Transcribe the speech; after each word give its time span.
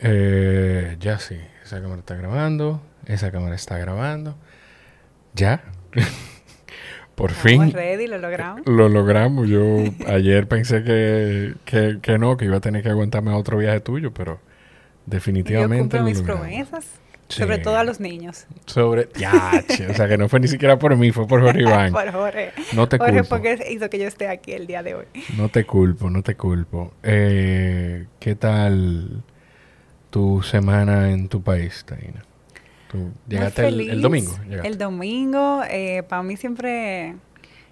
eh, 0.00 0.96
ya 1.00 1.18
sí. 1.18 1.36
Esa 1.64 1.80
cámara 1.80 2.00
está 2.00 2.14
grabando. 2.14 2.80
Esa 3.06 3.30
cámara 3.30 3.54
está 3.54 3.78
grabando. 3.78 4.36
¿Ya? 5.34 5.62
Por 7.14 7.32
fin. 7.32 7.72
ready, 7.72 8.06
lo 8.06 8.18
logramos. 8.18 8.66
Lo 8.66 8.88
logramos. 8.88 9.48
Yo 9.48 9.84
ayer 10.06 10.46
pensé 10.46 10.84
que, 10.84 11.54
que, 11.64 11.98
que, 12.00 12.18
no, 12.18 12.36
que 12.36 12.44
iba 12.44 12.58
a 12.58 12.60
tener 12.60 12.82
que 12.82 12.90
aguantarme 12.90 13.32
a 13.32 13.36
otro 13.36 13.58
viaje 13.58 13.80
tuyo, 13.80 14.14
pero 14.14 14.38
definitivamente. 15.04 15.96
Yo 15.96 16.04
cumplo 16.04 16.04
mis 16.04 16.22
promesas. 16.22 16.86
Sobre 17.28 17.58
todo 17.58 17.76
a 17.76 17.84
los 17.84 18.00
niños. 18.00 18.46
Sobre. 18.66 19.08
Ya, 19.16 19.62
o 19.90 19.94
sea, 19.94 20.08
que 20.08 20.16
no 20.16 20.28
fue 20.28 20.40
ni 20.40 20.48
siquiera 20.48 20.78
por 20.78 20.96
mí, 20.96 21.10
fue 21.10 21.26
por 21.26 21.42
Jorge 21.42 21.60
Iván. 21.60 21.92
por 21.92 22.10
Jorge. 22.10 22.52
No 22.72 22.88
te 22.88 22.96
Jorge 22.96 23.18
culpo. 23.18 23.28
porque 23.28 23.66
hizo 23.70 23.90
que 23.90 23.98
yo 23.98 24.06
esté 24.06 24.28
aquí 24.28 24.52
el 24.52 24.66
día 24.66 24.82
de 24.82 24.94
hoy. 24.94 25.04
No 25.36 25.48
te 25.48 25.64
culpo, 25.64 26.08
no 26.08 26.22
te 26.22 26.36
culpo. 26.36 26.94
Eh, 27.02 28.06
¿Qué 28.18 28.34
tal 28.34 29.22
tu 30.10 30.42
semana 30.42 31.10
en 31.10 31.28
tu 31.28 31.42
país, 31.42 31.84
Taina? 31.86 32.24
¿Tú 32.90 33.12
llegaste 33.26 33.68
el, 33.68 33.80
el, 33.80 34.02
domingo? 34.02 34.32
Llegaste. 34.48 34.68
El 34.68 34.78
domingo, 34.78 35.62
eh, 35.68 36.02
para 36.08 36.22
mí 36.22 36.36
siempre 36.36 37.16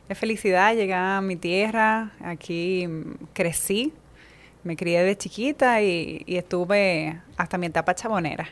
es 0.08 0.18
felicidad 0.18 0.74
llegar 0.74 1.18
a 1.18 1.20
mi 1.20 1.36
tierra. 1.36 2.12
Aquí 2.20 2.86
crecí, 3.32 3.92
me 4.62 4.76
crié 4.76 5.02
de 5.02 5.16
chiquita 5.16 5.80
y, 5.80 6.22
y 6.26 6.36
estuve 6.36 7.20
hasta 7.36 7.56
mi 7.56 7.66
etapa 7.66 7.94
chabonera. 7.94 8.48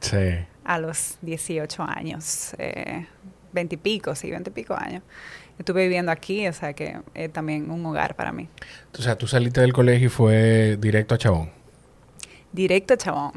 Sí. 0.00 0.16
A 0.64 0.78
los 0.78 1.18
18 1.20 1.82
años, 1.82 2.54
eh, 2.58 3.06
20 3.52 3.74
y 3.74 3.78
pico, 3.78 4.14
sí, 4.14 4.30
20 4.30 4.50
y 4.50 4.52
pico 4.52 4.74
años. 4.74 5.02
Estuve 5.58 5.82
viviendo 5.84 6.10
aquí, 6.10 6.48
o 6.48 6.52
sea 6.52 6.72
que 6.72 6.96
es 7.14 7.32
también 7.32 7.70
un 7.70 7.84
hogar 7.86 8.16
para 8.16 8.32
mí. 8.32 8.48
O 8.98 9.02
sea, 9.02 9.16
tú 9.16 9.26
saliste 9.26 9.60
del 9.60 9.72
colegio 9.72 10.06
y 10.06 10.10
fue 10.10 10.76
directo 10.80 11.14
a 11.14 11.18
Chabón. 11.18 11.63
Directo 12.54 12.94
a 12.94 12.96
Chabón. 12.96 13.32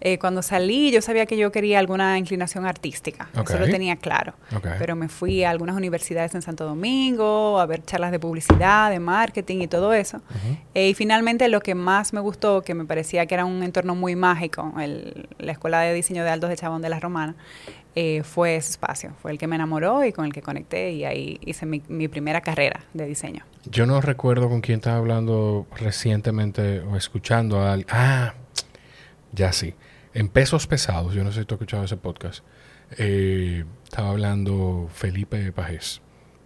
Eh, 0.00 0.18
cuando 0.18 0.42
salí 0.42 0.92
yo 0.92 1.02
sabía 1.02 1.26
que 1.26 1.36
yo 1.36 1.50
quería 1.50 1.80
alguna 1.80 2.18
inclinación 2.18 2.66
artística, 2.66 3.28
okay. 3.32 3.56
eso 3.56 3.58
lo 3.58 3.66
tenía 3.66 3.96
claro. 3.96 4.34
Okay. 4.56 4.72
Pero 4.78 4.94
me 4.94 5.08
fui 5.08 5.42
a 5.42 5.50
algunas 5.50 5.76
universidades 5.76 6.34
en 6.36 6.42
Santo 6.42 6.64
Domingo 6.64 7.58
a 7.58 7.66
ver 7.66 7.82
charlas 7.82 8.12
de 8.12 8.20
publicidad, 8.20 8.90
de 8.90 9.00
marketing 9.00 9.62
y 9.62 9.66
todo 9.66 9.92
eso. 9.92 10.18
Uh 10.18 10.20
-huh. 10.20 10.58
eh, 10.74 10.88
y 10.90 10.94
finalmente 10.94 11.48
lo 11.48 11.60
que 11.60 11.74
más 11.74 12.12
me 12.12 12.20
gustó, 12.20 12.62
que 12.62 12.74
me 12.74 12.84
parecía 12.84 13.26
que 13.26 13.34
era 13.34 13.44
un 13.44 13.62
entorno 13.64 13.96
muy 13.96 14.14
mágico, 14.14 14.72
el, 14.80 15.28
la 15.38 15.52
Escuela 15.52 15.80
de 15.80 15.92
Diseño 15.94 16.22
de 16.22 16.30
Altos 16.30 16.50
de 16.50 16.56
Chabón 16.56 16.80
de 16.80 16.90
la 16.90 17.00
Romana, 17.00 17.34
eh, 17.96 18.22
fue 18.22 18.54
ese 18.54 18.70
espacio. 18.70 19.14
Fue 19.20 19.32
el 19.32 19.38
que 19.38 19.48
me 19.48 19.56
enamoró 19.56 20.04
y 20.04 20.12
con 20.12 20.24
el 20.24 20.32
que 20.32 20.42
conecté 20.42 20.92
y 20.92 21.04
ahí 21.04 21.40
hice 21.44 21.66
mi, 21.66 21.82
mi 21.88 22.06
primera 22.06 22.40
carrera 22.40 22.84
de 22.94 23.06
diseño. 23.06 23.44
Yo 23.64 23.86
no 23.86 24.00
recuerdo 24.00 24.48
con 24.48 24.60
quién 24.60 24.76
estaba 24.76 24.98
hablando 24.98 25.66
recientemente 25.76 26.80
o 26.80 26.94
escuchando 26.94 27.60
a 27.60 27.72
alguien. 27.72 27.88
Ah, 27.90 28.34
ya 29.32 29.52
sí. 29.52 29.74
En 30.14 30.28
pesos 30.28 30.66
pesados, 30.66 31.14
yo 31.14 31.24
no 31.24 31.32
sé 31.32 31.40
si 31.40 31.46
tú 31.46 31.54
has 31.54 31.58
escuchado 31.60 31.84
ese 31.84 31.96
podcast, 31.96 32.44
eh, 32.96 33.64
estaba 33.84 34.10
hablando 34.10 34.88
Felipe 34.92 35.52
Pajés, 35.52 36.00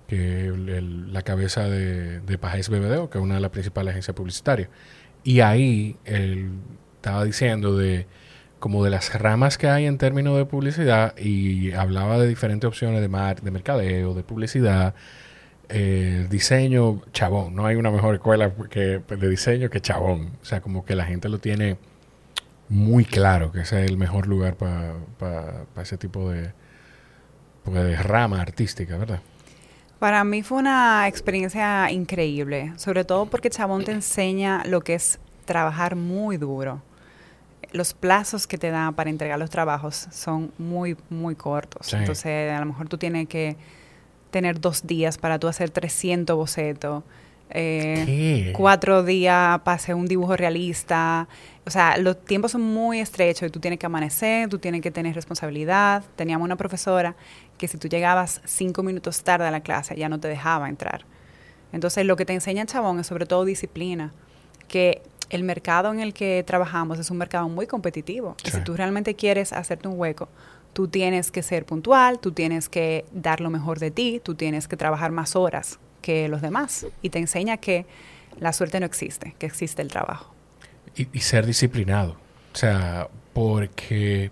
que 0.09 0.47
el, 0.47 1.13
la 1.13 1.23
cabeza 1.23 1.69
de, 1.69 2.21
de 2.21 2.39
Pajés 2.39 2.69
BBDO, 2.69 3.09
que 3.11 3.19
es 3.19 3.25
una 3.25 3.37
de 3.37 3.41
las 3.41 3.51
principales 3.51 3.93
agencias 3.93 4.15
publicitarias. 4.15 4.69
Y 5.25 5.41
ahí 5.41 5.97
él 6.05 6.51
estaba 6.97 7.25
diciendo 7.25 7.77
de 7.77 8.07
como 8.63 8.85
de 8.85 8.91
las 8.91 9.13
ramas 9.15 9.59
que 9.59 9.67
hay 9.69 9.87
en 9.87 9.99
términos 9.99 10.37
de 10.37 10.45
publicidad 10.45 11.17
y 11.19 11.73
hablaba 11.73 12.17
de 12.19 12.29
diferentes 12.29 12.69
opciones 12.69 13.01
de, 13.01 13.09
mar, 13.09 13.41
de 13.43 13.51
mercadeo, 13.51 14.15
de 14.15 14.23
publicidad, 14.23 14.95
eh, 15.69 16.29
diseño, 16.31 17.03
chabón. 17.13 17.57
No 17.57 17.67
hay 17.67 17.75
una 17.75 17.91
mejor 17.91 18.15
escuela 18.15 18.53
que, 18.71 19.01
de 19.01 19.29
diseño 19.29 19.69
que 19.69 19.81
chabón. 19.81 20.31
O 20.41 20.45
sea, 20.45 20.61
como 20.61 20.85
que 20.85 20.95
la 20.95 21.05
gente 21.07 21.29
lo 21.29 21.39
tiene 21.39 21.77
muy 22.73 23.05
claro 23.05 23.53
que 23.53 23.61
ese 23.61 23.85
es 23.85 23.91
el 23.91 23.99
mejor 23.99 24.27
lugar 24.27 24.57
para 24.57 24.95
pa, 25.19 25.67
pa 25.75 25.83
ese 25.83 25.99
tipo 25.99 26.31
de, 26.31 26.53
pues, 27.65 27.85
de 27.85 27.97
rama 27.97 28.41
artística, 28.41 28.97
¿verdad? 28.97 29.21
Para 29.99 30.25
mí 30.25 30.43
fue 30.43 30.59
una 30.59 31.07
experiencia 31.07 31.91
increíble, 31.91 32.73
sobre 32.77 33.05
todo 33.05 33.27
porque 33.27 33.51
Chabón 33.51 33.85
te 33.85 33.93
enseña 33.93 34.65
lo 34.65 34.81
que 34.81 34.95
es 34.95 35.21
trabajar 35.45 35.97
muy 35.97 36.39
duro. 36.39 36.83
Los 37.73 37.93
plazos 37.93 38.47
que 38.47 38.57
te 38.57 38.71
da 38.71 38.91
para 38.93 39.11
entregar 39.11 39.39
los 39.39 39.51
trabajos 39.51 40.09
son 40.11 40.51
muy, 40.57 40.97
muy 41.11 41.35
cortos. 41.35 41.89
Sí. 41.89 41.97
Entonces, 41.97 42.53
a 42.53 42.59
lo 42.59 42.67
mejor 42.67 42.89
tú 42.89 42.97
tienes 42.97 43.29
que 43.29 43.57
tener 44.31 44.61
dos 44.61 44.87
días 44.87 45.19
para 45.19 45.39
tú 45.39 45.47
hacer 45.47 45.69
300 45.69 46.35
bocetos. 46.37 47.05
Eh, 47.55 48.53
cuatro 48.57 49.03
días 49.03 49.61
para 49.61 49.75
hacer 49.75 49.95
un 49.95 50.07
dibujo 50.07 50.37
realista. 50.37 51.29
O 51.67 51.71
sea, 51.71 51.97
los 51.99 52.25
tiempos 52.25 52.53
son 52.53 52.63
muy 52.63 53.01
estrechos 53.01 53.49
y 53.49 53.51
tú 53.51 53.61
tienes 53.61 53.79
que 53.79 53.87
amanecer, 53.87 54.49
tú 54.49 54.59
tienes 54.59 54.81
que 54.81 54.91
tener 54.91 55.15
responsabilidad. 55.15 56.03
Teníamos 56.17 56.45
una 56.45 56.57
profesora 56.57 57.15
que 57.59 57.69
si 57.69 57.79
tú 57.79 57.89
llegabas 57.89 58.41
cinco 58.45 58.83
minutos 58.83 59.23
tarde 59.23 59.47
a 59.47 59.51
la 59.51 59.61
clase 59.61 59.95
ya 59.97 60.09
no 60.09 60.19
te 60.19 60.29
dejaba 60.29 60.69
entrar. 60.69 61.05
Entonces, 61.73 62.05
lo 62.07 62.17
que 62.17 62.25
te 62.25 62.33
enseña 62.33 62.67
Chabón 62.67 63.01
es 63.01 63.07
sobre 63.07 63.27
todo 63.27 63.45
disciplina, 63.45 64.13
que 64.69 65.03
el 65.31 65.43
mercado 65.45 65.93
en 65.93 66.01
el 66.01 66.13
que 66.13 66.45
trabajamos 66.47 66.99
es 66.99 67.11
un 67.11 67.19
mercado 67.19 67.49
muy 67.49 67.67
competitivo. 67.67 68.35
Sí. 68.43 68.49
Y 68.49 68.51
si 68.51 68.65
tú 68.65 68.77
realmente 68.77 69.15
quieres 69.15 69.53
hacerte 69.53 69.89
un 69.89 69.99
hueco, 69.99 70.29
tú 70.73 70.89
tienes 70.89 71.31
que 71.31 71.43
ser 71.43 71.65
puntual, 71.65 72.19
tú 72.19 72.33
tienes 72.33 72.69
que 72.69 73.05
dar 73.13 73.41
lo 73.41 73.49
mejor 73.51 73.79
de 73.79 73.91
ti, 73.91 74.21
tú 74.23 74.35
tienes 74.35 74.69
que 74.69 74.77
trabajar 74.77 75.13
más 75.13 75.37
horas 75.37 75.79
que 76.03 76.29
los 76.29 76.43
demás. 76.43 76.87
Y 77.01 77.09
te 77.09 77.19
enseña 77.19 77.57
que 77.57 77.87
la 78.39 78.53
suerte 78.53 78.79
no 78.81 78.87
existe, 78.87 79.35
que 79.39 79.47
existe 79.47 79.81
el 79.81 79.89
trabajo. 79.89 80.35
Y, 80.95 81.09
y 81.13 81.21
ser 81.21 81.47
disciplinado. 81.47 82.17
O 82.53 82.57
sea, 82.57 83.09
porque 83.33 84.31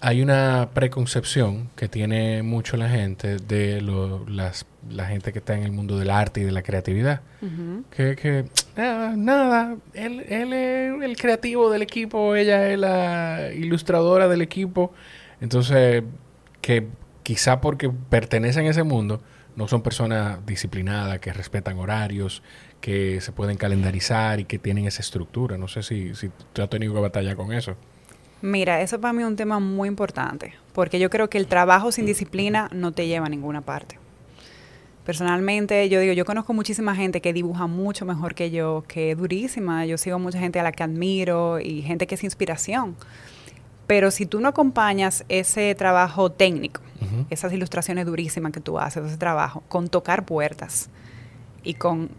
hay 0.00 0.22
una 0.22 0.68
preconcepción 0.74 1.70
que 1.74 1.88
tiene 1.88 2.42
mucho 2.42 2.76
la 2.76 2.88
gente 2.88 3.38
de 3.38 3.80
lo, 3.80 4.28
las, 4.28 4.66
la 4.88 5.06
gente 5.06 5.32
que 5.32 5.40
está 5.40 5.56
en 5.56 5.64
el 5.64 5.72
mundo 5.72 5.98
del 5.98 6.10
arte 6.10 6.40
y 6.42 6.44
de 6.44 6.52
la 6.52 6.62
creatividad. 6.62 7.22
Uh 7.42 7.46
-huh. 7.46 7.84
Que, 7.90 8.14
que 8.14 8.44
ah, 8.76 9.14
nada, 9.16 9.76
él, 9.94 10.24
él 10.28 10.52
es 10.52 11.02
el 11.02 11.16
creativo 11.16 11.70
del 11.70 11.82
equipo, 11.82 12.36
ella 12.36 12.70
es 12.70 12.78
la 12.78 13.50
ilustradora 13.54 14.28
del 14.28 14.42
equipo. 14.42 14.92
Entonces, 15.40 16.04
que 16.60 16.86
quizá 17.22 17.60
porque 17.60 17.90
pertenecen 18.10 18.66
a 18.66 18.70
ese 18.70 18.82
mundo, 18.82 19.20
no 19.56 19.68
son 19.68 19.82
personas 19.82 20.44
disciplinadas, 20.46 21.18
que 21.18 21.32
respetan 21.32 21.78
horarios, 21.78 22.42
que 22.80 23.20
se 23.20 23.32
pueden 23.32 23.56
calendarizar 23.56 24.38
y 24.38 24.44
que 24.44 24.58
tienen 24.58 24.86
esa 24.86 25.00
estructura. 25.02 25.58
No 25.58 25.66
sé 25.66 25.82
si, 25.82 26.14
si 26.14 26.30
tú 26.52 26.62
has 26.62 26.70
tenido 26.70 26.94
que 26.94 27.00
batallar 27.00 27.36
con 27.36 27.52
eso. 27.52 27.74
Mira, 28.42 28.82
eso 28.82 29.00
para 29.00 29.14
mí 29.14 29.22
es 29.22 29.28
un 29.28 29.36
tema 29.36 29.58
muy 29.58 29.88
importante, 29.88 30.54
porque 30.74 30.98
yo 30.98 31.08
creo 31.08 31.30
que 31.30 31.38
el 31.38 31.46
trabajo 31.46 31.90
sin 31.90 32.04
disciplina 32.04 32.68
no 32.70 32.92
te 32.92 33.06
lleva 33.06 33.26
a 33.26 33.30
ninguna 33.30 33.62
parte. 33.62 33.98
Personalmente, 35.06 35.88
yo 35.88 36.00
digo, 36.00 36.12
yo 36.12 36.24
conozco 36.24 36.52
muchísima 36.52 36.94
gente 36.94 37.20
que 37.20 37.32
dibuja 37.32 37.66
mucho 37.66 38.04
mejor 38.04 38.34
que 38.34 38.50
yo, 38.50 38.84
que 38.88 39.12
es 39.12 39.16
durísima. 39.16 39.86
Yo 39.86 39.98
sigo 39.98 40.18
mucha 40.18 40.40
gente 40.40 40.58
a 40.58 40.64
la 40.64 40.72
que 40.72 40.82
admiro 40.82 41.60
y 41.60 41.82
gente 41.82 42.08
que 42.08 42.16
es 42.16 42.24
inspiración. 42.24 42.96
Pero 43.86 44.10
si 44.10 44.26
tú 44.26 44.40
no 44.40 44.48
acompañas 44.48 45.24
ese 45.28 45.74
trabajo 45.74 46.30
técnico, 46.30 46.80
uh 47.00 47.04
-huh. 47.04 47.26
esas 47.30 47.52
ilustraciones 47.52 48.06
durísimas 48.06 48.52
que 48.52 48.60
tú 48.60 48.78
haces, 48.78 49.04
ese 49.04 49.16
trabajo, 49.16 49.62
con 49.68 49.88
tocar 49.88 50.24
puertas 50.24 50.90
y 51.62 51.74
con 51.74 52.10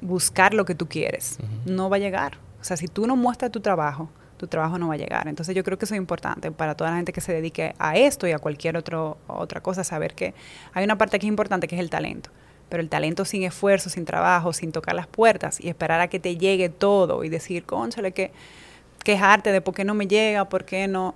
buscar 0.00 0.54
lo 0.54 0.64
que 0.64 0.74
tú 0.74 0.86
quieres, 0.88 1.38
uh 1.40 1.44
-huh. 1.44 1.72
no 1.72 1.90
va 1.90 1.96
a 1.96 2.00
llegar. 2.00 2.38
O 2.60 2.64
sea, 2.64 2.76
si 2.76 2.88
tú 2.88 3.06
no 3.06 3.16
muestras 3.16 3.50
tu 3.50 3.60
trabajo, 3.60 4.08
tu 4.40 4.46
trabajo 4.46 4.78
no 4.78 4.88
va 4.88 4.94
a 4.94 4.96
llegar. 4.96 5.28
Entonces 5.28 5.54
yo 5.54 5.62
creo 5.62 5.76
que 5.76 5.84
eso 5.84 5.94
es 5.94 5.98
importante 5.98 6.50
para 6.50 6.74
toda 6.74 6.90
la 6.90 6.96
gente 6.96 7.12
que 7.12 7.20
se 7.20 7.32
dedique 7.32 7.74
a 7.78 7.98
esto 7.98 8.26
y 8.26 8.32
a 8.32 8.38
cualquier 8.38 8.78
otro, 8.78 9.18
otra 9.26 9.60
cosa, 9.60 9.84
saber 9.84 10.14
que 10.14 10.32
hay 10.72 10.82
una 10.84 10.96
parte 10.96 11.18
que 11.18 11.26
es 11.26 11.28
importante 11.28 11.68
que 11.68 11.74
es 11.74 11.80
el 11.80 11.90
talento. 11.90 12.30
Pero 12.70 12.82
el 12.82 12.88
talento 12.88 13.26
sin 13.26 13.42
esfuerzo, 13.42 13.90
sin 13.90 14.06
trabajo, 14.06 14.54
sin 14.54 14.72
tocar 14.72 14.94
las 14.94 15.06
puertas 15.06 15.60
y 15.60 15.68
esperar 15.68 16.00
a 16.00 16.08
que 16.08 16.20
te 16.20 16.38
llegue 16.38 16.70
todo 16.70 17.22
y 17.24 17.28
decir, 17.28 17.64
conchale, 17.64 18.12
que 18.12 18.32
quejarte 19.04 19.52
de 19.52 19.60
por 19.60 19.74
qué 19.74 19.84
no 19.84 19.94
me 19.94 20.06
llega, 20.06 20.48
por 20.48 20.64
qué 20.64 20.88
no. 20.88 21.14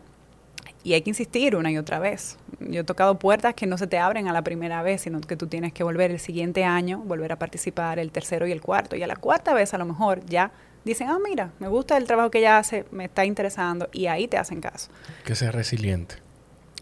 Y 0.83 0.93
hay 0.93 1.03
que 1.03 1.11
insistir 1.11 1.57
una 1.57 1.71
y 1.71 1.79
otra 1.79 1.99
vez. 1.99 2.37
Yo 2.61 2.83
he 2.83 2.85
tocado 2.85 3.19
puertas 3.19 3.55
que 3.55 3.67
no 3.67 3.79
se 3.79 3.87
te 3.87 3.99
abren 3.99 4.29
a 4.29 4.33
la 4.33 4.43
primera 4.43 4.83
vez, 4.83 5.03
sino 5.03 5.21
que 5.21 5.37
tú 5.37 5.47
tienes 5.47 5.73
que 5.73 5.83
volver 5.83 6.11
el 6.11 6.21
siguiente 6.21 6.65
año, 6.65 6.99
volver 6.99 7.33
a 7.33 7.37
participar 7.37 7.99
el 7.99 8.11
tercero 8.13 8.47
y 8.47 8.53
el 8.53 8.61
cuarto. 8.61 8.95
Y 8.97 9.03
a 9.03 9.07
la 9.07 9.17
cuarta 9.17 9.55
vez 9.55 9.73
a 9.73 9.79
lo 9.79 9.87
mejor 9.87 10.25
ya 10.27 10.53
dicen, 10.85 11.09
ah, 11.09 11.19
mira, 11.23 11.53
me 11.59 11.69
gusta 11.69 11.97
el 11.97 12.07
trabajo 12.07 12.31
que 12.31 12.39
ella 12.39 12.59
hace, 12.59 12.85
me 12.91 13.07
está 13.07 13.25
interesando, 13.25 13.89
y 13.93 14.07
ahí 14.07 14.29
te 14.29 14.37
hacen 14.37 14.61
caso. 14.61 14.91
Que 15.25 15.35
sea 15.35 15.51
resiliente. 15.51 16.17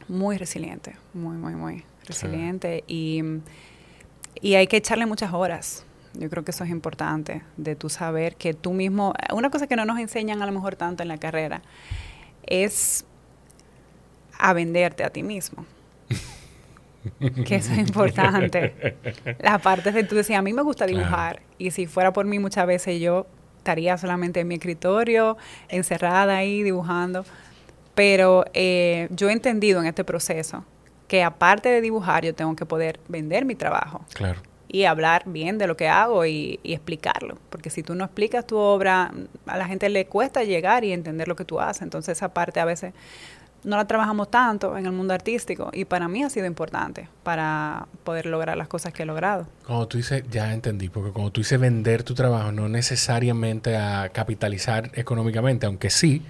Muy 0.09 0.37
resiliente, 0.37 0.97
muy, 1.15 1.37
muy, 1.37 1.55
muy 1.55 1.85
resiliente. 2.07 2.85
Sí. 2.89 2.95
Y, 2.95 3.23
y 4.41 4.55
hay 4.57 4.67
que 4.67 4.77
echarle 4.77 5.07
muchas 5.07 5.33
horas. 5.33 5.87
Yo 6.15 6.29
creo 6.29 6.45
que 6.45 6.51
eso 6.51 6.65
es 6.65 6.71
importante, 6.71 7.43
de 7.57 7.75
tú 7.75 7.89
saber 7.89 8.37
que 8.37 8.55
tú 8.55 8.73
mismo, 8.73 9.15
una 9.33 9.51
cosa 9.51 9.67
que 9.67 9.77
no 9.77 9.85
nos 9.85 9.99
enseñan 9.99 10.43
a 10.43 10.47
lo 10.47 10.53
mejor 10.53 10.77
tanto 10.77 11.03
en 11.03 11.09
la 11.09 11.19
carrera, 11.19 11.63
es 12.47 13.05
a 14.39 14.53
venderte 14.53 15.05
a 15.05 15.11
ti 15.11 15.23
mismo. 15.23 15.65
que 17.47 17.57
eso 17.57 17.73
es 17.73 17.79
importante. 17.79 18.97
Las 19.39 19.61
partes 19.63 19.95
de 19.95 20.05
tú 20.05 20.15
decías, 20.15 20.39
a 20.39 20.43
mí 20.43 20.53
me 20.53 20.63
gusta 20.63 20.87
dibujar, 20.87 21.37
claro. 21.37 21.55
y 21.59 21.71
si 21.71 21.87
fuera 21.87 22.13
por 22.13 22.27
mí 22.27 22.39
muchas 22.39 22.67
veces 22.67 23.01
yo 23.01 23.27
estaría 23.59 23.97
solamente 23.97 24.41
en 24.41 24.49
mi 24.49 24.57
escritorio, 24.57 25.37
encerrada 25.69 26.37
ahí 26.37 26.63
dibujando. 26.63 27.25
Pero 27.95 28.45
eh, 28.55 29.09
yo 29.11 29.29
he 29.29 29.33
entendido 29.33 29.81
en 29.81 29.87
este 29.87 30.05
proceso 30.05 30.65
que 31.07 31.23
aparte 31.23 31.69
de 31.69 31.81
dibujar, 31.81 32.25
yo 32.25 32.35
tengo 32.35 32.57
que 32.57 32.67
poder 32.67 32.99
vender 33.09 33.45
mi 33.45 33.55
trabajo. 33.55 34.05
Claro. 34.15 34.41
Y 34.73 34.85
hablar 34.85 35.25
bien 35.27 35.59
de 35.59 35.67
lo 35.69 35.77
que 35.77 35.89
hago 35.89 36.27
y, 36.27 36.59
y, 36.63 36.73
explicarlo. 36.73 37.39
Porque 37.51 37.71
si 37.71 37.83
tú 37.83 37.95
no 37.95 38.05
explicas 38.05 38.47
tu 38.47 38.57
obra, 38.57 39.13
a 39.47 39.57
la 39.59 39.67
gente 39.67 39.89
le 39.91 40.07
cuesta 40.07 40.43
llegar 40.43 40.83
y 40.85 40.93
entender 40.93 41.29
lo 41.29 41.37
que 41.37 41.45
tú 41.45 41.61
haces. 41.61 41.83
Entonces 41.83 42.17
esa 42.17 42.33
parte 42.33 42.59
a 42.59 42.65
veces 42.65 42.95
no 43.65 43.77
la 43.77 43.87
trabajamos 43.87 44.31
tanto 44.31 44.77
en 44.77 44.87
el 44.87 44.93
mundo 44.93 45.15
artístico 45.15 45.71
y 45.73 45.85
para 45.85 46.09
mí 46.09 46.23
ha 46.23 46.31
sido 46.31 46.47
importante 46.47 47.09
para 47.23 47.87
poder 48.05 48.27
lograr 48.27 48.57
las 48.57 48.69
cosas 48.69 48.93
que 48.93 49.05
he 49.05 49.07
logrado. 49.07 49.47
Como 49.65 49.87
tú 49.87 49.99
dices, 49.99 50.25
ya 50.31 50.53
entendí, 50.53 50.89
porque 50.89 51.13
como 51.13 51.31
tú 51.31 51.41
dices 51.41 51.61
vender 51.61 52.03
tu 52.03 52.15
trabajo, 52.15 52.53
no 52.53 52.69
necesariamente 52.69 53.77
a 53.77 54.09
capitalizar 54.09 54.91
económicamente, 54.95 55.67
aunque 55.67 55.91
sí, 55.91 56.23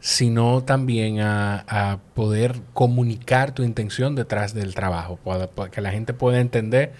sino 0.00 0.64
también 0.64 1.20
a, 1.20 1.64
a 1.68 1.98
poder 2.14 2.60
comunicar 2.72 3.52
tu 3.52 3.62
intención 3.62 4.16
detrás 4.16 4.54
del 4.54 4.74
trabajo, 4.74 5.16
para, 5.22 5.46
para 5.46 5.70
que 5.70 5.80
la 5.80 5.90
gente 5.90 6.12
pueda 6.14 6.40
entender, 6.40 6.92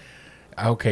ah, 0.61 0.71
ok, 0.71 0.85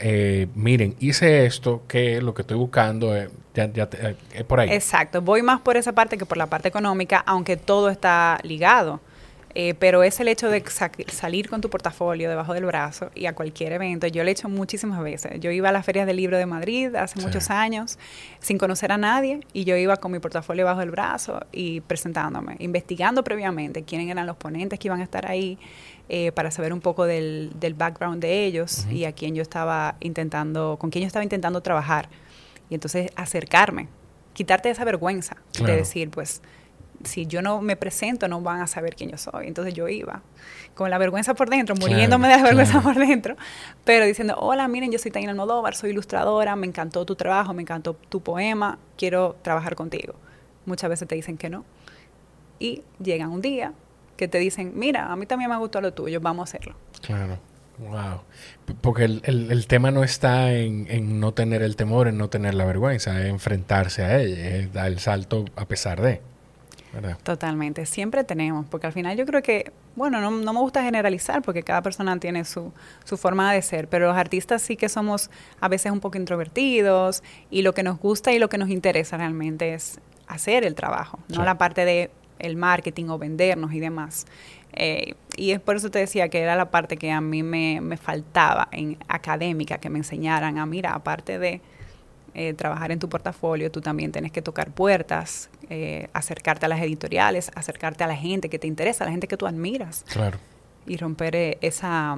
eh, 0.00 0.48
miren, 0.54 0.94
hice 1.00 1.46
esto, 1.46 1.82
que 1.88 2.20
lo 2.20 2.34
que 2.34 2.42
estoy 2.42 2.56
buscando 2.56 3.14
es, 3.16 3.30
ya, 3.54 3.70
ya, 3.72 3.88
eh, 4.32 4.44
por 4.44 4.60
ahí. 4.60 4.70
Exacto, 4.70 5.22
voy 5.22 5.42
más 5.42 5.60
por 5.60 5.76
esa 5.76 5.92
parte 5.92 6.18
que 6.18 6.26
por 6.26 6.38
la 6.38 6.46
parte 6.46 6.68
económica, 6.68 7.22
aunque 7.26 7.56
todo 7.56 7.90
está 7.90 8.38
ligado. 8.42 9.00
Eh, 9.54 9.74
pero 9.74 10.02
es 10.02 10.20
el 10.20 10.28
hecho 10.28 10.50
de 10.50 10.62
sa 10.68 10.90
salir 11.08 11.48
con 11.48 11.60
tu 11.60 11.70
portafolio 11.70 12.28
debajo 12.28 12.52
del 12.54 12.66
brazo 12.66 13.10
y 13.14 13.26
a 13.26 13.34
cualquier 13.34 13.72
evento. 13.72 14.06
Yo 14.06 14.22
lo 14.22 14.28
he 14.28 14.32
hecho 14.32 14.48
muchísimas 14.48 15.02
veces. 15.02 15.40
Yo 15.40 15.50
iba 15.50 15.70
a 15.70 15.72
las 15.72 15.84
ferias 15.84 16.06
del 16.06 16.16
libro 16.16 16.36
de 16.36 16.46
Madrid 16.46 16.94
hace 16.94 17.18
sí. 17.18 17.26
muchos 17.26 17.50
años 17.50 17.98
sin 18.40 18.58
conocer 18.58 18.92
a 18.92 18.98
nadie 18.98 19.40
y 19.52 19.64
yo 19.64 19.74
iba 19.76 19.96
con 19.96 20.12
mi 20.12 20.18
portafolio 20.18 20.66
bajo 20.66 20.82
el 20.82 20.90
brazo 20.90 21.40
y 21.50 21.80
presentándome, 21.80 22.56
investigando 22.60 23.24
previamente 23.24 23.82
quiénes 23.82 24.08
eran 24.10 24.26
los 24.26 24.36
ponentes 24.36 24.78
que 24.78 24.88
iban 24.88 25.00
a 25.00 25.04
estar 25.04 25.26
ahí 25.26 25.58
eh, 26.08 26.32
para 26.32 26.50
saber 26.50 26.72
un 26.72 26.80
poco 26.80 27.04
del, 27.04 27.52
del 27.56 27.74
background 27.74 28.22
de 28.22 28.44
ellos 28.44 28.86
uh 28.86 28.90
-huh. 28.90 28.96
y 28.96 29.04
a 29.04 29.12
quién 29.12 29.34
yo 29.34 29.42
estaba 29.42 29.96
intentando, 30.00 30.76
con 30.78 30.90
quién 30.90 31.02
yo 31.02 31.06
estaba 31.06 31.22
intentando 31.22 31.60
trabajar. 31.60 32.08
Y 32.70 32.74
entonces 32.74 33.10
acercarme, 33.16 33.88
quitarte 34.32 34.70
esa 34.70 34.84
vergüenza 34.84 35.36
claro. 35.52 35.72
de 35.72 35.78
decir, 35.78 36.10
pues, 36.10 36.42
si 37.04 37.26
yo 37.26 37.42
no 37.42 37.60
me 37.60 37.76
presento, 37.76 38.26
no 38.28 38.40
van 38.40 38.60
a 38.60 38.66
saber 38.66 38.94
quién 38.94 39.10
yo 39.10 39.18
soy. 39.18 39.46
Entonces 39.46 39.74
yo 39.74 39.88
iba 39.88 40.22
con 40.74 40.90
la 40.90 40.98
vergüenza 40.98 41.34
por 41.34 41.50
dentro, 41.50 41.74
muriéndome 41.76 42.28
claro, 42.28 42.36
de 42.36 42.42
la 42.42 42.42
vergüenza 42.44 42.80
claro. 42.80 42.94
por 42.94 43.06
dentro, 43.06 43.36
pero 43.84 44.06
diciendo, 44.06 44.36
hola, 44.38 44.66
miren, 44.68 44.90
yo 44.90 44.98
soy 44.98 45.10
Tania 45.10 45.30
Almodóvar, 45.30 45.74
soy 45.74 45.90
ilustradora, 45.90 46.56
me 46.56 46.66
encantó 46.66 47.04
tu 47.04 47.16
trabajo, 47.16 47.52
me 47.52 47.62
encantó 47.62 47.94
tu 47.94 48.20
poema, 48.20 48.78
quiero 48.96 49.36
trabajar 49.42 49.74
contigo. 49.74 50.14
Muchas 50.66 50.88
veces 50.88 51.06
te 51.08 51.14
dicen 51.14 51.36
que 51.36 51.50
no. 51.50 51.64
Y 52.58 52.82
llegan 53.02 53.30
un 53.30 53.40
día 53.40 53.72
que 54.18 54.28
te 54.28 54.38
dicen, 54.38 54.72
mira, 54.74 55.10
a 55.10 55.16
mí 55.16 55.24
también 55.24 55.48
me 55.48 55.56
gustó 55.56 55.80
lo 55.80 55.94
tuyo, 55.94 56.20
vamos 56.20 56.42
a 56.42 56.44
hacerlo. 56.50 56.74
Claro. 57.00 57.38
Wow. 57.78 58.22
Porque 58.80 59.04
el, 59.04 59.22
el, 59.24 59.52
el 59.52 59.66
tema 59.68 59.90
no 59.92 60.02
está 60.02 60.52
en, 60.52 60.86
en, 60.90 61.20
no 61.20 61.32
tener 61.32 61.62
el 61.62 61.76
temor, 61.76 62.08
en 62.08 62.18
no 62.18 62.28
tener 62.28 62.54
la 62.54 62.64
vergüenza, 62.64 63.18
es 63.20 63.28
enfrentarse 63.28 64.02
a 64.04 64.20
ella, 64.20 64.56
es 64.56 64.72
dar 64.72 64.88
el 64.88 64.98
salto 64.98 65.44
a 65.56 65.64
pesar 65.66 66.02
de. 66.02 66.20
¿verdad? 66.92 67.18
Totalmente, 67.22 67.86
siempre 67.86 68.24
tenemos, 68.24 68.66
porque 68.66 68.86
al 68.86 68.92
final 68.92 69.16
yo 69.16 69.26
creo 69.26 69.42
que, 69.42 69.72
bueno, 69.94 70.20
no, 70.20 70.30
no 70.30 70.52
me 70.52 70.60
gusta 70.60 70.82
generalizar 70.82 71.42
porque 71.42 71.62
cada 71.62 71.82
persona 71.82 72.18
tiene 72.18 72.44
su, 72.44 72.72
su, 73.04 73.16
forma 73.16 73.52
de 73.52 73.60
ser, 73.62 73.88
pero 73.88 74.08
los 74.08 74.16
artistas 74.16 74.62
sí 74.62 74.74
que 74.74 74.88
somos 74.88 75.30
a 75.60 75.68
veces 75.68 75.92
un 75.92 76.00
poco 76.00 76.16
introvertidos 76.16 77.22
y 77.50 77.60
lo 77.62 77.74
que 77.74 77.82
nos 77.82 77.98
gusta 77.98 78.32
y 78.32 78.38
lo 78.38 78.48
que 78.48 78.56
nos 78.56 78.70
interesa 78.70 79.18
realmente 79.18 79.74
es 79.74 80.00
hacer 80.26 80.64
el 80.64 80.74
trabajo, 80.74 81.18
sí. 81.28 81.36
no 81.36 81.44
la 81.44 81.58
parte 81.58 81.84
de 81.84 82.10
el 82.38 82.56
marketing 82.56 83.06
o 83.08 83.18
vendernos 83.18 83.72
y 83.72 83.80
demás. 83.80 84.26
Eh, 84.72 85.14
y 85.36 85.52
es 85.52 85.60
por 85.60 85.76
eso 85.76 85.90
te 85.90 85.98
decía 85.98 86.28
que 86.28 86.40
era 86.40 86.54
la 86.56 86.70
parte 86.70 86.96
que 86.96 87.10
a 87.10 87.20
mí 87.20 87.42
me, 87.42 87.80
me 87.80 87.96
faltaba 87.96 88.68
en 88.72 88.98
académica, 89.08 89.78
que 89.78 89.90
me 89.90 89.98
enseñaran 89.98 90.58
a, 90.58 90.66
mira, 90.66 90.94
aparte 90.94 91.38
de 91.38 91.60
eh, 92.34 92.54
trabajar 92.54 92.92
en 92.92 92.98
tu 92.98 93.08
portafolio, 93.08 93.70
tú 93.70 93.80
también 93.80 94.12
tienes 94.12 94.30
que 94.30 94.42
tocar 94.42 94.70
puertas, 94.70 95.50
eh, 95.70 96.08
acercarte 96.12 96.66
a 96.66 96.68
las 96.68 96.80
editoriales, 96.80 97.50
acercarte 97.54 98.04
a 98.04 98.06
la 98.06 98.16
gente 98.16 98.48
que 98.48 98.58
te 98.58 98.66
interesa, 98.66 99.04
a 99.04 99.06
la 99.06 99.10
gente 99.10 99.26
que 99.26 99.36
tú 99.36 99.46
admiras. 99.46 100.04
Claro. 100.12 100.38
Y 100.86 100.96
romper 100.98 101.58
esa, 101.60 102.16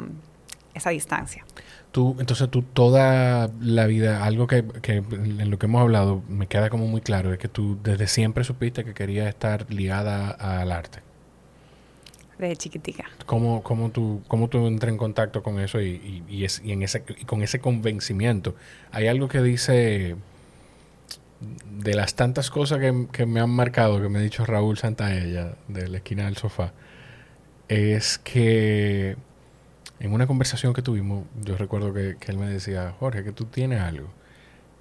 esa 0.75 0.90
distancia. 0.90 1.44
Tú, 1.93 2.17
entonces 2.20 2.49
tú 2.50 2.62
toda 2.62 3.50
la 3.61 3.87
vida, 3.87 4.25
algo 4.25 4.46
que, 4.46 4.64
que, 4.81 4.96
en 4.96 5.50
lo 5.50 5.58
que 5.58 5.67
hemos 5.67 5.82
hablado 5.82 6.22
me 6.28 6.46
queda 6.46 6.70
como 6.70 6.87
muy 6.87 7.00
claro, 7.00 7.32
es 7.32 7.38
que 7.38 7.49
tú 7.49 7.78
desde 7.82 8.06
siempre 8.06 8.44
supiste 8.44 8.84
que 8.84 8.94
querías 8.94 9.28
estar 9.28 9.70
ligada 9.72 10.31
al 10.31 10.70
arte. 10.70 11.00
Desde 12.38 12.56
chiquitica. 12.56 13.05
¿Cómo, 13.26 13.62
cómo, 13.62 13.90
tú, 13.90 14.22
cómo 14.28 14.49
tú 14.49 14.67
entras 14.67 14.90
en 14.90 14.96
contacto 14.96 15.43
con 15.43 15.61
eso 15.61 15.81
y, 15.81 16.25
y, 16.28 16.37
y, 16.37 16.44
es, 16.44 16.62
y 16.64 16.73
en 16.73 16.82
ese, 16.82 17.05
y 17.19 17.25
con 17.25 17.43
ese 17.43 17.61
convencimiento? 17.61 18.55
Hay 18.93 19.08
algo 19.08 19.28
que 19.28 19.43
dice 19.43 20.16
de 21.70 21.94
las 21.94 22.14
tantas 22.14 22.50
cosas 22.50 22.78
que, 22.78 23.08
que, 23.12 23.26
me 23.26 23.40
han 23.40 23.50
marcado, 23.50 24.00
que 24.00 24.08
me 24.08 24.20
ha 24.20 24.23
dicho 24.23 24.46
Raúl 24.46 24.78
Santaella 24.78 25.56
de 25.69 25.88
la 25.88 25.99
esquina 25.99 26.26
del 26.26 26.37
sofá, 26.37 26.73
es 27.69 28.19
que 28.19 29.16
en 30.00 30.12
una 30.12 30.26
conversación 30.26 30.73
que 30.73 30.82
tuvimos, 30.82 31.25
yo 31.43 31.56
recuerdo 31.56 31.93
que, 31.93 32.17
que, 32.19 32.32
él 32.32 32.38
me 32.38 32.49
decía, 32.49 32.94
Jorge, 32.99 33.23
que 33.23 33.32
tú 33.32 33.44
tienes 33.44 33.81
algo, 33.81 34.08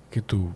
que 0.10 0.22
tú 0.22 0.54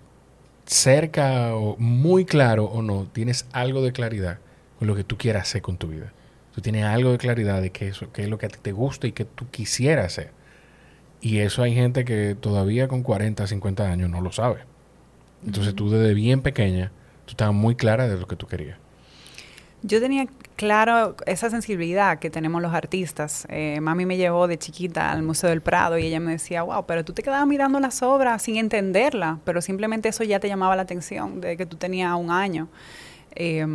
cerca 0.65 1.55
o 1.55 1.75
muy 1.77 2.25
claro 2.25 2.65
o 2.65 2.81
no, 2.81 3.05
tienes 3.11 3.45
algo 3.51 3.81
de 3.81 3.91
claridad 3.91 4.39
con 4.79 4.87
lo 4.87 4.95
que 4.95 5.03
tú 5.03 5.17
quieras 5.17 5.43
hacer 5.43 5.61
con 5.61 5.77
tu 5.77 5.87
vida. 5.87 6.13
Tú 6.55 6.61
tienes 6.61 6.85
algo 6.85 7.11
de 7.11 7.17
claridad 7.17 7.61
de 7.61 7.71
qué, 7.71 7.89
eso, 7.89 8.11
qué 8.13 8.23
es 8.23 8.29
lo 8.29 8.37
que 8.37 8.45
a 8.45 8.49
ti 8.49 8.59
te 8.61 8.71
gusta 8.71 9.07
y 9.07 9.11
que 9.11 9.25
tú 9.25 9.49
quisieras 9.49 10.05
hacer. 10.05 10.31
Y 11.19 11.39
eso 11.39 11.63
hay 11.63 11.73
gente 11.73 12.05
que 12.05 12.35
todavía 12.39 12.87
con 12.87 13.03
40, 13.03 13.47
50 13.47 13.91
años 13.91 14.09
no 14.09 14.21
lo 14.21 14.31
sabe. 14.31 14.59
Entonces 15.45 15.73
uh 15.73 15.75
-huh. 15.75 15.77
tú 15.77 15.89
desde 15.89 16.13
bien 16.13 16.41
pequeña, 16.41 16.91
tú 17.25 17.31
estabas 17.31 17.55
muy 17.55 17.75
clara 17.75 18.07
de 18.07 18.17
lo 18.17 18.27
que 18.27 18.35
tú 18.35 18.47
querías. 18.47 18.77
Yo 19.85 19.99
tenía 19.99 20.27
claro 20.55 21.17
esa 21.25 21.49
sensibilidad 21.49 22.17
que 22.17 22.29
tenemos 22.29 22.61
los 22.61 22.73
artistas. 22.73 23.45
Eh, 23.49 23.79
mami 23.81 24.05
me 24.05 24.15
llevó 24.15 24.47
de 24.47 24.57
chiquita 24.57 25.11
al 25.11 25.23
Museo 25.23 25.49
del 25.49 25.61
Prado 25.61 25.97
y 25.97 26.05
ella 26.05 26.21
me 26.21 26.31
decía, 26.31 26.63
wow, 26.63 26.85
pero 26.85 27.03
tú 27.03 27.11
te 27.11 27.21
quedabas 27.21 27.45
mirando 27.47 27.81
las 27.81 28.01
obras 28.01 28.41
sin 28.41 28.55
entenderla, 28.55 29.39
pero 29.43 29.61
simplemente 29.61 30.07
eso 30.07 30.23
ya 30.23 30.39
te 30.39 30.47
llamaba 30.47 30.77
la 30.77 30.83
atención 30.83 31.41
de 31.41 31.57
que 31.57 31.65
tú 31.65 31.75
tenías 31.75 32.15
un 32.15 32.31
año. 32.31 32.69
Eh, 33.35 33.65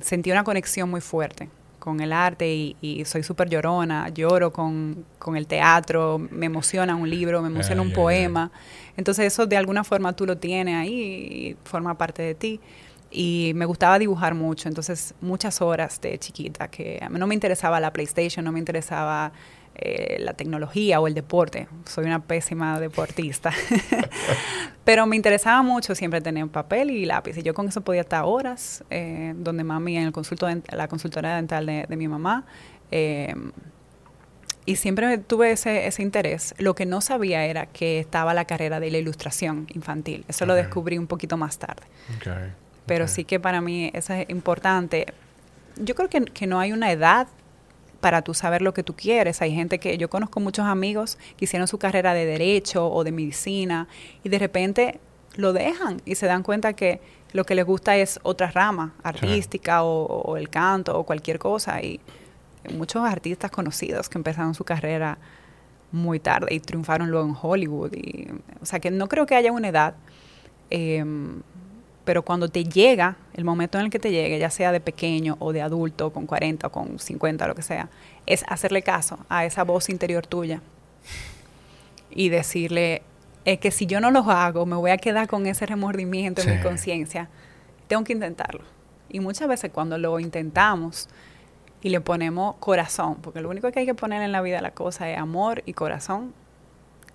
sentí 0.00 0.30
una 0.30 0.44
conexión 0.44 0.88
muy 0.88 1.02
fuerte 1.02 1.50
con 1.78 2.00
el 2.00 2.14
arte 2.14 2.50
y, 2.50 2.76
y 2.80 3.04
soy 3.04 3.22
súper 3.22 3.50
llorona, 3.50 4.08
lloro 4.08 4.50
con, 4.50 5.04
con, 5.18 5.36
el 5.36 5.46
teatro, 5.46 6.18
me 6.30 6.46
emociona 6.46 6.96
un 6.96 7.10
libro, 7.10 7.42
me 7.42 7.48
emociona 7.48 7.82
un 7.82 7.92
poema. 7.92 8.50
Entonces 8.96 9.26
eso 9.26 9.44
de 9.44 9.58
alguna 9.58 9.84
forma 9.84 10.14
tú 10.14 10.24
lo 10.24 10.38
tienes 10.38 10.76
ahí 10.76 10.94
y 10.94 11.56
forma 11.64 11.98
parte 11.98 12.22
de 12.22 12.34
ti 12.34 12.60
y 13.14 13.52
me 13.54 13.64
gustaba 13.64 13.98
dibujar 13.98 14.34
mucho, 14.34 14.68
entonces 14.68 15.14
muchas 15.20 15.62
horas 15.62 16.00
de 16.00 16.18
chiquita, 16.18 16.68
que 16.68 16.98
a 17.00 17.08
mí 17.08 17.18
no 17.18 17.28
me 17.28 17.34
interesaba 17.34 17.78
la 17.78 17.92
PlayStation, 17.92 18.44
no 18.44 18.50
me 18.50 18.58
interesaba 18.58 19.32
eh, 19.76 20.16
la 20.18 20.34
tecnología 20.34 21.00
o 21.00 21.06
el 21.06 21.14
deporte, 21.14 21.68
soy 21.86 22.06
una 22.06 22.24
pésima 22.24 22.80
deportista, 22.80 23.52
pero 24.84 25.06
me 25.06 25.14
interesaba 25.14 25.62
mucho 25.62 25.94
siempre 25.94 26.20
tener 26.20 26.48
papel 26.48 26.90
y 26.90 27.06
lápiz, 27.06 27.38
y 27.38 27.42
yo 27.42 27.54
con 27.54 27.68
eso 27.68 27.82
podía 27.82 28.00
estar 28.00 28.24
horas, 28.24 28.82
eh, 28.90 29.32
donde 29.36 29.62
mami, 29.62 29.96
en 29.96 30.06
el 30.06 30.12
consulto 30.12 30.48
la 30.72 30.88
consultora 30.88 31.36
dental 31.36 31.66
de, 31.66 31.86
de 31.88 31.96
mi 31.96 32.08
mamá, 32.08 32.44
eh, 32.90 33.34
y 34.66 34.76
siempre 34.76 35.18
tuve 35.18 35.52
ese, 35.52 35.86
ese, 35.86 36.02
interés. 36.02 36.54
Lo 36.56 36.74
que 36.74 36.86
no 36.86 37.02
sabía 37.02 37.44
era 37.44 37.66
que 37.66 38.00
estaba 38.00 38.32
la 38.32 38.46
carrera 38.46 38.80
de 38.80 38.90
la 38.90 38.96
ilustración 38.96 39.66
infantil. 39.74 40.24
Eso 40.26 40.46
okay. 40.46 40.48
lo 40.48 40.54
descubrí 40.54 40.96
un 40.96 41.06
poquito 41.06 41.36
más 41.36 41.58
tarde. 41.58 41.82
Okay 42.16 42.63
pero 42.86 43.04
okay. 43.04 43.14
sí 43.14 43.24
que 43.24 43.40
para 43.40 43.60
mí 43.60 43.90
eso 43.94 44.12
es 44.12 44.28
importante. 44.30 45.06
Yo 45.76 45.94
creo 45.94 46.08
que, 46.08 46.22
que, 46.24 46.46
no 46.46 46.60
hay 46.60 46.72
una 46.72 46.92
edad 46.92 47.26
para 48.00 48.22
tú 48.22 48.34
saber 48.34 48.62
lo 48.62 48.74
que 48.74 48.82
tú 48.82 48.94
quieres. 48.94 49.40
Hay 49.42 49.54
gente 49.54 49.78
que 49.78 49.96
yo 49.96 50.10
conozco 50.10 50.40
muchos 50.40 50.66
amigos 50.66 51.18
que 51.36 51.46
hicieron 51.46 51.66
su 51.66 51.78
carrera 51.78 52.14
de 52.14 52.26
derecho 52.26 52.90
o 52.90 53.02
de 53.02 53.12
medicina 53.12 53.88
y 54.22 54.28
de 54.28 54.38
repente 54.38 55.00
lo 55.36 55.52
dejan 55.52 56.00
y 56.04 56.14
se 56.14 56.26
dan 56.26 56.42
cuenta 56.42 56.74
que 56.74 57.00
lo 57.32 57.44
que 57.44 57.54
les 57.54 57.64
gusta 57.64 57.96
es 57.96 58.20
otra 58.22 58.50
rama 58.50 58.94
artística 59.02 59.78
sí. 59.78 59.82
o, 59.82 60.22
o, 60.26 60.36
el 60.36 60.50
canto 60.50 60.98
o 60.98 61.04
cualquier 61.04 61.38
cosa. 61.38 61.82
Y 61.82 62.00
muchos 62.72 63.04
artistas 63.04 63.50
conocidos 63.50 64.08
que 64.08 64.18
empezaron 64.18 64.54
su 64.54 64.64
carrera 64.64 65.18
muy 65.90 66.20
tarde 66.20 66.54
y 66.54 66.60
triunfaron 66.60 67.10
luego 67.10 67.26
en 67.26 67.36
Hollywood. 67.40 67.92
Y, 67.94 68.28
o 68.60 68.66
sea 68.66 68.80
que 68.80 68.90
no 68.90 69.08
creo 69.08 69.26
que 69.26 69.34
haya 69.34 69.50
una 69.50 69.68
edad. 69.68 69.94
Eh, 70.70 71.04
pero 72.04 72.22
cuando 72.22 72.48
te 72.48 72.64
llega, 72.64 73.16
el 73.34 73.44
momento 73.44 73.78
en 73.78 73.86
el 73.86 73.90
que 73.90 73.98
te 73.98 74.10
llegue, 74.10 74.38
ya 74.38 74.50
sea 74.50 74.72
de 74.72 74.80
pequeño 74.80 75.36
o 75.40 75.52
de 75.52 75.62
adulto, 75.62 76.12
con 76.12 76.26
40 76.26 76.66
o 76.66 76.72
con 76.72 76.98
50, 76.98 77.46
lo 77.46 77.54
que 77.54 77.62
sea, 77.62 77.88
es 78.26 78.44
hacerle 78.48 78.82
caso 78.82 79.18
a 79.28 79.44
esa 79.44 79.64
voz 79.64 79.88
interior 79.88 80.26
tuya 80.26 80.60
y 82.10 82.28
decirle, 82.28 83.02
es 83.44 83.58
que 83.58 83.70
si 83.70 83.86
yo 83.86 84.00
no 84.00 84.10
lo 84.10 84.20
hago, 84.30 84.66
me 84.66 84.76
voy 84.76 84.90
a 84.90 84.98
quedar 84.98 85.28
con 85.28 85.46
ese 85.46 85.66
remordimiento 85.66 86.42
en 86.42 86.56
mi 86.56 86.62
conciencia. 86.62 87.28
Tengo 87.88 88.04
que 88.04 88.12
intentarlo. 88.12 88.62
Y 89.08 89.20
muchas 89.20 89.48
veces 89.48 89.70
cuando 89.72 89.98
lo 89.98 90.18
intentamos 90.20 91.08
y 91.82 91.90
le 91.90 92.00
ponemos 92.00 92.56
corazón, 92.56 93.16
porque 93.16 93.40
lo 93.40 93.50
único 93.50 93.70
que 93.70 93.80
hay 93.80 93.86
que 93.86 93.94
poner 93.94 94.22
en 94.22 94.32
la 94.32 94.40
vida 94.40 94.60
la 94.60 94.72
cosa 94.72 95.10
es 95.10 95.18
amor 95.18 95.62
y 95.66 95.74
corazón, 95.74 96.32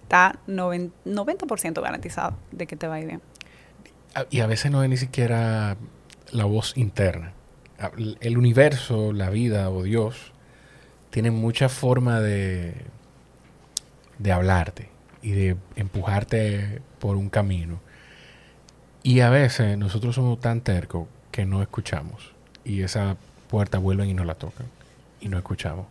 está 0.03 0.35
90% 0.47 1.81
garantizado 1.81 2.35
de 2.51 2.67
que 2.67 2.75
te 2.75 2.87
va 2.87 2.95
a 2.95 2.99
ir 2.99 3.07
bien. 3.07 3.21
Ah, 4.15 4.25
y 4.29 4.39
a 4.39 4.47
veces 4.47 4.71
no 4.71 4.83
es 4.83 4.89
ni 4.89 4.97
siquiera 4.97 5.77
la 6.31 6.45
voz 6.45 6.77
interna. 6.77 7.33
Ah, 7.79 7.91
el 8.21 8.37
universo, 8.37 9.13
la 9.13 9.29
vida 9.29 9.69
o 9.69 9.83
Dios 9.83 10.31
tienen 11.09 11.33
mucha 11.33 11.69
forma 11.69 12.19
de, 12.19 12.73
de 14.19 14.31
hablarte 14.31 14.89
y 15.21 15.31
de 15.31 15.57
empujarte 15.75 16.81
por 16.99 17.15
un 17.17 17.29
camino. 17.29 17.79
Y 19.01 19.21
a 19.21 19.29
veces 19.29 19.77
nosotros 19.77 20.15
somos 20.15 20.39
tan 20.39 20.61
tercos 20.61 21.07
que 21.31 21.45
no 21.45 21.61
escuchamos. 21.61 22.33
Y 22.63 22.83
esa 22.83 23.17
puerta 23.49 23.79
vuelven 23.79 24.09
y 24.09 24.13
nos 24.13 24.25
la 24.25 24.35
tocan. 24.35 24.67
Y 25.21 25.29
no 25.29 25.37
escuchamos. 25.37 25.87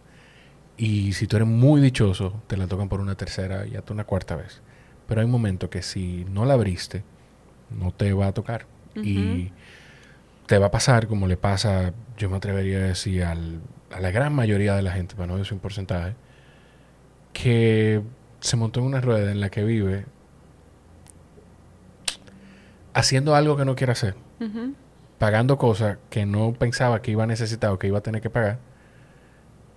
Y 0.76 1.12
si 1.14 1.26
tú 1.26 1.36
eres 1.36 1.48
muy 1.48 1.80
dichoso, 1.80 2.40
te 2.46 2.56
la 2.56 2.66
tocan 2.66 2.88
por 2.88 3.00
una 3.00 3.16
tercera 3.16 3.66
y 3.66 3.76
hasta 3.76 3.92
una 3.92 4.04
cuarta 4.04 4.36
vez. 4.36 4.60
Pero 5.08 5.20
hay 5.20 5.26
momentos 5.26 5.70
que 5.70 5.82
si 5.82 6.24
no 6.30 6.44
la 6.44 6.54
abriste, 6.54 7.02
no 7.70 7.92
te 7.92 8.12
va 8.12 8.28
a 8.28 8.32
tocar. 8.32 8.66
Y 8.96 9.52
te 10.46 10.58
va 10.58 10.66
a 10.66 10.70
pasar 10.72 11.06
como 11.06 11.28
le 11.28 11.36
pasa, 11.36 11.92
yo 12.16 12.28
me 12.28 12.36
atrevería 12.36 12.78
a 12.78 12.82
decir, 12.82 13.22
al, 13.22 13.60
a 13.92 14.00
la 14.00 14.10
gran 14.10 14.34
mayoría 14.34 14.74
de 14.74 14.82
la 14.82 14.90
gente, 14.90 15.14
para 15.14 15.28
no 15.28 15.36
decir 15.36 15.52
un 15.52 15.60
porcentaje, 15.60 16.14
que 17.32 18.02
se 18.40 18.56
montó 18.56 18.80
en 18.80 18.86
una 18.86 19.00
rueda 19.00 19.30
en 19.30 19.40
la 19.40 19.50
que 19.50 19.62
vive 19.62 20.06
haciendo 22.92 23.36
algo 23.36 23.56
que 23.56 23.64
no 23.64 23.76
quiere 23.76 23.92
hacer, 23.92 24.16
pagando 25.18 25.58
cosas 25.58 25.98
que 26.10 26.26
no 26.26 26.52
pensaba 26.54 27.02
que 27.02 27.12
iba 27.12 27.22
a 27.22 27.26
necesitar 27.28 27.70
o 27.70 27.78
que 27.78 27.86
iba 27.86 27.98
a 27.98 28.02
tener 28.02 28.20
que 28.20 28.30
pagar 28.30 28.58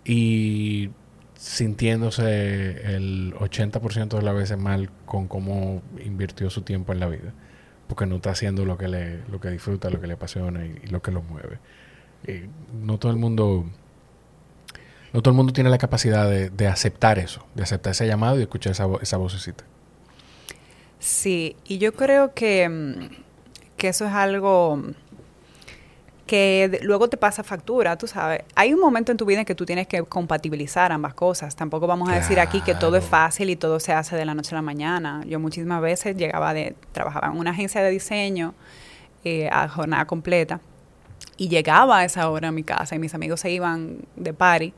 y 0.03 0.89
sintiéndose 1.35 2.95
el 2.95 3.33
80% 3.35 4.09
de 4.09 4.21
las 4.21 4.35
veces 4.35 4.57
mal 4.57 4.89
con 5.05 5.27
cómo 5.27 5.81
invirtió 6.03 6.49
su 6.49 6.61
tiempo 6.61 6.93
en 6.93 6.99
la 6.99 7.07
vida, 7.07 7.33
porque 7.91 8.05
no 8.05 8.15
está 8.15 8.29
haciendo 8.29 8.63
lo 8.63 8.77
que 8.77 8.87
le 8.87 9.17
lo 9.27 9.41
que 9.41 9.49
disfruta, 9.49 9.89
lo 9.89 9.99
que 9.99 10.07
le 10.07 10.13
apasiona 10.13 10.65
y, 10.65 10.87
lo 10.87 11.01
que 11.01 11.11
lo 11.11 11.21
mueve. 11.21 11.59
No 12.81 12.97
todo 12.97 13.11
el 13.11 13.17
mundo 13.17 13.65
no 15.11 15.21
todo 15.21 15.33
el 15.33 15.35
mundo 15.35 15.51
tiene 15.51 15.69
la 15.69 15.77
capacidad 15.77 16.29
de, 16.29 16.67
aceptar 16.69 17.19
eso, 17.19 17.45
de 17.53 17.63
aceptar 17.63 17.91
ese 17.91 18.07
llamado 18.07 18.39
y 18.39 18.43
escuchar 18.43 18.71
esa, 18.71 18.87
esa 19.01 19.17
vocecita. 19.17 19.65
Sí, 20.99 21.57
y 21.65 21.79
yo 21.79 21.91
creo 21.91 22.33
que, 22.33 22.69
mm, 22.69 23.09
que 23.75 23.89
eso 23.89 24.05
es 24.05 24.13
algo 24.13 24.81
que 26.31 26.79
luego 26.83 27.09
te 27.09 27.17
pasa 27.17 27.43
factura, 27.43 27.97
tú 27.97 28.07
sabes. 28.07 28.43
Hay 28.55 28.73
un 28.73 28.79
momento 28.79 29.11
en 29.11 29.17
tu 29.17 29.25
vida 29.25 29.39
en 29.39 29.45
que 29.45 29.53
tú 29.53 29.65
tienes 29.65 29.85
que 29.85 30.01
compatibilizar 30.03 30.93
ambas 30.93 31.13
cosas. 31.13 31.57
Tampoco 31.57 31.87
vamos 31.87 32.07
a 32.07 32.15
decir 32.15 32.39
aquí 32.39 32.61
que 32.61 32.73
todo 32.73 32.95
es 32.95 33.03
fácil 33.03 33.49
y 33.49 33.57
todo 33.57 33.81
se 33.81 33.91
hace 33.91 34.15
de 34.15 34.23
la 34.23 34.33
noche 34.33 34.55
a 34.55 34.59
la 34.59 34.61
mañana. 34.61 35.25
Yo 35.27 35.41
muchísimas 35.41 35.81
veces 35.81 36.15
llegaba 36.15 36.53
de, 36.53 36.73
trabajaba 36.93 37.27
en 37.27 37.37
una 37.37 37.51
agencia 37.51 37.83
de 37.83 37.91
diseño 37.91 38.53
eh, 39.25 39.49
a 39.51 39.67
jornada 39.67 40.05
completa 40.05 40.61
y 41.35 41.49
llegaba 41.49 41.97
a 41.97 42.05
esa 42.05 42.29
hora 42.29 42.47
a 42.47 42.51
mi 42.53 42.63
casa 42.63 42.95
y 42.95 42.99
mis 42.99 43.13
amigos 43.13 43.41
se 43.41 43.51
iban 43.51 43.97
de 44.15 44.33
party 44.33 44.73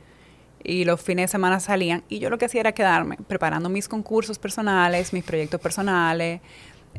y 0.63 0.85
los 0.85 0.99
fines 1.01 1.25
de 1.25 1.33
semana 1.33 1.59
salían 1.59 2.03
y 2.09 2.17
yo 2.17 2.31
lo 2.31 2.39
que 2.39 2.45
hacía 2.45 2.61
era 2.61 2.71
quedarme 2.71 3.17
preparando 3.27 3.69
mis 3.69 3.87
concursos 3.87 4.39
personales, 4.39 5.13
mis 5.13 5.23
proyectos 5.23 5.61
personales 5.61 6.41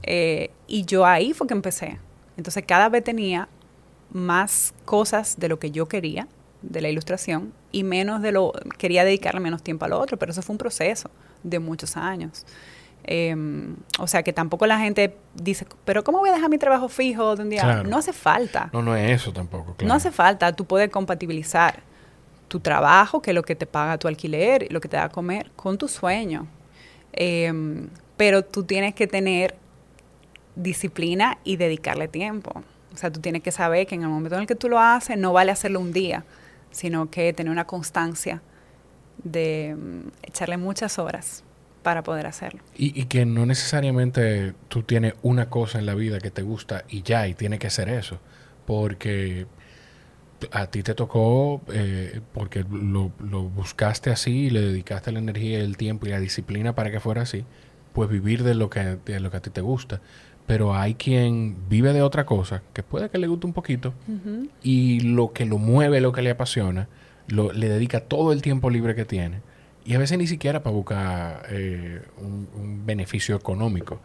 eh, 0.05 0.53
y 0.69 0.85
yo 0.85 1.05
ahí 1.05 1.33
fue 1.33 1.49
que 1.49 1.55
empecé. 1.55 1.99
Entonces 2.37 2.63
cada 2.65 2.89
vez 2.89 3.03
tenía 3.03 3.49
más 4.15 4.73
cosas 4.85 5.39
de 5.39 5.49
lo 5.49 5.59
que 5.59 5.71
yo 5.71 5.87
quería 5.87 6.29
de 6.63 6.81
la 6.81 6.89
ilustración 6.89 7.53
y 7.73 7.83
menos 7.83 8.23
de 8.23 8.33
lo 8.33 8.53
quería 8.79 9.05
dedicarle 9.05 9.41
menos 9.41 9.63
tiempo 9.63 9.85
al 9.85 9.93
otro, 9.93 10.17
pero 10.17 10.33
eso 10.33 10.41
fue 10.41 10.55
un 10.55 10.59
proceso 10.59 11.11
de 11.43 11.59
muchos 11.59 11.97
años. 11.97 12.47
Em, 13.03 13.77
o 13.99 14.07
sea 14.07 14.23
que 14.23 14.33
tampoco 14.33 14.67
la 14.67 14.79
gente 14.79 15.15
dice, 15.35 15.67
pero 15.85 16.03
¿cómo 16.05 16.21
voy 16.21 16.31
a 16.31 16.33
dejar 16.33 16.49
mi 16.49 16.57
trabajo 16.57 16.89
fijo 16.89 17.37
de 17.37 17.43
un 17.43 17.51
día? 17.51 17.83
No 17.83 17.99
hace 17.99 18.15
falta. 18.15 18.71
No, 18.73 18.81
no 18.81 18.97
es 18.97 19.21
eso 19.21 19.33
tampoco. 19.33 19.77
No 19.85 19.93
hace 19.93 20.11
falta, 20.11 20.53
tú 20.55 20.65
puedes 20.65 20.89
compatibilizar 20.89 21.83
tu 22.49 22.61
trabajo, 22.61 23.21
que 23.21 23.33
es 23.33 23.35
lo 23.35 23.43
que 23.43 23.57
te 23.57 23.67
paga 23.67 23.99
tu 23.99 24.09
alquiler, 24.09 24.69
lo 24.71 24.81
que 24.81 24.89
te 24.89 24.97
da 24.97 25.05
a 25.05 25.09
comer, 25.11 25.51
con 25.57 25.77
tu 25.77 25.89
sueño. 25.89 26.47
Em, 27.13 27.89
pero 28.17 28.45
tú 28.45 28.63
tienes 28.63 28.95
que 28.95 29.07
tener 29.07 29.57
disciplina 30.55 31.39
y 31.45 31.57
dedicarle 31.57 32.09
tiempo. 32.09 32.63
O 32.95 32.97
sea, 32.97 33.11
tú 33.11 33.21
tienes 33.21 33.43
que 33.43 33.51
saber 33.51 33.87
que 33.87 33.95
en 33.95 34.03
el 34.03 34.09
momento 34.09 34.37
en 34.37 34.43
el 34.43 34.47
que 34.47 34.55
tú 34.55 34.69
lo 34.69 34.79
haces, 34.79 35.19
no 35.19 35.33
vale 35.33 35.53
hacerlo 35.53 35.81
un 35.81 35.93
día, 35.93 36.25
sino 36.71 37.11
que 37.11 37.33
tener 37.33 37.51
una 37.51 37.67
constancia 37.67 38.41
de 39.23 39.77
mm, 39.77 40.09
echarle 40.23 40.57
muchas 40.57 40.99
horas 40.99 41.45
para 41.83 42.03
poder 42.03 42.27
hacerlo. 42.27 42.63
Y, 42.77 42.99
y, 42.99 43.05
que 43.07 43.27
no 43.27 43.45
necesariamente 43.45 44.55
tú 44.69 44.83
tienes 44.83 45.15
una 45.23 45.51
cosa 45.51 45.79
en 45.79 45.87
la 45.87 45.95
vida 45.95 46.19
que 46.19 46.31
te 46.31 46.43
gusta 46.43 46.85
y 46.89 47.03
ya, 47.03 47.29
y 47.29 47.35
tiene 47.35 47.59
que 47.59 47.69
ser 47.69 47.89
eso. 47.91 48.19
Porque 48.65 49.47
a 50.53 50.67
ti 50.67 50.83
te 50.83 50.95
tocó, 50.95 51.63
eh, 51.73 52.21
porque 52.33 52.65
lo, 52.71 53.11
buscaste 53.11 54.11
así 54.11 54.47
y 54.47 54.51
le 54.51 54.61
dedicaste 54.61 55.13
la 55.13 55.19
energía, 55.19 55.59
el 55.59 55.77
tiempo 55.77 56.07
y 56.07 56.11
la 56.11 56.21
disciplina 56.21 56.75
para 56.75 56.91
que 56.91 57.01
fuera 57.01 57.23
así, 57.23 57.45
pues 57.95 58.11
vivir 58.11 58.43
de 58.43 58.55
lo 58.55 58.69
que, 58.69 58.99
de 59.03 59.21
lo 59.21 59.31
que 59.31 59.39
a 59.39 59.41
ti 59.41 59.49
te 59.49 59.63
gusta. 59.63 60.03
Pero 60.47 60.75
hay 60.75 60.95
quien 60.95 61.57
vive 61.71 61.95
de 61.95 62.03
otra 62.03 62.27
cosa, 62.27 62.63
que 62.75 62.83
puede 62.83 63.09
que 63.09 63.17
le 63.17 63.27
guste 63.29 63.47
un 63.47 63.55
poquito, 63.55 63.95
y 64.63 65.01
lo 65.01 65.33
que 65.33 65.47
lo 65.47 65.57
mueve, 65.57 66.03
lo 66.03 66.13
que 66.13 66.21
le 66.21 66.31
apasiona, 66.31 66.89
lo, 67.29 67.51
le 67.53 67.71
dedica 67.71 68.01
todo 68.01 68.31
el 68.33 68.43
tiempo 68.43 68.69
libre 68.69 68.95
que 68.95 69.07
tiene. 69.07 69.41
Y 69.87 69.95
a 69.95 69.99
veces 69.99 70.19
ni 70.19 70.27
siquiera 70.27 70.63
para 70.63 70.77
buscar 70.77 71.47
eh, 71.49 72.03
un 72.19 72.83
beneficio 72.85 73.37
económico, 73.37 74.01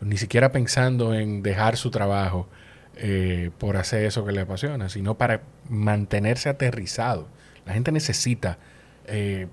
ni 0.00 0.16
siquiera 0.16 0.52
pensando 0.52 1.12
en 1.12 1.42
dejar 1.42 1.76
su 1.76 1.90
trabajo 1.90 2.48
eh, 2.96 3.50
por 3.56 3.78
hacer 3.78 4.04
eso 4.04 4.26
que 4.26 4.32
le 4.32 4.42
apasiona, 4.42 4.90
sino 4.90 5.16
para 5.16 5.42
mantenerse 5.68 6.48
aterrizado. 6.48 7.28
La 7.64 7.72
gente 7.72 7.92
necesita 7.92 8.58
eh, 9.06 9.46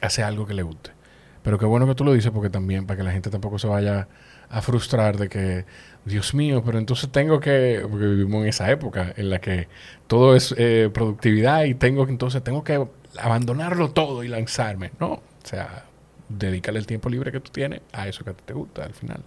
hacer 0.00 0.24
algo 0.24 0.46
que 0.46 0.54
le 0.54 0.62
guste. 0.62 0.90
Pero 1.48 1.58
qué 1.58 1.64
bueno 1.64 1.86
que 1.86 1.94
tú 1.94 2.04
lo 2.04 2.12
dices 2.12 2.30
porque 2.30 2.50
también 2.50 2.86
para 2.86 2.98
que 2.98 3.04
la 3.04 3.10
gente 3.10 3.30
tampoco 3.30 3.58
se 3.58 3.66
vaya 3.66 4.06
a 4.50 4.60
frustrar 4.60 5.16
de 5.16 5.30
que, 5.30 5.64
Dios 6.04 6.34
mío, 6.34 6.62
pero 6.62 6.78
entonces 6.78 7.10
tengo 7.10 7.40
que, 7.40 7.86
porque 7.90 8.04
vivimos 8.04 8.42
en 8.42 8.48
esa 8.48 8.70
época 8.70 9.14
en 9.16 9.30
la 9.30 9.40
que 9.40 9.66
todo 10.08 10.36
es 10.36 10.54
eh, 10.58 10.90
productividad 10.92 11.64
y 11.64 11.72
tengo 11.72 12.04
que 12.04 12.12
entonces 12.12 12.44
tengo 12.44 12.62
que 12.64 12.86
abandonarlo 13.16 13.92
todo 13.92 14.24
y 14.24 14.28
lanzarme. 14.28 14.90
No, 15.00 15.12
o 15.12 15.22
sea, 15.42 15.86
dedícale 16.28 16.80
el 16.80 16.86
tiempo 16.86 17.08
libre 17.08 17.32
que 17.32 17.40
tú 17.40 17.50
tienes 17.50 17.80
a 17.94 18.06
eso 18.06 18.26
que 18.26 18.34
te 18.34 18.52
gusta 18.52 18.84
al 18.84 18.92
final. 18.92 19.22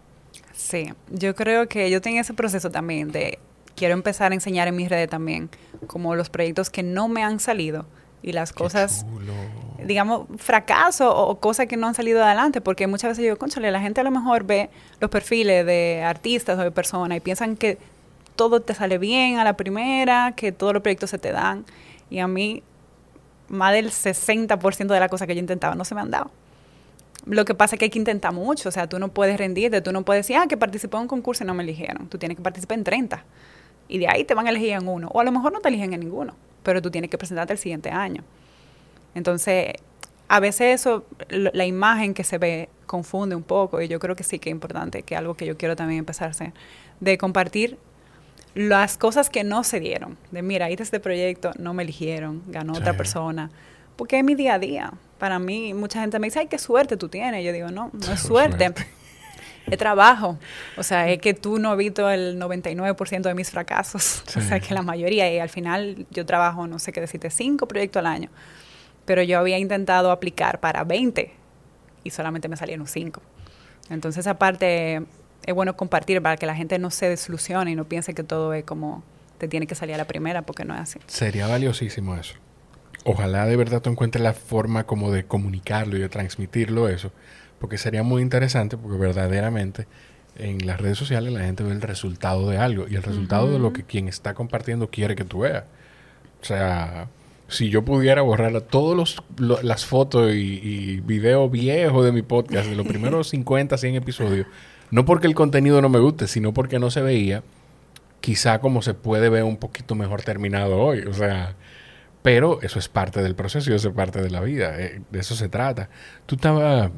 Sí, 0.54 0.94
yo 1.10 1.34
creo 1.34 1.68
que 1.68 1.90
yo 1.90 2.02
tengo 2.02 2.20
ese 2.20 2.36
proceso 2.36 2.70
también 2.70 3.12
de 3.12 3.40
quiero 3.76 3.96
empezar 3.96 4.32
a 4.32 4.36
enseñar 4.36 4.68
en 4.68 4.76
mis 4.76 4.90
redes 4.90 5.10
también, 5.10 5.50
como 5.88 6.14
los 6.14 6.30
proyectos 6.30 6.70
que 6.70 6.84
no 6.84 7.08
me 7.08 7.24
han 7.24 7.40
salido 7.40 7.88
y 8.24 8.32
las 8.34 8.54
cosas, 8.54 9.06
digamos, 9.84 10.28
fracaso 10.38 11.16
o 11.16 11.40
cosas 11.40 11.68
que 11.68 11.78
no 11.78 11.88
han 11.88 11.96
salido 11.96 12.24
adelante, 12.24 12.62
porque 12.62 12.88
muchas 12.88 13.12
veces 13.12 13.26
yo, 13.26 13.38
conchale, 13.38 13.72
la 13.72 13.82
gente 13.82 14.02
a 14.02 14.04
lo 14.04 14.12
mejor 14.12 14.44
ve 14.44 14.70
los 15.00 15.10
perfiles 15.10 15.66
de 15.66 16.04
artistas 16.04 16.58
o 16.60 16.62
de 16.62 16.72
personas 16.72 17.18
y 17.18 17.22
piensan 17.22 17.56
que 17.56 17.78
todo 18.36 18.62
te 18.62 18.74
sale 18.74 18.98
bien 18.98 19.38
a 19.38 19.44
la 19.44 19.54
primera, 19.58 20.34
que 20.36 20.52
todos 20.52 20.74
los 20.74 20.82
proyectos 20.82 21.10
se 21.10 21.18
te 21.18 21.32
dan, 21.32 21.66
y 22.10 22.20
a 22.20 22.28
mí 22.28 22.64
más 23.48 23.74
del 23.74 23.92
60% 23.92 24.88
de 24.88 25.00
las 25.00 25.10
cosas 25.10 25.28
que 25.28 25.36
yo 25.36 25.40
intentaba 25.40 25.76
no 25.76 25.86
se 25.86 25.96
me 25.96 26.02
han 26.02 26.12
dado. 26.12 26.32
Lo 27.26 27.46
que 27.46 27.54
pasa 27.54 27.76
es 27.76 27.80
que 27.80 27.86
hay 27.86 27.92
que 27.92 28.00
intentar 28.00 28.34
mucho, 28.34 28.70
o 28.70 28.72
sea, 28.72 28.88
tú 28.88 28.98
no 28.98 29.10
puedes 29.10 29.38
rendirte, 29.38 29.82
tú 29.82 29.92
no 29.92 30.04
puedes 30.04 30.26
decir, 30.26 30.38
ah, 30.38 30.48
que 30.48 30.58
participé 30.58 30.98
en 30.98 31.04
un 31.04 31.08
concurso 31.08 31.44
y 31.44 31.48
no 31.48 31.54
me 31.54 31.62
eligieron. 31.64 32.08
Tú 32.08 32.18
tienes 32.18 32.36
que 32.36 32.42
participar 32.42 32.78
en 32.80 32.84
30 32.84 33.24
y 33.88 34.00
de 34.00 34.08
ahí 34.08 34.24
te 34.24 34.34
van 34.34 34.48
a 34.48 34.50
elegir 34.50 34.72
en 34.72 34.88
uno, 34.88 35.10
o 35.10 35.20
a 35.20 35.24
lo 35.24 35.32
mejor 35.32 35.52
no 35.52 35.60
te 35.60 35.70
eligen 35.70 35.94
en 35.94 36.00
ninguno, 36.00 36.34
pero 36.64 36.82
tú 36.82 36.92
tienes 36.92 37.10
que 37.10 37.18
presentarte 37.18 37.54
el 37.54 37.60
siguiente 37.60 37.90
año. 37.90 38.24
Entonces, 39.16 39.74
a 40.28 40.40
veces 40.40 40.80
eso, 40.80 41.06
la 41.30 41.66
imagen 41.66 42.14
que 42.14 42.24
se 42.24 42.38
ve 42.38 42.70
confunde 42.86 43.36
un 43.36 43.44
poco 43.44 43.82
y 43.82 43.88
yo 43.88 44.00
creo 44.00 44.16
que 44.16 44.24
sí 44.24 44.40
que 44.40 44.50
es 44.50 44.54
importante, 44.54 45.04
que 45.04 45.16
algo 45.16 45.36
que 45.36 45.46
yo 45.46 45.58
quiero 45.58 45.76
también 45.76 46.00
empezar 46.00 46.28
a 46.28 46.32
hacer, 46.32 46.54
de 47.00 47.18
compartir 47.18 47.78
las 48.54 48.98
cosas 48.98 49.30
que 49.30 49.44
no 49.44 49.64
se 49.64 49.80
dieron, 49.80 50.18
de 50.32 50.42
mira, 50.42 50.70
hice 50.70 50.84
este 50.84 51.00
proyecto, 51.00 51.52
no 51.58 51.74
me 51.74 51.84
eligieron, 51.84 52.44
ganó 52.48 52.74
otra 52.74 52.96
persona, 52.98 53.50
porque 53.96 54.20
es 54.20 54.24
mi 54.24 54.36
día 54.36 54.56
a 54.56 54.60
día 54.60 54.94
para 55.22 55.38
mí, 55.38 55.76
mucha 55.76 56.02
gente 56.02 56.18
me 56.18 56.26
dice, 56.26 56.40
ay, 56.40 56.48
qué 56.48 56.58
suerte 56.58 56.98
tú 56.98 57.08
tienes. 57.08 57.46
Yo 57.46 57.54
digo, 57.54 57.70
no, 57.70 57.92
no 57.94 58.12
es 58.12 58.22
suerte. 58.22 58.74
Es 59.68 59.78
trabajo. 59.78 60.38
O 60.78 60.84
sea, 60.84 61.10
es 61.10 61.20
que 61.20 61.34
tú 61.34 61.60
no 61.60 61.72
has 61.72 61.78
visto 61.78 62.10
el 62.10 62.40
99% 62.40 63.22
de 63.22 63.34
mis 63.34 63.52
fracasos. 63.52 64.24
O 64.36 64.42
sea, 64.42 64.60
que 64.60 64.74
la 64.74 64.82
mayoría, 64.82 65.32
y 65.32 65.40
al 65.40 65.50
final 65.50 66.06
yo 66.10 66.26
trabajo, 66.26 66.68
no 66.68 66.80
sé 66.80 66.92
qué 66.92 67.02
decirte, 67.02 67.30
cinco 67.30 67.68
proyectos 67.68 68.00
al 68.00 68.08
año. 68.08 68.30
Pero 69.06 69.22
yo 69.24 69.40
había 69.40 69.58
intentado 69.58 70.12
aplicar 70.12 70.60
para 70.60 70.84
20 70.84 71.34
y 72.04 72.10
solamente 72.10 72.48
me 72.48 72.58
salieron 72.58 72.88
cinco. 72.88 73.22
Entonces, 73.90 74.28
aparte, 74.28 75.04
es 75.46 75.54
bueno 75.54 75.76
compartir 75.76 76.22
para 76.22 76.38
que 76.38 76.46
la 76.46 76.56
gente 76.56 76.80
no 76.80 76.92
se 76.92 77.10
desilusione 77.10 77.72
y 77.72 77.76
no 77.76 77.86
piense 77.86 78.14
que 78.14 78.24
todo 78.24 78.54
es 78.54 78.64
como 78.64 79.04
te 79.38 79.48
tiene 79.48 79.66
que 79.66 79.74
salir 79.74 79.96
a 79.96 79.98
la 79.98 80.06
primera, 80.06 80.44
porque 80.44 80.66
no 80.66 80.76
es 80.76 80.82
así. 80.82 81.00
Sería 81.08 81.48
valiosísimo 81.48 82.16
eso. 82.16 82.36
Ojalá 83.04 83.48
de 83.48 83.56
verdad 83.56 83.82
tú 83.82 83.90
encuentres 83.90 84.24
la 84.24 84.34
forma 84.34 84.86
como 84.86 85.12
de 85.12 85.26
comunicarlo 85.26 85.98
y 85.98 86.00
de 86.00 86.10
transmitirlo 86.10 86.88
eso, 86.88 87.12
porque 87.62 87.78
sería 87.78 88.02
muy 88.02 88.24
interesante, 88.24 88.76
porque 88.76 88.98
verdaderamente 88.98 89.88
en 90.36 90.66
las 90.66 90.82
redes 90.82 90.98
sociales 90.98 91.32
la 91.32 91.42
gente 91.42 91.64
ve 91.64 91.72
el 91.72 91.82
resultado 91.82 92.50
de 92.50 92.58
algo 92.58 92.88
y 92.90 92.96
el 92.96 93.04
resultado 93.04 93.52
de 93.52 93.60
lo 93.60 93.72
que 93.72 93.84
quien 93.84 94.08
está 94.08 94.34
compartiendo 94.34 94.90
quiere 94.90 95.16
que 95.16 95.24
tú 95.24 95.42
veas. 95.42 95.66
O 96.42 96.46
sea, 96.46 97.08
si 97.48 97.70
yo 97.70 97.86
pudiera 97.86 98.24
borrar 98.24 98.60
todas 98.62 99.22
las 99.38 99.86
fotos 99.86 100.34
y, 100.34 100.60
y 100.64 101.00
videos 101.02 101.52
viejos 101.52 102.04
de 102.04 102.12
mi 102.12 102.24
podcast, 102.24 102.68
de 102.68 102.76
los 102.76 102.88
primeros 102.88 103.28
50, 103.30 103.78
100 103.78 103.96
episodios, 103.96 104.48
no 104.90 105.06
porque 105.06 105.28
el 105.28 105.36
contenido 105.36 105.82
no 105.82 105.90
me 105.90 106.00
guste, 106.00 106.28
sino 106.28 106.54
porque 106.54 106.80
no 106.80 106.90
se 106.90 107.02
veía, 107.02 107.44
quizá 108.22 108.60
como 108.60 108.82
se 108.82 108.96
puede 108.96 109.30
ver 109.30 109.44
un 109.44 109.58
poquito 109.58 109.94
mejor 109.94 110.24
terminado 110.24 110.80
hoy. 110.80 111.02
O 111.02 111.14
sea, 111.14 111.56
pero 112.24 112.60
eso 112.64 112.80
es 112.80 112.90
parte 112.90 113.22
del 113.22 113.36
proceso 113.36 113.72
y 113.72 113.76
eso 113.76 113.90
es 113.90 113.96
parte 113.96 114.20
de 114.20 114.32
la 114.32 114.42
vida. 114.42 114.80
Eh, 114.80 115.02
de 115.12 115.20
eso 115.20 115.36
se 115.36 115.48
trata. 115.48 115.90
Tú 116.26 116.36
estabas... 116.36 116.90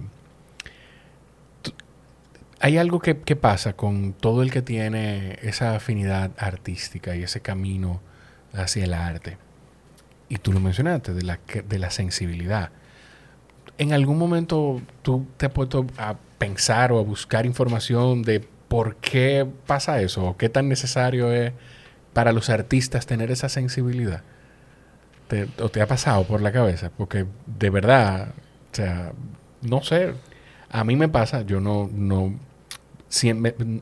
Hay 2.63 2.77
algo 2.77 3.01
que, 3.01 3.13
pasa 3.36 3.74
con 3.74 4.13
todo 4.13 4.41
el 4.41 4.50
que 4.50 4.62
tiene 4.62 5.38
esa 5.41 5.75
afinidad 5.75 6.32
artística 6.38 7.13
y 7.13 7.22
ese 7.22 7.41
camino 7.41 8.00
hacia 8.53 8.86
el 8.86 8.93
arte. 8.93 9.38
Y 10.29 10.38
tú 10.38 10.53
lo 10.53 10.62
mencionaste, 10.62 11.13
de 11.13 11.24
la, 11.24 11.41
de 11.67 11.77
la 11.77 11.89
sensibilidad. 11.89 12.70
¿En 13.77 13.91
algún 13.91 14.17
momento 14.17 14.82
tú 15.01 15.27
te 15.36 15.48
has 15.48 15.51
puesto 15.51 15.86
a 15.98 16.15
pensar 16.38 16.93
o 16.93 17.00
a 17.00 17.03
buscar 17.03 17.46
información 17.46 18.22
de 18.22 18.39
por 18.70 18.96
qué 18.96 19.46
pasa 19.67 20.01
eso 20.01 20.24
o 20.24 20.38
qué 20.38 20.48
tan 20.48 20.70
necesario 20.70 21.34
es 21.34 21.51
para 22.13 22.32
los 22.32 22.50
artistas 22.50 23.05
tener 23.05 23.29
esa 23.29 23.50
sensibilidad? 23.50 24.24
¿O 25.60 25.67
te 25.67 25.82
ha 25.82 25.88
pasado 25.88 26.24
por 26.24 26.39
la 26.39 26.53
cabeza? 26.53 26.91
Porque 26.96 27.25
de 27.46 27.70
verdad, 27.70 28.29
o 28.72 28.75
sea, 28.75 29.12
no 29.62 29.84
sé, 29.84 30.13
a 30.70 30.86
mí 30.86 30.96
me 30.96 31.10
pasa, 31.10 31.41
yo 31.41 31.60
no, 31.60 31.89
no, 31.93 32.34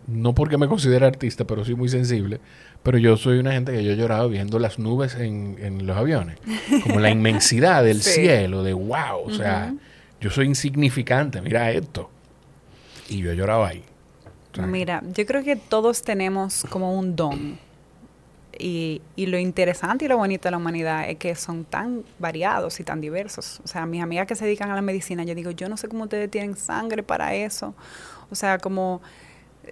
no 0.08 0.36
porque 0.36 0.58
me 0.58 0.68
considero 0.68 1.06
artista, 1.06 1.46
pero 1.46 1.64
soy 1.64 1.76
muy 1.76 1.90
sensible. 1.90 2.40
Pero 2.84 2.98
yo 2.98 3.16
soy 3.18 3.40
una 3.40 3.52
gente 3.52 3.72
que 3.72 3.84
yo 3.84 3.92
he 3.92 3.96
llorado 3.96 4.28
viendo 4.30 4.60
las 4.60 4.80
nubes 4.80 5.16
en, 5.16 5.86
los 5.86 5.96
aviones. 5.96 6.38
Como 6.84 7.00
la 7.00 7.10
inmensidad 7.12 7.84
del 7.84 8.02
cielo, 8.02 8.64
de 8.64 8.74
wow. 8.74 9.22
O 9.26 9.34
sea, 9.34 9.74
yo 10.20 10.30
soy 10.30 10.48
insignificante, 10.48 11.42
mira 11.42 11.72
esto. 11.72 12.10
Y 13.10 13.20
yo 13.20 13.32
he 13.32 13.36
llorado 13.36 13.66
ahí. 13.66 13.84
mira, 14.68 15.04
yo 15.16 15.26
creo 15.26 15.44
que 15.44 15.56
todos 15.56 16.02
tenemos 16.02 16.66
como 16.70 16.98
un 16.98 17.16
don. 17.16 17.71
Y, 18.63 19.01
y, 19.15 19.25
lo 19.25 19.39
interesante 19.39 20.06
y 20.06 20.08
lo 20.08 20.18
bonito 20.18 20.44
de 20.44 20.51
la 20.51 20.58
humanidad 20.58 21.10
es 21.10 21.18
que 21.18 21.34
son 21.34 21.65
tan 21.65 22.03
variados 22.20 22.80
y 22.80 22.84
tan 22.84 23.01
diversos. 23.01 23.60
O 23.63 23.68
sea, 23.68 23.88
mis 23.88 24.03
amigas 24.03 24.27
que 24.27 24.36
se 24.36 24.46
dedican 24.46 24.70
a 24.70 24.75
la 24.75 24.84
medicina, 24.84 25.24
yo 25.24 25.34
digo, 25.34 25.50
yo 25.50 25.68
no 25.68 25.77
sé 25.77 25.88
cómo 25.88 26.03
ustedes 26.03 26.30
tienen 26.30 26.56
sangre 26.56 27.01
para 27.01 27.34
eso. 27.34 27.74
O 28.30 28.36
sea, 28.36 28.60
como 28.60 29.01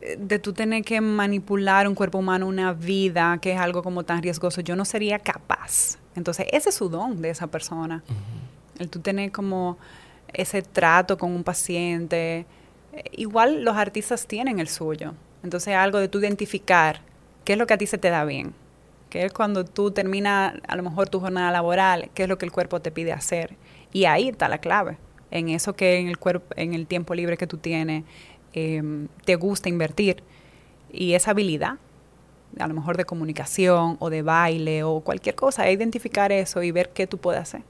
eh, 0.01 0.17
de 0.19 0.39
tú 0.39 0.53
tener 0.53 0.83
que 0.83 1.01
manipular 1.01 1.87
un 1.87 1.95
cuerpo 1.95 2.17
humano, 2.17 2.47
una 2.47 2.73
vida, 2.73 3.37
que 3.41 3.53
es 3.53 3.59
algo 3.59 3.83
como 3.83 4.03
tan 4.03 4.21
riesgoso, 4.21 4.61
yo 4.61 4.75
no 4.75 4.85
sería 4.85 5.19
capaz. 5.19 5.97
Entonces, 6.15 6.47
ese 6.51 6.69
es 6.69 6.75
su 6.75 6.89
don 6.89 7.21
de 7.21 7.29
esa 7.29 7.47
persona. 7.47 8.03
El 8.79 8.89
tú 8.89 8.99
tener 8.99 9.31
como 9.31 9.77
ese 10.33 10.61
trato 10.61 11.17
con 11.17 11.31
un 11.31 11.43
paciente. 11.43 12.45
Eh, 12.93 13.03
igual 13.13 13.63
los 13.63 13.75
artistas 13.75 14.27
tienen 14.27 14.59
el 14.59 14.67
suyo. 14.67 15.13
Entonces, 15.43 15.75
algo 15.75 15.99
de 15.99 16.07
tú 16.07 16.19
identificar 16.19 17.01
qué 17.45 17.53
es 17.53 17.59
lo 17.59 17.67
que 17.67 17.73
a 17.73 17.77
ti 17.77 17.87
se 17.87 17.97
te 17.97 18.09
da 18.09 18.25
bien. 18.25 18.53
Que 19.09 19.25
es 19.25 19.33
cuando 19.33 19.65
tú 19.65 19.91
terminas 19.91 20.53
a 20.67 20.75
lo 20.75 20.83
mejor 20.83 21.09
tu 21.09 21.19
jornada 21.19 21.51
laboral, 21.51 22.09
qué 22.13 22.23
es 22.23 22.29
lo 22.29 22.37
que 22.37 22.45
el 22.45 22.51
cuerpo 22.51 22.79
te 22.79 22.91
pide 22.91 23.11
hacer. 23.11 23.55
Y 23.91 24.05
ahí 24.05 24.29
está 24.29 24.47
la 24.47 24.59
clave. 24.59 24.97
En 25.31 25.49
eso 25.49 25.75
que 25.75 25.99
en 25.99 26.07
el 26.07 26.17
cuerpo, 26.17 26.53
en 26.55 26.73
el 26.73 26.87
tiempo 26.87 27.13
libre 27.13 27.37
que 27.37 27.47
tú 27.47 27.57
tienes, 27.57 28.03
Em, 28.53 29.07
te 29.25 29.35
gusta 29.35 29.69
invertir 29.69 30.23
y 30.91 31.13
esa 31.13 31.31
habilidad, 31.31 31.73
a 32.59 32.67
lo 32.67 32.73
mejor 32.73 32.97
de 32.97 33.05
comunicación 33.05 33.97
o 33.99 34.09
de 34.09 34.23
baile 34.23 34.83
o 34.83 35.01
cualquier 35.01 35.35
cosa, 35.35 35.69
identificar 35.69 36.31
eso 36.31 36.63
y 36.63 36.71
ver 36.71 36.89
qué 36.89 37.05
tú 37.05 37.19
puedes 37.19 37.41
hacer 37.41 37.61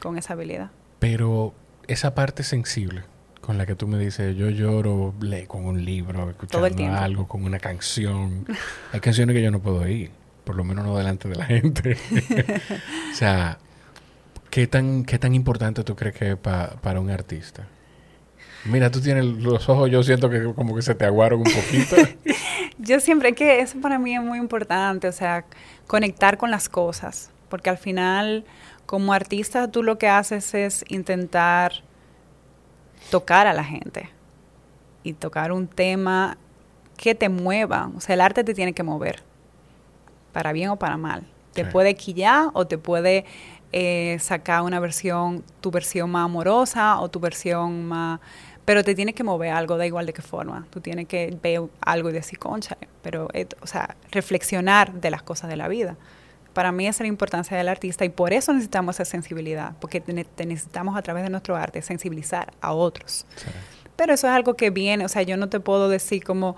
con 0.00 0.16
esa 0.16 0.34
habilidad. 0.34 0.70
Pero 1.00 1.54
esa 1.88 2.14
parte 2.14 2.44
sensible 2.44 3.02
con 3.40 3.58
la 3.58 3.66
que 3.66 3.74
tú 3.74 3.88
me 3.88 3.98
dices, 3.98 4.36
yo 4.36 4.48
lloro 4.50 5.12
con 5.48 5.64
un 5.64 5.84
libro, 5.84 6.30
escuchando 6.30 6.94
algo, 6.94 7.26
con 7.26 7.44
una 7.44 7.58
canción. 7.58 8.46
Hay 8.92 9.00
canciones 9.00 9.34
que 9.34 9.42
yo 9.42 9.50
no 9.50 9.58
puedo 9.58 9.80
oír, 9.80 10.10
por 10.48 10.56
lo 10.56 10.64
menos 10.64 10.86
no 10.86 10.96
delante 10.96 11.28
de 11.28 11.36
la 11.36 11.44
gente. 11.44 11.98
o 13.12 13.14
sea, 13.14 13.58
¿qué 14.48 14.66
tan, 14.66 15.04
¿qué 15.04 15.18
tan 15.18 15.34
importante 15.34 15.84
tú 15.84 15.94
crees 15.94 16.16
que 16.16 16.30
es 16.30 16.36
para 16.38 17.00
un 17.00 17.10
artista? 17.10 17.66
Mira, 18.64 18.90
tú 18.90 19.02
tienes 19.02 19.26
los 19.26 19.68
ojos, 19.68 19.90
yo 19.90 20.02
siento 20.02 20.30
que 20.30 20.54
como 20.54 20.74
que 20.74 20.80
se 20.80 20.94
te 20.94 21.04
aguaron 21.04 21.40
un 21.40 21.44
poquito. 21.44 21.96
yo 22.78 22.98
siempre, 22.98 23.34
que 23.34 23.60
eso 23.60 23.78
para 23.82 23.98
mí 23.98 24.16
es 24.16 24.22
muy 24.22 24.38
importante, 24.38 25.06
o 25.06 25.12
sea, 25.12 25.44
conectar 25.86 26.38
con 26.38 26.50
las 26.50 26.70
cosas, 26.70 27.30
porque 27.50 27.68
al 27.68 27.76
final, 27.76 28.46
como 28.86 29.12
artista, 29.12 29.70
tú 29.70 29.82
lo 29.82 29.98
que 29.98 30.08
haces 30.08 30.54
es 30.54 30.82
intentar 30.88 31.82
tocar 33.10 33.46
a 33.46 33.52
la 33.52 33.64
gente 33.64 34.08
y 35.02 35.12
tocar 35.12 35.52
un 35.52 35.68
tema 35.68 36.38
que 36.96 37.14
te 37.14 37.28
mueva, 37.28 37.90
o 37.94 38.00
sea, 38.00 38.14
el 38.14 38.22
arte 38.22 38.44
te 38.44 38.54
tiene 38.54 38.72
que 38.72 38.82
mover, 38.82 39.27
para 40.32 40.52
bien 40.52 40.70
o 40.70 40.76
para 40.76 40.96
mal. 40.96 41.26
Te 41.52 41.64
puede 41.64 41.94
quillar 41.94 42.50
o 42.52 42.66
te 42.66 42.78
puede 42.78 43.24
eh, 43.72 44.16
sacar 44.20 44.62
una 44.62 44.78
versión, 44.78 45.42
tu 45.60 45.72
versión 45.72 46.08
más 46.10 46.24
amorosa 46.24 47.00
o 47.00 47.08
tu 47.08 47.18
versión 47.18 47.86
más 47.86 48.20
pero 48.68 48.84
te 48.84 48.94
tienes 48.94 49.14
que 49.14 49.24
mover 49.24 49.50
algo, 49.50 49.78
da 49.78 49.86
igual 49.86 50.04
de 50.04 50.12
qué 50.12 50.20
forma. 50.20 50.66
Tú 50.68 50.82
tienes 50.82 51.08
que 51.08 51.34
ver 51.42 51.62
algo 51.80 52.10
y 52.10 52.12
decir, 52.12 52.38
concha, 52.38 52.76
pero, 53.00 53.26
o 53.62 53.66
sea, 53.66 53.96
reflexionar 54.10 54.92
de 54.92 55.10
las 55.10 55.22
cosas 55.22 55.48
de 55.48 55.56
la 55.56 55.68
vida. 55.68 55.96
Para 56.52 56.70
mí 56.70 56.86
esa 56.86 56.96
es 56.96 57.00
la 57.00 57.06
importancia 57.06 57.56
del 57.56 57.66
artista 57.66 58.04
y 58.04 58.10
por 58.10 58.34
eso 58.34 58.52
necesitamos 58.52 58.96
esa 58.96 59.06
sensibilidad, 59.06 59.72
porque 59.80 60.02
te, 60.02 60.44
necesitamos 60.44 60.98
a 60.98 61.00
través 61.00 61.22
de 61.22 61.30
nuestro 61.30 61.56
arte 61.56 61.80
sensibilizar 61.80 62.52
a 62.60 62.74
otros. 62.74 63.24
Pero 63.96 64.12
eso 64.12 64.26
es 64.26 64.34
algo 64.34 64.52
que 64.52 64.68
viene, 64.68 65.06
o 65.06 65.08
sea, 65.08 65.22
yo 65.22 65.38
no 65.38 65.48
te 65.48 65.60
puedo 65.60 65.88
decir 65.88 66.22
como, 66.22 66.54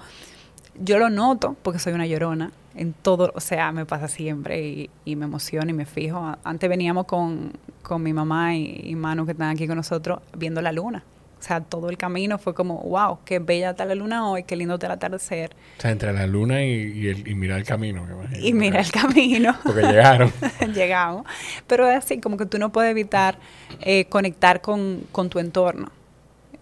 yo 0.75 0.99
lo 0.99 1.11
noto 1.11 1.57
porque 1.63 1.79
soy 1.79 1.93
una 1.93 2.07
llorona 2.07 2.53
en 2.75 2.93
todo, 2.93 3.33
o 3.35 3.41
sea, 3.41 3.73
me 3.73 3.85
pasa 3.85 4.09
siempre 4.09 4.63
y, 4.63 4.91
y 5.05 5.17
me 5.17 5.25
emociono 5.25 5.71
y 5.71 5.75
me 5.75 5.87
fijo. 5.87 6.37
Antes 6.45 6.69
veníamos 6.69 7.07
con, 7.07 7.53
con 7.83 8.03
mi 8.03 8.13
mamá 8.13 8.55
y, 8.55 8.81
y 8.85 8.95
Manu 8.95 9.27
que 9.27 9.33
están 9.33 9.51
aquí 9.51 9.67
con 9.67 9.77
nosotros 9.77 10.21
viendo 10.37 10.63
la 10.63 10.73
luna. 10.73 11.05
O 11.41 11.43
sea, 11.43 11.63
todo 11.63 11.89
el 11.89 11.97
camino 11.97 12.37
fue 12.37 12.53
como, 12.53 12.83
wow, 12.83 13.21
qué 13.25 13.39
bella 13.39 13.71
está 13.71 13.87
la 13.87 13.95
luna 13.95 14.29
hoy, 14.29 14.43
qué 14.43 14.57
lindo 14.57 14.75
está 14.75 14.89
el 14.89 14.93
atardecer. 14.93 15.53
O 15.79 15.81
sea, 15.81 15.91
entre 15.91 16.13
la 16.13 16.27
luna 16.27 16.63
y, 16.63 17.07
el, 17.07 17.27
y 17.27 17.35
mirar 17.35 17.59
el 17.61 17.65
camino. 17.65 18.07
y 18.39 18.53
mirar 18.53 18.85
el 18.85 18.93
camino. 18.93 19.57
Porque 19.65 19.81
llegaron. 19.81 20.31
Llegamos. 20.75 21.25
Pero 21.67 21.89
es 21.89 21.97
así, 21.97 22.21
como 22.21 22.37
que 22.37 22.45
tú 22.45 22.59
no 22.59 22.73
puedes 22.73 22.91
evitar 22.91 23.39
eh, 23.81 24.05
conectar 24.11 24.61
con, 24.61 25.07
tu 25.31 25.39
entorno 25.39 25.91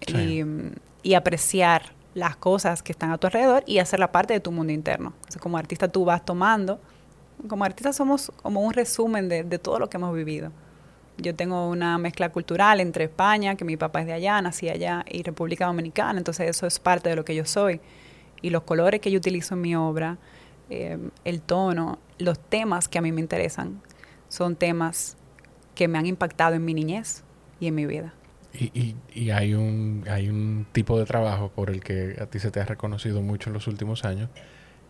y, 0.07 1.15
apreciar 1.15 1.83
las 2.19 2.37
cosas 2.37 2.83
que 2.83 2.93
están 2.93 3.11
a 3.11 3.19
tu 3.19 3.27
alrededor 3.27 3.63
y 3.67 3.79
hacer 3.79 4.01
la 4.01 4.13
parte 4.13 4.35
de 4.35 4.41
tu 4.41 4.53
mundo 4.53 4.73
interno. 4.73 5.15
Sea, 5.29 5.41
como 5.41 5.57
artista 5.57 5.89
tú 5.89 6.05
vas 6.05 6.25
tomando, 6.25 6.81
como 7.49 7.65
artista 7.65 7.93
somos 7.93 8.33
como 8.43 8.61
un 8.61 8.73
resumen 8.73 9.29
de, 9.29 9.45
de 9.45 9.59
todo 9.59 9.79
lo 9.79 9.89
que 9.89 9.97
hemos 9.97 10.15
vivido. 10.15 10.51
Yo 11.17 11.35
tengo 11.35 11.69
una 11.69 11.99
mezcla 11.99 12.29
cultural 12.31 12.81
entre 12.81 13.05
España, 13.05 13.57
que 13.57 13.65
mi 13.65 13.77
papá 13.77 14.01
es 14.01 14.07
de 14.07 14.13
allá, 14.13 14.41
nací 14.41 14.69
allá, 14.69 15.05
y 15.09 15.23
República 15.23 15.67
Dominicana, 15.67 16.19
entonces 16.19 16.49
eso 16.49 16.67
es 16.67 16.79
parte 16.79 17.09
de 17.09 17.17
lo 17.17 17.25
que 17.25 17.35
yo 17.35 17.45
soy. 17.45 17.81
Y 18.41 18.51
los 18.51 18.63
colores 18.63 19.01
que 19.01 19.11
yo 19.11 19.19
utilizo 19.19 19.55
en 19.55 19.61
mi 19.61 19.75
obra, 19.75 20.19
eh, 20.71 20.99
el 21.25 21.41
tono, 21.41 21.99
los 22.19 22.39
temas 22.39 22.89
que 22.89 22.99
a 22.99 23.03
mí 23.03 23.11
me 23.11 23.21
interesan, 23.21 23.81
son 24.29 24.55
temas 24.55 25.17
que 25.75 25.89
me 25.89 25.99
han 25.99 26.07
impactado 26.07 26.55
en 26.55 26.65
mi 26.65 26.75
niñez 26.75 27.25
y 27.59 27.67
en 27.67 27.75
mi 27.75 27.87
vida. 27.87 28.15
Y, 28.53 28.97
y, 29.15 29.31
hay, 29.31 29.55
un, 29.55 30.05
hay 30.09 30.29
un 30.29 30.67
tipo 30.73 30.99
de 30.99 31.05
trabajo 31.05 31.51
por 31.55 31.71
el 31.71 31.81
que 31.81 32.17
a 32.19 32.27
ti 32.27 32.39
se 32.39 32.51
te 32.51 32.61
ha 32.61 32.65
reconocido 32.65 33.21
mucho 33.21 33.51
en 33.51 33.55
los 33.55 33.67
últimos 33.69 34.05
años, 34.05 34.31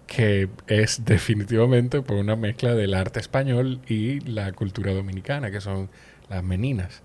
que 0.07 0.49
es 0.69 1.05
definitivamente 1.05 2.01
por 2.01 2.17
una 2.17 2.37
mezcla 2.37 2.75
del 2.75 2.95
arte 2.95 3.21
español 3.21 3.81
y 3.87 4.21
la 4.21 4.53
cultura 4.53 4.95
dominicana, 4.95 5.51
que 5.51 5.61
son 5.61 5.91
las 6.31 6.43
meninas, 6.43 7.03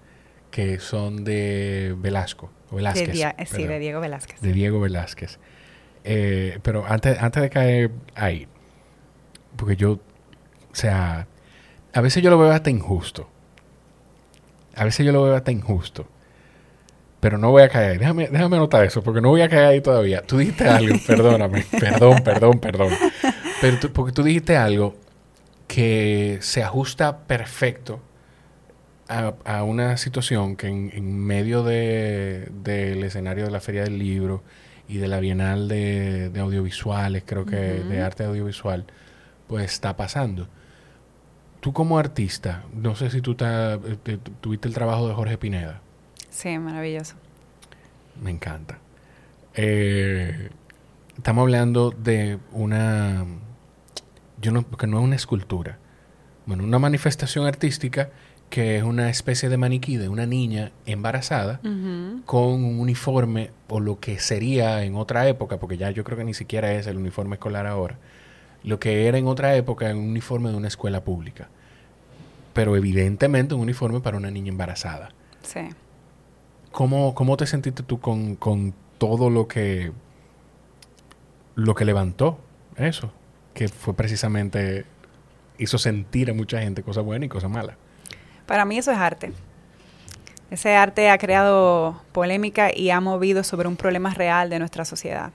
que 0.52 0.80
son 0.80 1.24
de 1.24 1.96
Velasco. 1.98 2.52
Velázquez, 2.72 3.12
sí, 3.48 3.66
de 3.66 3.80
Diego 3.80 4.00
Velázquez. 4.00 4.42
De 4.42 4.54
Diego 4.54 4.80
Velázquez. 4.80 5.40
Eh, 6.04 6.60
pero 6.64 6.86
antes, 6.88 7.22
antes 7.22 7.42
de 7.42 7.50
caer 7.50 7.92
ahí, 8.16 8.48
porque 9.56 9.76
yo, 9.76 9.94
o 9.94 10.76
sea, 10.76 11.28
a 11.94 12.02
veces 12.02 12.24
yo 12.24 12.30
lo 12.30 12.40
veo 12.40 12.52
hasta 12.52 12.70
injusto. 12.70 13.30
A 14.76 14.86
veces 14.86 15.06
yo 15.06 15.12
lo 15.12 15.24
veo 15.24 15.36
hasta 15.36 15.52
injusto. 15.52 16.08
Pero 17.24 17.38
no 17.38 17.52
voy 17.52 17.64
a 17.64 17.70
caer. 17.70 18.00
Déjame, 18.00 18.28
déjame 18.28 18.58
anotar 18.58 18.84
eso, 18.84 19.02
porque 19.02 19.22
no 19.22 19.30
voy 19.30 19.40
a 19.40 19.48
caer 19.48 19.68
ahí 19.68 19.80
todavía. 19.80 20.24
Tú 20.24 20.40
dijiste 20.40 20.68
algo, 20.68 20.94
perdóname, 21.08 21.64
perdón, 21.80 22.22
perdón, 22.22 22.60
perdón. 22.60 22.90
Pero 23.62 23.94
porque 23.94 24.12
tú 24.12 24.24
dijiste 24.24 24.58
algo 24.58 24.98
que 25.66 26.38
se 26.42 26.64
ajusta 26.64 27.20
perfecto 27.20 28.02
a, 29.08 29.64
una 29.64 29.96
situación 29.96 30.58
que 30.58 30.68
en, 30.68 31.18
medio 31.18 31.64
del 31.64 33.02
escenario 33.06 33.46
de 33.46 33.52
la 33.52 33.62
Feria 33.62 33.84
del 33.84 34.00
Libro 34.00 34.44
y 34.90 34.98
de 34.98 35.08
la 35.08 35.22
Bienal 35.22 35.70
de, 35.70 36.30
Audiovisuales, 36.38 37.24
creo 37.26 37.46
que 37.46 37.56
de 37.56 38.02
arte 38.02 38.26
audiovisual, 38.26 38.86
pues 39.48 39.64
está 39.72 39.96
pasando. 39.96 40.50
Tú 41.62 41.72
como 41.72 41.98
artista, 41.98 42.66
no 42.74 42.98
sé 42.98 43.10
si 43.10 43.22
tú 43.22 43.38
eh, 43.40 44.18
tuviste 44.42 44.68
el 44.68 44.74
trabajo 44.74 45.08
de 45.08 45.14
Jorge 45.14 45.38
Pineda. 45.38 45.83
Sí, 46.34 46.58
maravilloso. 46.58 47.16
Me 48.22 48.32
encanta. 48.32 48.80
Eh, 49.54 50.50
estamos 51.16 51.44
hablando 51.44 51.92
de 51.92 52.40
una, 52.52 53.24
yo 54.42 54.52
no, 54.52 54.64
porque 54.64 54.88
no 54.88 54.98
es 55.00 55.04
una 55.04 55.16
escultura, 55.16 55.78
bueno, 56.48 56.64
una 56.64 56.80
manifestación 56.80 57.46
artística 57.46 58.10
que 58.50 58.78
es 58.78 58.84
una 58.84 59.10
especie 59.10 59.50
de 59.50 59.58
maniquí 59.58 59.98
de 59.98 60.10
una 60.10 60.26
niña 60.26 60.72
embarazada 60.86 61.60
con 62.26 62.64
un 62.64 62.80
uniforme 62.80 63.52
o 63.68 63.80
lo 63.80 64.00
que 64.00 64.20
sería 64.20 64.84
en 64.84 64.96
otra 64.96 65.28
época, 65.28 65.58
porque 65.58 65.78
ya 65.78 65.90
yo 65.90 66.04
creo 66.04 66.18
que 66.18 66.24
ni 66.24 66.36
siquiera 66.36 66.74
es 66.74 66.86
el 66.86 66.98
uniforme 66.98 67.36
escolar 67.36 67.66
ahora, 67.66 67.98
lo 68.64 68.80
que 68.80 69.08
era 69.08 69.18
en 69.18 69.28
otra 69.28 69.56
época 69.56 69.90
un 69.96 70.10
uniforme 70.10 70.52
de 70.52 70.58
una 70.58 70.68
escuela 70.68 71.04
pública, 71.04 71.50
pero 72.54 72.76
evidentemente 72.76 73.56
un 73.56 73.62
uniforme 73.62 74.02
para 74.02 74.18
una 74.18 74.30
niña 74.30 74.50
embarazada. 74.50 75.10
Sí. 75.42 75.62
¿Cómo, 76.74 77.14
cómo 77.14 77.38
te 77.38 77.46
sentiste 77.46 77.84
tú 77.84 78.00
con, 78.00 78.36
con 78.36 78.74
todo 78.98 79.30
lo 79.30 79.48
que, 79.48 79.92
lo 81.54 81.76
que 81.76 81.86
levantó 81.86 82.40
eso? 82.76 83.12
Que 83.54 83.68
fue 83.68 83.94
precisamente, 83.94 84.86
hizo 85.60 85.78
sentir 85.78 86.32
a 86.32 86.34
mucha 86.34 86.60
gente 86.60 86.82
cosas 86.82 87.06
buenas 87.06 87.28
y 87.28 87.30
cosas 87.30 87.52
malas. 87.52 87.78
Para 88.48 88.66
mí 88.66 88.80
eso 88.80 88.92
es 88.92 88.98
arte. 88.98 89.32
Ese 90.50 90.76
arte 90.76 91.12
ha 91.12 91.18
creado 91.20 92.02
polémica 92.12 92.76
y 92.76 92.90
ha 92.90 93.00
movido 93.00 93.44
sobre 93.44 93.68
un 93.68 93.76
problema 93.76 94.12
real 94.12 94.50
de 94.50 94.58
nuestra 94.58 94.84
sociedad. 94.84 95.32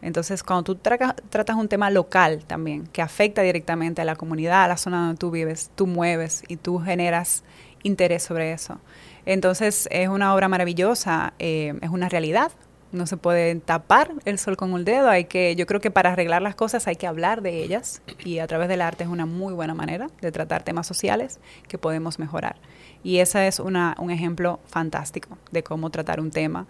Entonces, 0.00 0.42
cuando 0.42 0.62
tú 0.62 0.76
tratas 0.76 1.56
un 1.56 1.68
tema 1.68 1.90
local 1.90 2.44
también, 2.46 2.86
que 2.86 3.02
afecta 3.02 3.42
directamente 3.42 4.00
a 4.00 4.06
la 4.06 4.16
comunidad, 4.16 4.64
a 4.64 4.68
la 4.68 4.76
zona 4.78 5.00
donde 5.00 5.18
tú 5.18 5.30
vives, 5.30 5.70
tú 5.74 5.86
mueves 5.86 6.44
y 6.48 6.56
tú 6.56 6.78
generas 6.78 7.44
interés 7.82 8.22
sobre 8.22 8.52
eso. 8.52 8.78
Entonces, 9.26 9.88
es 9.90 10.08
una 10.08 10.34
obra 10.34 10.48
maravillosa, 10.48 11.34
eh, 11.38 11.74
es 11.82 11.90
una 11.90 12.08
realidad, 12.08 12.52
no 12.92 13.06
se 13.06 13.16
puede 13.16 13.54
tapar 13.56 14.12
el 14.24 14.38
sol 14.38 14.56
con 14.56 14.72
un 14.72 14.84
dedo, 14.84 15.08
hay 15.08 15.24
que, 15.24 15.56
yo 15.56 15.66
creo 15.66 15.80
que 15.80 15.90
para 15.90 16.12
arreglar 16.12 16.42
las 16.42 16.54
cosas 16.54 16.86
hay 16.86 16.96
que 16.96 17.06
hablar 17.06 17.42
de 17.42 17.62
ellas 17.62 18.02
y 18.24 18.38
a 18.38 18.46
través 18.46 18.68
del 18.68 18.80
arte 18.80 19.04
es 19.04 19.10
una 19.10 19.26
muy 19.26 19.52
buena 19.52 19.74
manera 19.74 20.08
de 20.20 20.32
tratar 20.32 20.62
temas 20.62 20.86
sociales 20.86 21.40
que 21.68 21.78
podemos 21.78 22.18
mejorar. 22.18 22.56
Y 23.02 23.18
ese 23.18 23.46
es 23.46 23.60
una, 23.60 23.96
un 23.98 24.10
ejemplo 24.10 24.60
fantástico 24.66 25.36
de 25.50 25.62
cómo 25.62 25.90
tratar 25.90 26.20
un 26.20 26.30
tema 26.30 26.66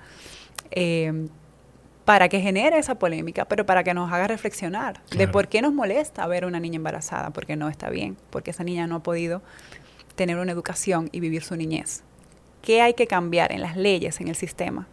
eh, 0.71 1.29
para 2.05 2.29
que 2.29 2.41
genere 2.41 2.79
esa 2.79 2.99
polémica, 2.99 3.47
pero 3.47 3.67
para 3.67 3.83
que 3.85 3.93
nos 3.93 4.13
haga 4.13 4.29
reflexionar 4.29 5.03
de 5.11 5.29
por 5.29 5.49
qué 5.49 5.61
nos 5.61 5.75
molesta 5.75 6.27
ver 6.27 6.45
a 6.45 6.47
una 6.47 6.61
niña 6.61 6.77
embarazada, 6.77 7.31
porque 7.31 7.57
no 7.57 7.69
está 7.69 7.91
bien, 7.91 8.17
porque 8.31 8.53
esa 8.53 8.65
niña 8.65 8.87
no 8.87 8.97
ha 8.97 9.03
podido 9.03 9.43
tener 10.15 10.39
una 10.39 10.53
educación 10.53 11.09
y 11.13 11.21
vivir 11.21 11.43
su 11.43 11.57
niñez. 11.57 12.05
¿Qué 12.67 12.83
hay 12.83 12.93
que 12.93 13.07
cambiar 13.07 13.51
en 13.53 13.63
las 13.63 13.79
leyes, 13.79 14.21
en 14.21 14.29
el 14.29 14.37
sistema? 14.37 14.87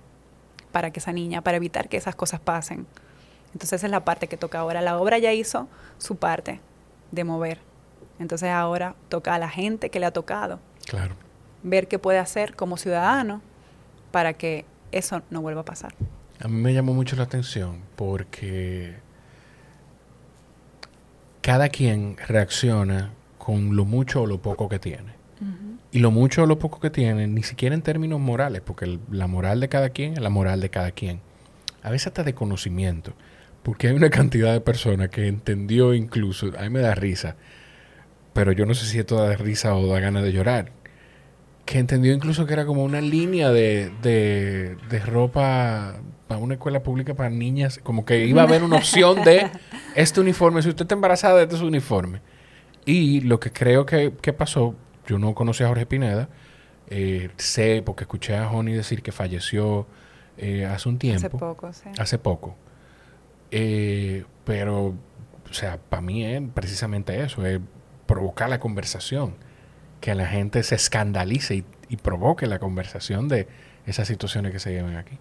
para 0.74 0.92
que 0.92 1.00
esa 1.00 1.14
niña, 1.14 1.42
para 1.42 1.56
evitar 1.56 1.88
que 1.88 1.96
esas 1.96 2.16
cosas 2.16 2.42
pasen. 2.42 2.86
Entonces 3.54 3.74
esa 3.74 3.88
es 3.88 3.92
la 3.92 4.04
parte 4.04 4.28
que 4.28 4.36
toca 4.36 4.60
ahora. 4.60 4.82
La 4.82 4.98
obra 4.98 5.20
ya 5.20 5.32
hizo 5.32 5.70
su 6.00 6.18
parte 6.18 6.60
de 7.12 7.24
mover. 7.24 7.60
Entonces 8.20 8.50
ahora 8.50 8.96
toca 9.08 9.36
a 9.36 9.40
la 9.40 9.48
gente 9.48 9.90
que 9.90 10.00
le 10.02 10.08
ha 10.08 10.12
tocado. 10.12 10.60
Claro. 10.86 11.16
Ver 11.62 11.88
qué 11.88 12.00
puede 12.00 12.18
hacer 12.18 12.56
como 12.56 12.76
ciudadano 12.76 13.42
para 14.12 14.34
que 14.34 14.66
eso 14.92 15.22
no 15.30 15.42
vuelva 15.42 15.62
a 15.62 15.66
pasar. 15.66 15.94
A 16.42 16.48
mí 16.48 16.60
me 16.60 16.74
llamó 16.74 16.94
mucho 16.94 17.16
la 17.16 17.24
atención 17.24 17.78
porque 17.96 18.96
cada 21.42 21.70
quien 21.70 22.18
reacciona 22.18 23.12
con 23.38 23.76
lo 23.76 23.86
mucho 23.86 24.24
o 24.24 24.26
lo 24.26 24.42
poco 24.42 24.68
que 24.68 24.80
tiene. 24.80 25.23
Y 25.94 26.00
lo 26.00 26.10
mucho 26.10 26.42
o 26.42 26.46
lo 26.48 26.58
poco 26.58 26.80
que 26.80 26.90
tienen, 26.90 27.36
ni 27.36 27.44
siquiera 27.44 27.76
en 27.76 27.84
términos 27.84 28.20
morales, 28.20 28.64
porque 28.66 28.98
la 29.12 29.28
moral 29.28 29.60
de 29.60 29.70
cada 29.70 29.90
quien 29.90 30.14
es 30.14 30.22
la 30.22 30.32
moral 30.32 30.60
de 30.60 30.70
cada 30.70 30.90
quien. 30.90 31.22
A 31.84 31.92
veces 31.92 32.08
hasta 32.08 32.24
de 32.24 32.34
conocimiento. 32.34 33.14
Porque 33.62 33.90
hay 33.90 33.94
una 33.94 34.10
cantidad 34.10 34.54
de 34.54 34.60
personas 34.60 35.10
que 35.10 35.28
entendió 35.28 35.94
incluso, 35.94 36.52
a 36.58 36.64
mí 36.64 36.72
me 36.72 36.80
da 36.80 36.96
risa, 36.96 37.36
pero 38.34 38.52
yo 38.54 38.66
no 38.66 38.74
sé 38.74 38.88
si 38.88 38.98
esto 38.98 39.18
da 39.18 39.36
risa 39.36 39.76
o 39.76 39.86
da 39.86 40.00
ganas 40.00 40.24
de 40.24 40.34
llorar, 40.34 40.72
que 41.64 41.78
entendió 41.78 42.12
incluso 42.12 42.48
que 42.48 42.54
era 42.54 42.66
como 42.66 42.84
una 42.84 43.00
línea 43.00 43.52
de, 43.52 43.92
de, 44.02 44.76
de 44.90 45.00
ropa 45.00 46.02
para 46.28 46.42
una 46.42 46.56
escuela 46.56 46.82
pública 46.82 47.14
para 47.14 47.30
niñas, 47.30 47.80
como 47.84 48.04
que 48.04 48.26
iba 48.26 48.42
a 48.42 48.46
haber 48.46 48.64
una 48.64 48.78
opción 48.78 49.24
de 49.24 49.52
este 49.96 50.22
uniforme, 50.22 50.64
si 50.64 50.70
usted 50.70 50.86
está 50.86 50.96
embarazada, 50.96 51.44
este 51.44 51.54
es 51.54 51.62
su 51.62 51.68
uniforme. 51.68 52.22
Y 52.84 53.22
lo 53.22 53.40
que 53.40 53.52
creo 53.52 53.86
que, 53.86 54.12
que 54.20 54.34
pasó 54.34 54.76
yo 55.08 55.20
no 55.20 55.34
conocía 55.36 55.68
a 55.68 55.70
Jorge 55.70 55.86
Pineda. 55.86 56.30
Eh, 56.88 57.30
sé, 57.38 57.82
porque 57.86 58.04
escuché 58.04 58.36
a 58.36 58.48
Joni 58.48 58.74
decir 58.74 59.02
que 59.02 59.12
falleció 59.12 59.88
eh, 60.38 60.66
hace 60.66 60.90
un 60.90 61.00
tiempo. 61.00 61.28
Hace 61.28 61.30
poco, 61.30 61.74
sí. 61.74 61.90
Hace 61.98 62.18
poco. 62.18 62.56
Eh, 63.52 64.26
pero, 64.46 64.96
o 65.50 65.54
sea, 65.54 65.78
para 65.78 66.02
mí 66.02 66.26
es 66.26 66.42
precisamente 66.54 67.24
eso, 67.24 67.46
es 67.46 67.60
provocar 68.06 68.50
la 68.50 68.60
conversación, 68.60 69.36
que 70.02 70.14
la 70.16 70.28
gente 70.28 70.62
se 70.64 70.76
escandalice 70.76 71.56
y, 71.56 71.66
y 71.88 71.98
provoque 71.98 72.48
la 72.48 72.60
conversación 72.60 73.28
de 73.28 73.48
esas 73.86 74.08
situaciones 74.08 74.52
que 74.52 74.60
se 74.60 74.72
llevan 74.72 74.98
aquí. 74.98 75.18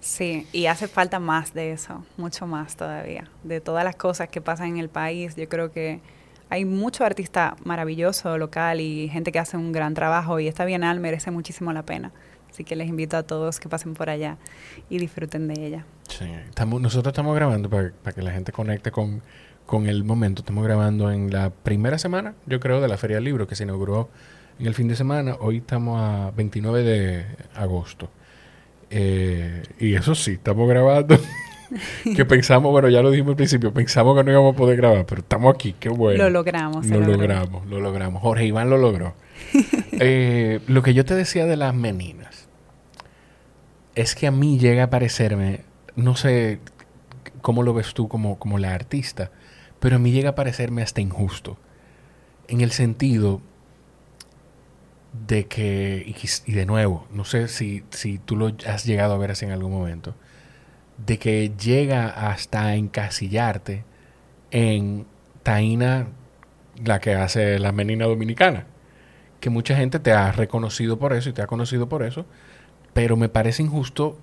Sí, 0.00 0.46
y 0.52 0.66
hace 0.66 0.86
falta 0.86 1.18
más 1.18 1.52
de 1.52 1.72
eso, 1.72 2.04
mucho 2.16 2.46
más 2.46 2.76
todavía, 2.76 3.28
de 3.42 3.60
todas 3.60 3.84
las 3.84 3.96
cosas 3.96 4.28
que 4.28 4.40
pasan 4.40 4.68
en 4.68 4.78
el 4.78 4.88
país. 4.88 5.34
Yo 5.34 5.48
creo 5.48 5.72
que 5.72 6.00
hay 6.48 6.64
mucho 6.64 7.04
artista 7.04 7.56
maravilloso 7.64 8.38
local 8.38 8.80
y 8.80 9.08
gente 9.08 9.32
que 9.32 9.38
hace 9.38 9.56
un 9.56 9.72
gran 9.72 9.94
trabajo 9.94 10.38
y 10.40 10.48
esta 10.48 10.64
Bienal 10.64 11.00
merece 11.00 11.30
muchísimo 11.30 11.72
la 11.72 11.82
pena. 11.82 12.12
Así 12.50 12.64
que 12.64 12.76
les 12.76 12.88
invito 12.88 13.16
a 13.16 13.22
todos 13.22 13.60
que 13.60 13.68
pasen 13.68 13.94
por 13.94 14.08
allá 14.08 14.38
y 14.88 14.98
disfruten 14.98 15.48
de 15.48 15.66
ella. 15.66 15.84
Sí, 16.08 16.24
estamos, 16.48 16.80
nosotros 16.80 17.12
estamos 17.12 17.34
grabando 17.34 17.68
para, 17.68 17.92
que 18.14 18.22
la 18.22 18.32
gente 18.32 18.52
conecte 18.52 18.90
con, 18.90 19.20
con 19.66 19.88
el 19.88 20.04
momento. 20.04 20.40
Estamos 20.40 20.64
grabando 20.64 21.10
en 21.10 21.30
la 21.30 21.50
primera 21.50 21.98
semana, 21.98 22.34
yo 22.46 22.60
creo, 22.60 22.80
de 22.80 22.88
la 22.88 22.96
Feria 22.96 23.16
del 23.16 23.24
Libro 23.24 23.46
que 23.46 23.56
se 23.56 23.64
inauguró 23.64 24.08
en 24.58 24.66
el 24.66 24.74
fin 24.74 24.88
de 24.88 24.96
semana. 24.96 25.36
Hoy 25.40 25.58
estamos 25.58 26.00
a 26.00 26.30
29 26.30 26.82
de 26.82 27.26
agosto. 27.54 28.08
Eh, 28.88 29.62
y 29.78 29.94
eso 29.94 30.14
sí, 30.14 30.32
estamos 30.32 30.68
grabando 30.68 31.18
que 32.16 32.24
pensamos, 32.24 32.70
bueno, 32.70 32.88
ya 32.88 33.02
lo 33.02 33.10
dijimos 33.10 33.30
al 33.30 33.36
principio, 33.36 33.72
pensamos 33.72 34.16
que 34.16 34.24
no 34.24 34.30
íbamos 34.30 34.54
a 34.54 34.56
poder 34.56 34.76
grabar, 34.76 35.06
pero 35.06 35.20
estamos 35.20 35.54
aquí, 35.54 35.74
qué 35.78 35.88
bueno. 35.88 36.24
Lo 36.24 36.30
logramos. 36.30 36.86
Lo 36.86 37.00
logramos, 37.00 37.66
lo 37.66 37.80
logramos. 37.80 38.22
Jorge 38.22 38.46
Iván 38.46 38.70
lo 38.70 38.78
logró. 38.78 39.14
Eh, 39.98 40.60
lo 40.66 40.82
que 40.82 40.92
yo 40.92 41.06
te 41.06 41.14
decía 41.14 41.46
de 41.46 41.56
las 41.56 41.74
meninas 41.74 42.48
es 43.94 44.14
que 44.14 44.26
a 44.26 44.30
mí 44.30 44.58
llega 44.58 44.84
a 44.84 44.90
parecerme, 44.90 45.62
no 45.94 46.16
sé 46.16 46.60
cómo 47.40 47.62
lo 47.62 47.72
ves 47.72 47.94
tú 47.94 48.06
como, 48.06 48.38
como 48.38 48.58
la 48.58 48.74
artista, 48.74 49.30
pero 49.80 49.96
a 49.96 49.98
mí 49.98 50.12
llega 50.12 50.30
a 50.30 50.34
parecerme 50.34 50.82
hasta 50.82 51.00
injusto. 51.00 51.56
En 52.48 52.60
el 52.60 52.72
sentido 52.72 53.40
de 55.26 55.46
que, 55.46 56.14
y, 56.46 56.52
de 56.52 56.66
nuevo, 56.66 57.06
no 57.10 57.24
sé 57.24 57.48
si, 57.48 57.84
si 57.90 58.18
tú 58.18 58.36
lo 58.36 58.52
has 58.66 58.84
llegado 58.84 59.14
a 59.14 59.18
ver 59.18 59.30
así 59.30 59.46
en 59.46 59.52
algún 59.52 59.72
momento, 59.72 60.14
de 61.04 61.18
que 61.18 61.52
llega 61.56 62.08
hasta 62.08 62.74
encasillarte 62.74 63.84
en 64.50 65.06
Taina, 65.42 66.08
la 66.84 67.00
que 67.00 67.14
hace 67.14 67.58
la 67.58 67.72
menina 67.72 68.06
dominicana. 68.06 68.66
Que 69.40 69.50
mucha 69.50 69.76
gente 69.76 69.98
te 69.98 70.12
ha 70.12 70.32
reconocido 70.32 70.98
por 70.98 71.12
eso 71.12 71.28
y 71.28 71.32
te 71.32 71.42
ha 71.42 71.46
conocido 71.46 71.88
por 71.88 72.02
eso, 72.02 72.24
pero 72.94 73.16
me 73.16 73.28
parece 73.28 73.62
injusto 73.62 74.18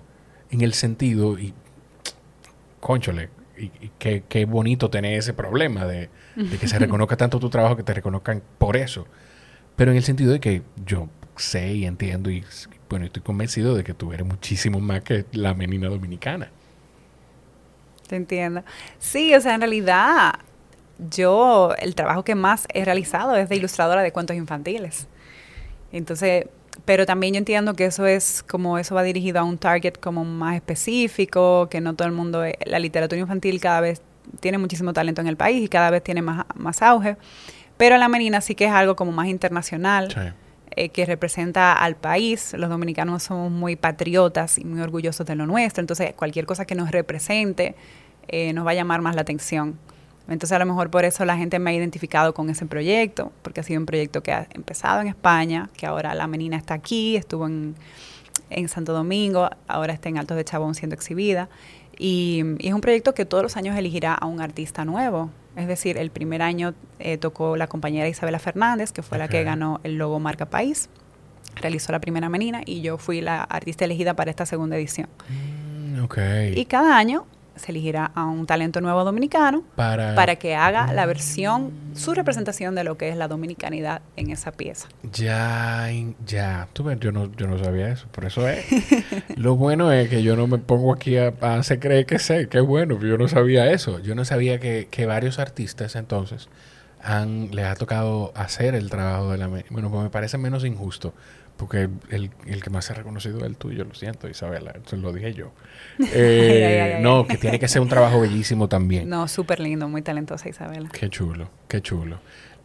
en 0.50 0.60
el 0.60 0.74
sentido, 0.74 1.38
y 1.38 1.54
conchole, 2.80 3.30
y, 3.56 3.90
qué, 3.98 4.44
bonito 4.44 4.90
tener 4.90 5.18
ese 5.18 5.32
problema 5.32 5.86
de, 5.86 6.10
de 6.34 6.58
que 6.58 6.68
se 6.68 6.78
reconozca 6.80 7.16
tanto 7.16 7.38
tu 7.38 7.48
trabajo 7.50 7.76
que 7.76 7.82
te 7.82 7.94
reconozcan 7.94 8.42
por 8.58 8.76
eso. 8.76 9.06
Pero 9.76 9.90
en 9.90 9.96
el 9.96 10.04
sentido 10.04 10.32
de 10.32 10.40
que 10.40 10.62
yo 10.84 11.08
sé 11.36 11.72
y 11.74 11.86
entiendo 11.86 12.30
y 12.30 12.44
bueno, 12.88 13.06
estoy 13.06 13.22
convencido 13.22 13.74
de 13.74 13.82
que 13.82 13.94
tú 13.94 14.12
eres 14.12 14.26
muchísimo 14.26 14.78
más 14.80 15.02
que 15.02 15.24
la 15.32 15.54
menina 15.54 15.88
dominicana. 15.88 16.50
Te 18.14 18.18
entiendo. 18.18 18.62
Sí, 19.00 19.34
o 19.34 19.40
sea, 19.40 19.54
en 19.54 19.60
realidad 19.60 20.34
yo 21.10 21.74
el 21.80 21.96
trabajo 21.96 22.22
que 22.22 22.36
más 22.36 22.68
he 22.72 22.84
realizado 22.84 23.34
es 23.34 23.48
de 23.48 23.56
ilustradora 23.56 24.02
de 24.02 24.12
cuentos 24.12 24.36
infantiles. 24.36 25.08
Entonces, 25.90 26.46
pero 26.84 27.06
también 27.06 27.34
yo 27.34 27.38
entiendo 27.38 27.74
que 27.74 27.86
eso 27.86 28.06
es 28.06 28.44
como 28.44 28.78
eso 28.78 28.94
va 28.94 29.02
dirigido 29.02 29.40
a 29.40 29.42
un 29.42 29.58
target 29.58 29.94
como 29.94 30.24
más 30.24 30.54
específico, 30.54 31.68
que 31.68 31.80
no 31.80 31.94
todo 31.96 32.06
el 32.06 32.14
mundo, 32.14 32.44
la 32.66 32.78
literatura 32.78 33.20
infantil 33.20 33.60
cada 33.60 33.80
vez 33.80 34.00
tiene 34.38 34.58
muchísimo 34.58 34.92
talento 34.92 35.20
en 35.20 35.26
el 35.26 35.36
país 35.36 35.64
y 35.64 35.68
cada 35.68 35.90
vez 35.90 36.04
tiene 36.04 36.22
más, 36.22 36.46
más 36.54 36.82
auge, 36.82 37.16
pero 37.76 37.96
la 37.96 38.06
menina 38.06 38.40
sí 38.40 38.54
que 38.54 38.66
es 38.66 38.70
algo 38.70 38.94
como 38.94 39.10
más 39.10 39.26
internacional. 39.26 40.36
Eh, 40.76 40.88
que 40.88 41.06
representa 41.06 41.72
al 41.72 41.94
país. 41.94 42.52
Los 42.54 42.68
dominicanos 42.68 43.22
somos 43.22 43.52
muy 43.52 43.76
patriotas 43.76 44.58
y 44.58 44.64
muy 44.64 44.80
orgullosos 44.80 45.24
de 45.24 45.36
lo 45.36 45.46
nuestro, 45.46 45.82
entonces 45.82 46.14
cualquier 46.14 46.46
cosa 46.46 46.64
que 46.64 46.74
nos 46.74 46.90
represente 46.90 47.76
eh, 48.28 48.52
nos 48.52 48.66
va 48.66 48.72
a 48.72 48.74
llamar 48.74 49.00
más 49.00 49.14
la 49.14 49.22
atención. 49.22 49.78
Entonces 50.28 50.52
a 50.52 50.58
lo 50.58 50.66
mejor 50.66 50.90
por 50.90 51.04
eso 51.04 51.24
la 51.24 51.36
gente 51.36 51.58
me 51.58 51.70
ha 51.70 51.74
identificado 51.74 52.32
con 52.32 52.48
ese 52.48 52.64
proyecto, 52.66 53.30
porque 53.42 53.60
ha 53.60 53.62
sido 53.62 53.80
un 53.80 53.86
proyecto 53.86 54.22
que 54.22 54.32
ha 54.32 54.46
empezado 54.54 55.00
en 55.00 55.08
España, 55.08 55.68
que 55.76 55.86
ahora 55.86 56.14
la 56.14 56.26
menina 56.26 56.56
está 56.56 56.74
aquí, 56.74 57.16
estuvo 57.16 57.46
en, 57.46 57.74
en 58.50 58.68
Santo 58.68 58.92
Domingo, 58.92 59.50
ahora 59.68 59.92
está 59.92 60.08
en 60.08 60.18
Altos 60.18 60.36
de 60.36 60.44
Chabón 60.44 60.74
siendo 60.74 60.94
exhibida. 60.94 61.48
Y, 61.98 62.42
es 62.60 62.72
un 62.72 62.80
proyecto 62.80 63.14
que 63.14 63.24
todos 63.24 63.42
los 63.42 63.56
años 63.56 63.76
elegirá 63.76 64.14
a 64.14 64.26
un 64.26 64.40
artista 64.40 64.84
nuevo. 64.84 65.30
Es 65.56 65.68
decir, 65.68 65.98
el 65.98 66.10
primer 66.10 66.42
año 66.42 66.74
eh, 66.98 67.18
tocó 67.18 67.56
la 67.56 67.68
compañera 67.68 68.08
Isabela 68.08 68.38
Fernández, 68.38 68.90
que 68.92 69.02
fue 69.02 69.18
la 69.18 69.28
que 69.28 69.44
ganó 69.44 69.80
el 69.84 69.98
logo 69.98 70.18
Marca 70.18 70.46
País, 70.46 70.88
realizó 71.54 71.92
la 71.92 72.00
primera 72.00 72.28
menina 72.28 72.62
y 72.64 72.80
yo 72.80 72.98
fui 72.98 73.20
la 73.20 73.42
artista 73.42 73.84
elegida 73.84 74.14
para 74.14 74.30
esta 74.30 74.46
segunda 74.46 74.76
edición. 74.76 75.08
Mm, 75.28 76.02
okay. 76.02 76.58
Y 76.58 76.64
cada 76.64 76.96
año 76.96 77.26
se 77.56 77.72
elegirá 77.72 78.10
a 78.14 78.24
un 78.24 78.46
talento 78.46 78.80
nuevo 78.80 79.04
dominicano 79.04 79.62
para, 79.76 80.36
que 80.36 80.54
haga 80.54 80.92
la 80.92 81.06
versión, 81.06 81.72
su 81.94 82.14
representación 82.14 82.74
de 82.74 82.84
lo 82.84 82.96
que 82.96 83.08
es 83.08 83.16
la 83.16 83.28
dominicanidad 83.28 84.02
en 84.16 84.30
esa 84.30 84.52
pieza. 84.52 84.88
Ya, 85.12 85.88
ya. 86.26 86.68
Tú 86.72 86.84
ves, 86.84 86.98
yo 87.00 87.12
no, 87.12 87.30
yo 87.36 87.46
no 87.46 87.58
sabía 87.58 87.88
eso. 87.88 88.06
Por 88.10 88.24
eso 88.24 88.48
es. 88.48 88.64
lo 89.36 89.56
bueno 89.56 89.92
es 89.92 90.08
que 90.08 90.22
yo 90.22 90.36
no 90.36 90.46
me 90.46 90.58
pongo 90.58 90.92
aquí 90.92 91.16
a, 91.16 91.34
a 91.40 91.56
hacer 91.56 91.80
creer 91.80 92.06
que 92.06 92.18
sé. 92.18 92.48
Qué 92.48 92.60
bueno, 92.60 92.98
yo 93.00 93.18
no 93.18 93.28
sabía 93.28 93.70
eso. 93.70 94.00
Yo 94.00 94.14
no 94.14 94.24
sabía 94.24 94.58
que, 94.58 94.88
que 94.90 95.06
varios 95.06 95.38
artistas 95.38 95.96
entonces 95.96 96.48
han, 97.04 97.50
les 97.52 97.66
ha 97.66 97.74
tocado 97.76 98.32
hacer 98.34 98.74
el 98.74 98.90
trabajo 98.90 99.30
de 99.30 99.38
la... 99.38 99.46
Bueno, 99.46 99.90
pues 99.90 100.02
me 100.02 100.10
parece 100.10 100.38
menos 100.38 100.64
injusto 100.64 101.14
porque 101.56 101.88
el, 102.10 102.30
el, 102.46 102.62
que 102.62 102.70
más 102.70 102.86
se 102.86 102.92
ha 102.92 102.96
reconocido 102.96 103.38
es 103.38 103.44
el 103.44 103.56
tuyo, 103.56 103.84
lo 103.84 103.94
siento, 103.94 104.28
Isabela, 104.28 104.74
eso 104.84 104.96
lo 104.96 105.12
dije 105.12 105.34
yo. 105.34 105.52
Eh, 106.12 106.98
no, 107.00 107.26
que 107.26 107.36
tiene 107.36 107.60
que 107.60 107.68
ser 107.68 107.80
un 107.80 107.88
trabajo 107.88 108.20
bellísimo 108.20 108.68
también. 108.68 109.08
No, 109.08 109.28
súper 109.28 109.60
lindo, 109.60 109.88
muy 109.88 110.02
talentosa 110.02 110.48
Isabela. 110.48 110.88
Qué 110.92 111.08
chulo, 111.08 111.50
qué 111.68 111.80
chulo. 111.80 112.18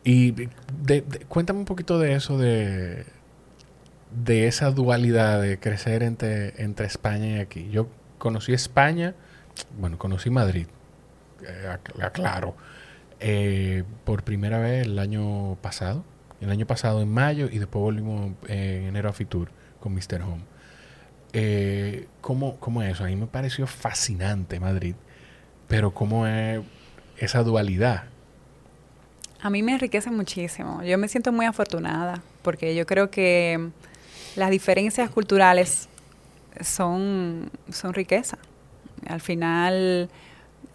Y 0.04 0.32
de, 0.32 1.04
cuéntame 1.28 1.60
un 1.60 1.66
poquito 1.66 2.00
de 2.00 2.16
eso, 2.16 2.38
de, 2.38 3.06
de 4.12 4.48
esa 4.48 4.72
dualidad 4.72 5.42
de 5.42 5.60
crecer 5.60 6.02
entre, 6.02 6.60
entre 6.62 6.88
España 6.88 7.38
y 7.38 7.40
aquí. 7.40 7.70
Yo 7.70 7.88
conocí 8.18 8.54
España, 8.54 9.14
bueno, 9.78 10.00
conocí 10.00 10.32
Madrid, 10.32 10.66
eh, 11.46 11.78
aclaro, 12.02 12.56
eh, 13.20 13.84
por 14.06 14.24
primera 14.24 14.58
vez 14.58 14.88
el 14.88 14.98
año 14.98 15.56
pasado 15.62 16.04
el 16.42 16.50
año 16.50 16.66
pasado 16.66 17.02
en 17.02 17.10
mayo 17.10 17.50
y 17.52 17.60
después 17.60 17.82
volvimos 17.82 18.34
en 18.48 18.86
enero 18.86 19.10
a 19.10 19.14
Fitur 19.14 19.50
con 19.80 19.94
Mr. 19.94 20.22
Home. 20.22 20.44
Eh, 21.34 22.08
¿cómo, 22.22 22.58
¿Cómo 22.60 22.82
es 22.82 22.94
eso? 22.94 23.04
A 23.04 23.08
mí 23.08 23.16
me 23.16 23.28
pareció 23.28 23.68
fascinante 23.68 24.60
Madrid, 24.60 24.96
pero 25.68 25.94
¿cómo 25.94 26.26
es 26.28 26.62
esa 27.18 27.44
dualidad? 27.44 28.06
A 29.42 29.50
mí 29.50 29.64
me 29.64 29.74
enriquece 29.74 30.12
muchísimo. 30.12 30.84
Yo 30.84 30.98
me 30.98 31.08
siento 31.08 31.32
muy 31.32 31.46
afortunada 31.46 32.22
porque 32.42 32.76
yo 32.76 32.86
creo 32.86 33.10
que 33.10 33.70
las 34.36 34.50
diferencias 34.50 35.10
culturales 35.10 35.88
son, 36.62 37.52
son 37.72 37.94
riqueza. 37.94 38.38
Al 39.08 39.22
final 39.22 40.10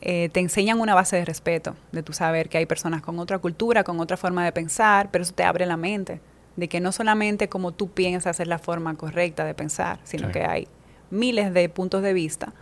eh, 0.06 0.28
te 0.28 0.40
enseñan 0.40 0.80
una 0.80 0.94
base 0.94 1.16
de 1.16 1.24
respeto, 1.24 1.74
de 1.90 2.02
tu 2.02 2.12
saber 2.12 2.50
que 2.50 2.58
hay 2.58 2.66
personas 2.66 3.00
con 3.00 3.18
otra 3.18 3.38
cultura, 3.38 3.84
con 3.84 4.00
otra 4.00 4.18
forma 4.18 4.44
de 4.44 4.52
pensar, 4.52 5.08
pero 5.10 5.22
eso 5.22 5.32
te 5.32 5.44
abre 5.44 5.64
la 5.64 5.78
mente, 5.78 6.20
de 6.56 6.68
que 6.68 6.78
no 6.78 6.92
solamente 6.92 7.48
como 7.48 7.72
tú 7.72 7.88
piensas 7.88 8.38
es 8.38 8.46
la 8.46 8.58
forma 8.58 8.94
correcta 8.96 9.46
de 9.46 9.54
pensar, 9.54 9.98
sino 10.04 10.30
que 10.30 10.44
hay 10.44 10.68
miles 11.08 11.54
de 11.54 11.70
puntos 11.70 12.02
de 12.02 12.12
vista. 12.12 12.52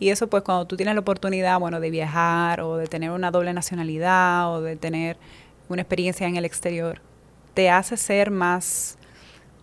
Y 0.00 0.08
eso 0.08 0.26
pues 0.26 0.42
cuando 0.42 0.66
tú 0.66 0.76
tienes 0.76 0.96
la 0.96 1.02
oportunidad, 1.02 1.60
bueno, 1.60 1.78
de 1.78 1.88
viajar 1.88 2.60
o 2.60 2.76
de 2.76 2.88
tener 2.88 3.12
una 3.12 3.30
doble 3.30 3.52
nacionalidad 3.52 4.52
o 4.52 4.60
de 4.60 4.74
tener 4.74 5.18
una 5.68 5.82
experiencia 5.82 6.26
en 6.26 6.34
el 6.34 6.44
exterior, 6.44 7.00
te 7.54 7.70
hace 7.70 7.96
ser 7.96 8.32
más 8.32 8.98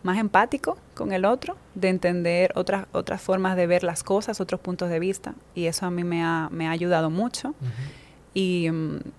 más 0.03 0.17
empático 0.17 0.77
con 0.93 1.11
el 1.11 1.25
otro, 1.25 1.57
de 1.75 1.89
entender 1.89 2.51
otras, 2.55 2.85
otras 2.91 3.21
formas 3.21 3.55
de 3.55 3.67
ver 3.67 3.83
las 3.83 4.03
cosas, 4.03 4.39
otros 4.39 4.61
puntos 4.61 4.89
de 4.89 4.99
vista. 4.99 5.33
Y 5.55 5.65
eso 5.65 5.85
a 5.85 5.91
mí 5.91 6.03
me 6.03 6.23
ha, 6.23 6.49
me 6.51 6.67
ha 6.67 6.71
ayudado 6.71 7.09
mucho. 7.09 7.53
y, 8.33 8.67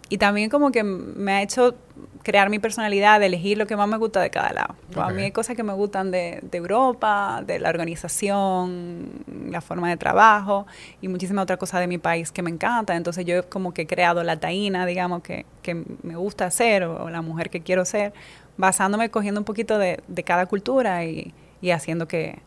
y, 0.08 0.18
también 0.18 0.48
como 0.48 0.70
que 0.70 0.82
me 0.84 1.32
ha 1.32 1.42
hecho 1.42 1.74
crear 2.22 2.50
mi 2.50 2.58
personalidad, 2.58 3.20
de 3.20 3.26
elegir 3.26 3.58
lo 3.58 3.66
que 3.66 3.76
más 3.76 3.88
me 3.88 3.96
gusta 3.96 4.20
de 4.20 4.30
cada 4.30 4.52
lado. 4.52 4.76
A 4.96 5.10
mí 5.10 5.22
hay 5.22 5.32
cosas 5.32 5.56
que 5.56 5.62
me 5.62 5.72
gustan 5.72 6.10
de, 6.10 6.40
de, 6.42 6.58
Europa, 6.58 7.42
de 7.46 7.58
la 7.58 7.70
organización, 7.70 9.08
la 9.48 9.60
forma 9.60 9.88
de 9.88 9.96
trabajo 9.96 10.66
y 11.00 11.08
muchísimas 11.08 11.42
otras 11.42 11.58
cosas 11.58 11.80
de 11.80 11.86
mi 11.86 11.98
país 11.98 12.30
que 12.30 12.42
me 12.42 12.50
encantan. 12.50 12.96
Entonces 12.96 13.24
yo 13.24 13.48
como 13.48 13.72
que 13.72 13.82
he 13.82 13.86
creado 13.86 14.22
la 14.22 14.38
taína, 14.38 14.86
digamos, 14.86 15.22
que, 15.22 15.46
que 15.62 15.82
me 16.02 16.16
gusta 16.16 16.48
o, 16.48 17.04
o 17.04 17.10
la 17.10 17.22
mujer 17.22 17.50
que 17.50 17.60
quiero 17.62 17.84
ser 17.84 18.12
basándome, 18.60 19.10
cogiendo 19.10 19.40
un 19.40 19.44
poquito 19.44 19.78
de, 19.78 20.00
de 20.06 20.22
cada 20.22 20.46
cultura 20.46 21.04
y, 21.04 21.34
y 21.60 21.70
haciendo 21.70 22.06
que, 22.06 22.38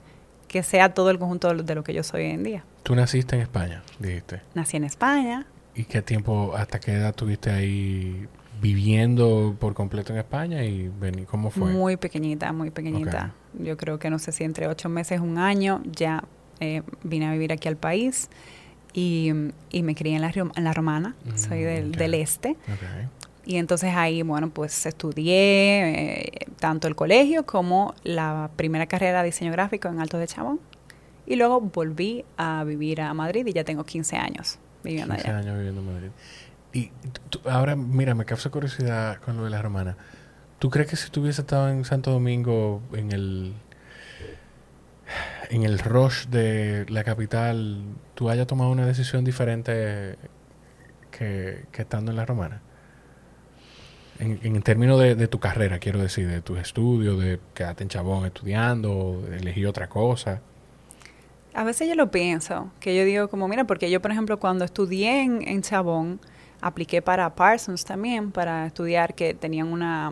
que, 0.48 0.64
sea 0.64 0.94
todo 0.94 1.10
el 1.10 1.20
conjunto 1.20 1.54
de 1.54 1.76
lo 1.76 1.84
que 1.84 1.94
yo 1.94 2.04
soy 2.04 2.26
hoy 2.26 2.32
en 2.32 2.44
día. 2.44 2.64
¿Tú 2.84 2.96
naciste 2.96 3.36
en 3.36 3.42
España, 3.42 3.84
dijiste? 4.00 4.42
Nací 4.54 4.78
en 4.78 4.86
España. 4.86 5.46
¿Y 5.76 5.86
qué 5.86 6.02
tiempo, 6.02 6.54
hasta 6.56 6.80
qué 6.80 6.94
edad 6.94 7.16
tuviste 7.16 7.50
ahí 7.50 8.28
viviendo 8.62 9.56
por 9.60 9.74
completo 9.74 10.14
en 10.14 10.20
España 10.20 10.64
y 10.64 10.92
cómo 11.30 11.50
fue? 11.50 11.72
Muy 11.72 11.98
pequeñita, 11.98 12.54
muy 12.54 12.70
pequeñita. 12.70 13.34
Yo 13.60 13.76
creo 13.78 14.00
que 14.00 14.10
no 14.10 14.20
sé 14.20 14.32
si 14.32 14.44
entre 14.44 14.68
ocho 14.68 14.90
meses, 14.90 15.20
un 15.20 15.38
año, 15.38 15.82
ya 15.86 16.24
eh, 16.60 16.84
vine 17.04 17.28
a 17.28 17.32
vivir 17.32 17.52
aquí 17.52 17.68
al 17.68 17.78
país 17.78 18.30
y, 18.94 19.32
y 19.72 19.84
me 19.84 19.96
crié 19.96 20.16
en 20.16 20.22
la, 20.22 20.32
en 20.34 20.64
la 20.64 20.74
Romana, 20.74 21.16
soy 21.36 21.60
mm, 21.60 21.66
del, 21.66 21.92
del 21.94 22.14
este. 22.14 22.52
Okay. 22.52 23.08
Y 23.46 23.58
entonces 23.58 23.94
ahí, 23.94 24.22
bueno, 24.22 24.50
pues 24.50 24.86
estudié 24.86 25.34
eh, 25.34 26.32
tanto 26.60 26.88
el 26.88 26.96
colegio 26.96 27.46
como 27.46 27.94
la 28.04 28.50
primera 28.56 28.86
carrera 28.88 29.20
de 29.20 29.26
diseño 29.26 29.52
gráfico 29.52 29.90
en 29.90 30.00
Alto 30.00 30.18
de 30.18 30.28
Chabón. 30.28 30.60
Y 31.26 31.36
luego 31.36 31.62
volví 31.62 32.26
a 32.38 32.64
vivir 32.64 33.02
a 33.02 33.14
Madrid 33.14 33.46
y 33.48 33.54
ya 33.54 33.64
tengo 33.64 33.84
15 33.84 34.18
años 34.18 34.60
viviendo 34.84 35.16
15 35.16 35.32
años 35.32 35.58
viviendo 35.58 35.82
en 35.82 35.94
Madrid. 35.94 36.10
Y 36.74 36.92
ahora, 37.50 37.76
mira, 37.76 38.16
me 38.16 38.26
causa 38.26 38.50
curiosidad 38.50 39.18
con 39.18 39.38
lo 39.38 39.44
de 39.44 39.50
la 39.50 39.62
romana. 39.62 39.98
¿Tú 40.60 40.70
crees 40.70 40.90
que 40.90 40.96
si 40.96 41.10
tú 41.10 41.22
hubieses 41.22 41.40
estado 41.40 41.70
en 41.70 41.86
Santo 41.86 42.12
Domingo, 42.12 42.82
en 42.94 43.12
el, 43.12 43.54
en 45.50 45.64
el 45.64 45.80
rush 45.80 46.28
de 46.28 46.86
la 46.90 47.04
capital, 47.04 47.84
tú 48.16 48.30
hayas 48.30 48.48
tomado 48.48 48.72
una 48.72 48.86
decisión 48.86 49.24
diferente 49.24 50.18
que, 51.12 51.66
que 51.72 51.82
estando 51.82 52.12
en 52.12 52.18
la 52.18 52.26
romana? 52.26 52.62
En, 54.24 54.62
términos 54.62 55.00
de, 55.00 55.28
tu 55.28 55.40
carrera, 55.40 55.80
quiero 55.80 56.00
decir, 56.00 56.28
de 56.28 56.42
tus 56.42 56.60
estudios, 56.60 57.20
de 57.20 57.40
quedarte 57.54 57.84
en 57.84 57.90
Chabón 57.90 58.26
estudiando, 58.26 59.22
de 59.30 59.38
elegir 59.38 59.68
otra 59.68 59.88
cosa? 59.90 60.42
A 61.54 61.64
veces 61.64 61.88
yo 61.88 61.96
lo 61.96 62.10
pienso, 62.10 62.72
que 62.80 62.96
yo 62.96 63.06
digo 63.06 63.28
como, 63.28 63.48
mira, 63.48 63.66
porque 63.66 63.92
yo, 63.92 64.02
por 64.02 64.12
ejemplo, 64.12 64.40
cuando 64.40 64.66
estudié 64.66 65.22
en, 65.22 65.62
Chabón, 65.62 66.20
apliqué 66.62 67.02
para 67.02 67.36
Parsons 67.36 67.86
también, 67.86 68.32
para 68.32 68.66
estudiar, 68.66 69.14
que 69.14 69.34
tenían 69.34 69.68
una 69.68 70.12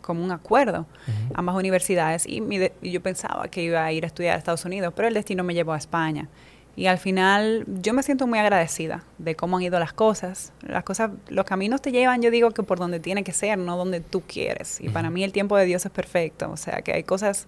como 0.00 0.24
un 0.24 0.32
acuerdo, 0.32 0.86
ambas 1.34 1.54
universidades, 1.54 2.26
y, 2.26 2.42
y 2.82 2.90
yo 2.90 3.00
pensaba 3.02 3.48
que 3.48 3.62
iba 3.62 3.84
a 3.84 3.92
ir 3.92 4.04
a 4.04 4.06
estudiar 4.06 4.34
a 4.34 4.38
Estados 4.38 4.64
Unidos, 4.64 4.92
pero 4.96 5.06
el 5.06 5.14
destino 5.14 5.44
me 5.44 5.54
llevó 5.54 5.72
a 5.72 5.78
España. 5.78 6.28
Y 6.76 6.86
al 6.86 6.98
final 6.98 7.64
yo 7.66 7.92
me 7.92 8.02
siento 8.02 8.26
muy 8.26 8.38
agradecida 8.38 9.04
de 9.18 9.34
cómo 9.34 9.56
han 9.56 9.62
ido 9.62 9.78
las 9.78 9.92
cosas. 9.92 10.52
Las 10.62 10.84
cosas, 10.84 11.10
los 11.28 11.44
caminos 11.44 11.82
te 11.82 11.92
llevan, 11.92 12.22
yo 12.22 12.30
digo 12.30 12.52
que 12.52 12.62
por 12.62 12.78
donde 12.78 13.00
tiene 13.00 13.24
que 13.24 13.32
ser, 13.32 13.58
no 13.58 13.76
donde 13.76 14.00
tú 14.00 14.22
quieres. 14.22 14.80
Y 14.80 14.88
para 14.88 15.10
mí 15.10 15.24
el 15.24 15.32
tiempo 15.32 15.56
de 15.56 15.66
Dios 15.66 15.84
es 15.84 15.92
perfecto. 15.92 16.50
O 16.50 16.56
sea, 16.56 16.82
que 16.82 16.92
hay 16.92 17.02
cosas 17.02 17.46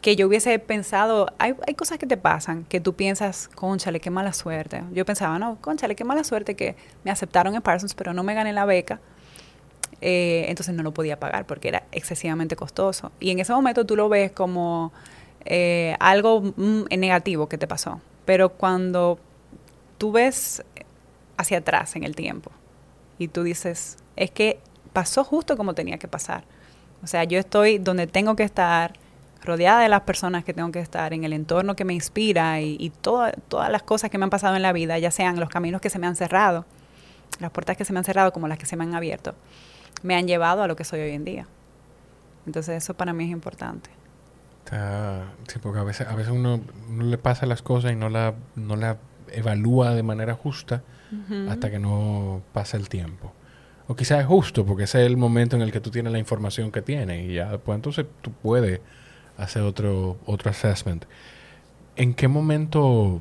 que 0.00 0.14
yo 0.16 0.28
hubiese 0.28 0.58
pensado, 0.60 1.34
hay, 1.38 1.54
hay 1.66 1.74
cosas 1.74 1.98
que 1.98 2.06
te 2.06 2.16
pasan 2.16 2.64
que 2.64 2.80
tú 2.80 2.94
piensas, 2.94 3.48
conchale, 3.48 4.00
qué 4.00 4.10
mala 4.10 4.32
suerte. 4.32 4.84
Yo 4.92 5.04
pensaba, 5.04 5.38
no, 5.38 5.58
conchale, 5.60 5.96
qué 5.96 6.04
mala 6.04 6.22
suerte 6.24 6.54
que 6.54 6.76
me 7.04 7.10
aceptaron 7.10 7.54
en 7.54 7.62
Parsons, 7.62 7.94
pero 7.94 8.14
no 8.14 8.22
me 8.22 8.34
gané 8.34 8.52
la 8.52 8.64
beca. 8.64 9.00
Eh, 10.00 10.46
entonces 10.48 10.74
no 10.74 10.84
lo 10.84 10.94
podía 10.94 11.18
pagar 11.18 11.46
porque 11.46 11.68
era 11.68 11.84
excesivamente 11.90 12.54
costoso. 12.54 13.10
Y 13.18 13.30
en 13.30 13.40
ese 13.40 13.52
momento 13.52 13.84
tú 13.84 13.96
lo 13.96 14.08
ves 14.08 14.30
como 14.30 14.92
eh, 15.44 15.96
algo 15.98 16.52
mm, 16.56 16.84
negativo 16.96 17.48
que 17.48 17.58
te 17.58 17.66
pasó. 17.66 18.00
Pero 18.28 18.50
cuando 18.50 19.18
tú 19.96 20.12
ves 20.12 20.62
hacia 21.38 21.56
atrás 21.56 21.96
en 21.96 22.04
el 22.04 22.14
tiempo 22.14 22.50
y 23.18 23.28
tú 23.28 23.42
dices, 23.42 23.96
es 24.16 24.30
que 24.30 24.60
pasó 24.92 25.24
justo 25.24 25.56
como 25.56 25.72
tenía 25.72 25.96
que 25.96 26.08
pasar. 26.08 26.44
O 27.02 27.06
sea, 27.06 27.24
yo 27.24 27.38
estoy 27.38 27.78
donde 27.78 28.06
tengo 28.06 28.36
que 28.36 28.42
estar, 28.42 28.92
rodeada 29.42 29.80
de 29.80 29.88
las 29.88 30.02
personas 30.02 30.44
que 30.44 30.52
tengo 30.52 30.70
que 30.72 30.80
estar, 30.80 31.14
en 31.14 31.24
el 31.24 31.32
entorno 31.32 31.74
que 31.74 31.86
me 31.86 31.94
inspira 31.94 32.60
y, 32.60 32.92
todas 33.00 33.32
las 33.70 33.82
cosas 33.82 34.10
que 34.10 34.18
me 34.18 34.24
han 34.24 34.30
pasado 34.30 34.56
en 34.56 34.62
la 34.62 34.74
vida, 34.74 34.98
ya 34.98 35.10
sean 35.10 35.40
los 35.40 35.48
caminos 35.48 35.80
que 35.80 35.88
se 35.88 35.98
me 35.98 36.06
han 36.06 36.14
cerrado, 36.14 36.66
las 37.40 37.50
puertas 37.50 37.78
que 37.78 37.86
se 37.86 37.94
me 37.94 37.98
han 37.98 38.04
cerrado 38.04 38.34
como 38.34 38.46
las 38.46 38.58
que 38.58 38.66
se 38.66 38.76
me 38.76 38.84
han 38.84 38.94
abierto, 38.94 39.36
me 40.02 40.16
han 40.16 40.28
llevado 40.28 40.62
a 40.62 40.66
lo 40.66 40.76
que 40.76 40.84
soy 40.84 41.00
hoy 41.00 41.12
en 41.12 41.24
día. 41.24 41.46
Entonces 42.44 42.76
eso 42.76 42.92
para 42.92 43.14
mí 43.14 43.24
es 43.24 43.30
importante. 43.30 43.88
Sí, 45.46 45.58
porque 45.62 45.78
a 45.78 45.84
veces, 45.84 46.06
a 46.06 46.14
veces 46.14 46.32
uno 46.32 46.60
no 46.90 47.04
le 47.04 47.18
pasa 47.18 47.46
las 47.46 47.62
cosas 47.62 47.92
y 47.92 47.96
no 47.96 48.08
la, 48.08 48.34
no 48.54 48.76
la 48.76 48.98
evalúa 49.32 49.94
de 49.94 50.02
manera 50.02 50.34
justa 50.34 50.82
hasta 51.48 51.70
que 51.70 51.78
no 51.78 52.42
pasa 52.52 52.76
el 52.76 52.88
tiempo. 52.88 53.32
O 53.86 53.96
quizás 53.96 54.20
es 54.20 54.26
justo 54.26 54.66
porque 54.66 54.84
ese 54.84 55.00
es 55.00 55.06
el 55.06 55.16
momento 55.16 55.56
en 55.56 55.62
el 55.62 55.72
que 55.72 55.80
tú 55.80 55.90
tienes 55.90 56.12
la 56.12 56.18
información 56.18 56.70
que 56.70 56.82
tienes 56.82 57.26
y 57.30 57.34
ya 57.34 57.50
después 57.50 57.76
entonces 57.76 58.04
tú 58.20 58.30
puedes 58.30 58.80
hacer 59.38 59.62
otro, 59.62 60.18
otro 60.26 60.50
assessment. 60.50 61.06
¿En 61.96 62.12
qué 62.12 62.28
momento, 62.28 63.20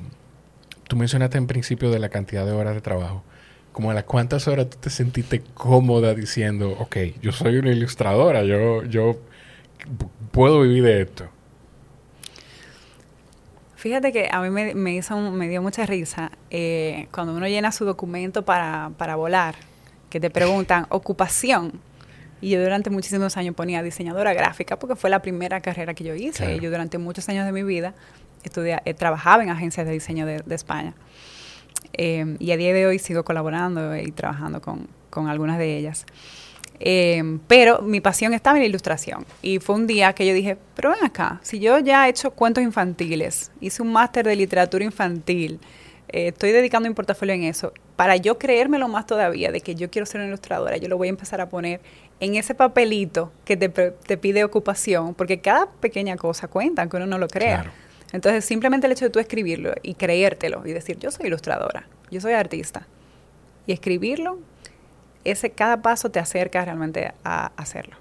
tú 0.88 0.98
mencionaste 0.98 1.38
en 1.38 1.48
principio 1.48 1.90
de 1.90 2.00
la 2.00 2.10
cantidad 2.10 2.46
de 2.46 2.52
horas 2.52 2.76
de 2.76 2.82
trabajo, 2.82 3.24
como 3.72 3.92
a 3.92 3.94
las 3.94 4.04
cuántas 4.04 4.48
horas 4.48 4.70
tú 4.70 4.78
te 4.82 4.90
sentiste 4.90 5.42
cómoda 5.54 6.14
diciendo, 6.14 6.76
ok, 6.80 6.98
yo 7.22 7.32
soy 7.32 7.58
una 7.58 7.72
ilustradora, 7.72 8.44
yo, 8.44 8.84
yo 8.84 9.18
puedo 10.32 10.62
vivir 10.62 10.84
de 10.84 11.02
esto? 11.02 11.30
Fíjate 13.88 14.12
que 14.12 14.28
a 14.30 14.42
mí 14.42 14.50
me, 14.50 14.96
hizo, 14.96 15.18
me 15.32 15.48
dio 15.48 15.62
mucha 15.62 15.86
risa 15.86 16.30
eh, 16.50 17.08
cuando 17.12 17.34
uno 17.34 17.48
llena 17.48 17.72
su 17.72 17.86
documento 17.86 18.44
para, 18.44 18.92
para 18.98 19.16
volar, 19.16 19.56
que 20.10 20.20
te 20.20 20.30
preguntan 20.30 20.88
ocupación. 20.90 21.80
Y 22.42 22.50
yo 22.50 22.62
durante 22.62 22.90
muchísimos 22.90 23.38
años 23.38 23.56
ponía 23.56 23.82
diseñadora 23.82 24.34
gráfica 24.34 24.78
porque 24.78 24.98
fue 24.98 25.10
la 25.10 25.22
primera 25.22 25.62
carrera 25.62 25.94
que 25.94 26.04
yo 26.04 26.16
hice. 26.16 26.58
Y 26.58 26.60
yo 26.60 26.70
durante 26.70 26.98
muchos 26.98 27.30
años 27.30 27.46
de 27.46 27.54
mi 27.54 27.64
vida 27.64 27.94
estudié, 28.44 28.82
eh, 28.84 28.94
trabajaba 28.94 29.42
en 29.42 29.52
agencias 29.52 29.88
de 29.88 29.94
diseño 29.94 30.26
de, 30.26 30.44
España. 30.50 30.94
Eh, 31.94 32.36
y 32.40 32.52
a 32.52 32.58
día 32.58 32.74
de 32.74 32.88
hoy 32.88 33.00
sigo 33.00 33.24
colaborando 33.24 33.96
y 33.96 34.12
trabajando 34.12 34.62
con, 34.62 34.90
con 35.10 35.30
algunas 35.30 35.60
de 35.60 35.78
ellas. 35.78 36.06
Eh, 36.80 37.40
pero 37.48 37.82
mi 37.82 38.02
pasión 38.02 38.34
estaba 38.34 38.58
en 38.58 38.64
la 38.64 38.68
ilustración. 38.68 39.26
Y 39.42 39.60
fue 39.60 39.76
un 39.76 39.88
día 39.88 40.14
que 40.14 40.26
yo 40.26 40.34
dije, 40.34 40.58
pero 40.76 40.92
ven 40.92 41.04
acá, 41.04 41.40
si 41.44 41.60
yo 41.60 41.80
ya 41.80 42.08
he 42.08 42.10
hecho 42.10 42.32
cuentos 42.32 42.64
infantiles, 42.64 43.52
hice 43.60 43.82
un 43.82 43.92
máster 43.92 44.26
de 44.26 44.36
literatura 44.36 44.84
infantil, 44.84 45.60
eh, 46.10 46.30
estoy 46.30 46.52
dedicando 46.52 46.88
mi 46.88 46.96
portafolio 46.96 47.34
en 47.34 47.44
eso, 47.44 47.74
para 47.96 48.16
yo 48.16 48.38
creérmelo 48.38 48.88
más 48.88 49.08
todavía 49.08 49.52
de 49.52 49.62
que 49.62 49.76
yo 49.76 49.90
quiero 49.90 50.06
ser 50.06 50.22
una 50.22 50.28
ilustradora, 50.28 50.78
yo 50.78 50.88
lo 50.88 50.98
voy 50.98 51.08
a 51.08 51.10
empezar 51.10 51.42
a 51.42 51.50
poner 51.50 51.82
en 52.20 52.36
ese 52.36 52.56
papelito 52.56 53.32
que 53.44 53.58
te, 53.58 53.70
te 53.70 54.18
pide 54.18 54.44
ocupación, 54.44 55.14
porque 55.16 55.40
cada 55.40 55.68
pequeña 55.68 56.16
cosa 56.16 56.48
cuenta, 56.48 56.82
aunque 56.84 56.98
uno 56.98 57.08
no 57.08 57.18
lo 57.18 57.28
crea. 57.28 57.72
Entonces, 58.14 58.46
simplemente 58.46 58.88
el 58.88 58.94
hecho 58.94 59.06
de 59.06 59.12
tú 59.12 59.20
escribirlo 59.20 59.74
y 59.82 59.96
creértelo 59.96 60.66
y 60.66 60.72
decir, 60.72 60.98
yo 60.98 61.12
soy 61.12 61.28
ilustradora, 61.28 61.88
yo 62.10 62.22
soy 62.22 62.34
artista, 62.34 62.88
y 63.66 63.74
escribirlo 63.74 64.40
ese 65.32 65.52
cada 65.52 65.82
paso 65.82 66.10
te 66.10 66.20
acerca 66.20 66.64
realmente 66.64 67.14
a 67.24 67.52
hacerlo. 67.58 67.96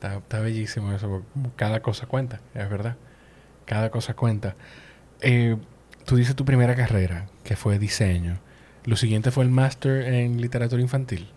Está, 0.00 0.40
bellísimo 0.40 0.92
eso. 0.92 1.24
Cada 1.56 1.80
cosa 1.80 2.06
cuenta, 2.06 2.40
es 2.54 2.70
verdad. 2.70 2.96
Cada 3.64 3.90
cosa 3.90 4.14
cuenta. 4.14 4.54
Eh, 5.20 5.56
tú 6.04 6.16
dices 6.16 6.36
tu 6.36 6.44
primera 6.44 6.76
carrera, 6.76 7.26
que 7.42 7.56
fue 7.56 7.78
diseño. 7.78 8.38
Lo 8.84 8.96
siguiente 8.96 9.30
fue 9.30 9.44
el 9.44 9.50
máster 9.50 10.02
en 10.02 10.40
literatura 10.40 10.80
infantil. 10.80 11.28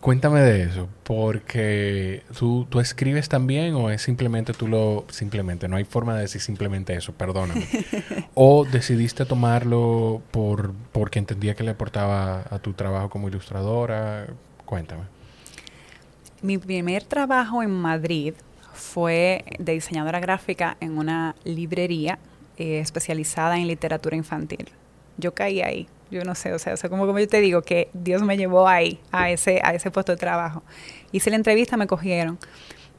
Cuéntame 0.00 0.40
de 0.40 0.62
eso, 0.62 0.88
porque 1.02 2.22
¿tú, 2.38 2.66
tú 2.70 2.78
escribes 2.78 3.28
también 3.28 3.74
o 3.74 3.90
es 3.90 4.00
simplemente 4.00 4.52
tú 4.52 4.68
lo... 4.68 5.04
Simplemente, 5.10 5.66
no 5.66 5.74
hay 5.74 5.84
forma 5.84 6.14
de 6.14 6.22
decir 6.22 6.40
simplemente 6.40 6.94
eso, 6.94 7.12
perdóname. 7.12 7.66
o 8.34 8.64
decidiste 8.64 9.24
tomarlo 9.24 10.22
por, 10.30 10.72
porque 10.92 11.18
entendía 11.18 11.56
que 11.56 11.64
le 11.64 11.72
aportaba 11.72 12.44
a 12.48 12.60
tu 12.60 12.74
trabajo 12.74 13.10
como 13.10 13.28
ilustradora. 13.28 14.28
Cuéntame. 14.64 15.02
Mi 16.42 16.58
primer 16.58 17.02
trabajo 17.02 17.64
en 17.64 17.72
Madrid 17.72 18.34
fue 18.72 19.44
de 19.58 19.72
diseñadora 19.72 20.20
gráfica 20.20 20.76
en 20.80 20.96
una 20.96 21.34
librería 21.42 22.20
eh, 22.56 22.78
especializada 22.78 23.58
en 23.58 23.66
literatura 23.66 24.16
infantil. 24.16 24.68
Yo 25.16 25.34
caí 25.34 25.60
ahí 25.60 25.88
yo 26.10 26.24
no 26.24 26.34
sé, 26.34 26.52
o 26.52 26.58
sea, 26.58 26.76
como, 26.88 27.06
como 27.06 27.18
yo 27.18 27.28
te 27.28 27.40
digo, 27.40 27.62
que 27.62 27.90
Dios 27.92 28.22
me 28.22 28.36
llevó 28.36 28.68
ahí, 28.68 29.00
a 29.10 29.30
ese, 29.30 29.60
a 29.62 29.74
ese 29.74 29.90
puesto 29.90 30.12
de 30.12 30.18
trabajo. 30.18 30.62
Hice 31.12 31.30
la 31.30 31.36
entrevista, 31.36 31.76
me 31.76 31.86
cogieron. 31.86 32.38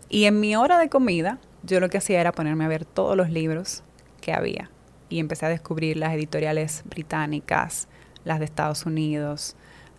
Y 0.09 0.25
en 0.25 0.39
mi 0.39 0.55
hora 0.55 0.77
de 0.77 0.89
comida, 0.89 1.39
yo 1.63 1.79
lo 1.79 1.89
que 1.89 1.97
hacía 1.97 2.21
era 2.21 2.31
ponerme 2.31 2.65
a 2.65 2.67
ver 2.67 2.85
todos 2.85 3.15
los 3.17 3.29
libros 3.29 3.83
que 4.21 4.33
había. 4.33 4.69
Y 5.09 5.19
empecé 5.19 5.45
a 5.47 5.49
descubrir 5.49 5.97
las 5.97 6.13
editoriales 6.13 6.83
británicas, 6.85 7.87
las 8.23 8.39
de 8.39 8.45
Estados 8.45 8.85
Unidos, 8.85 9.55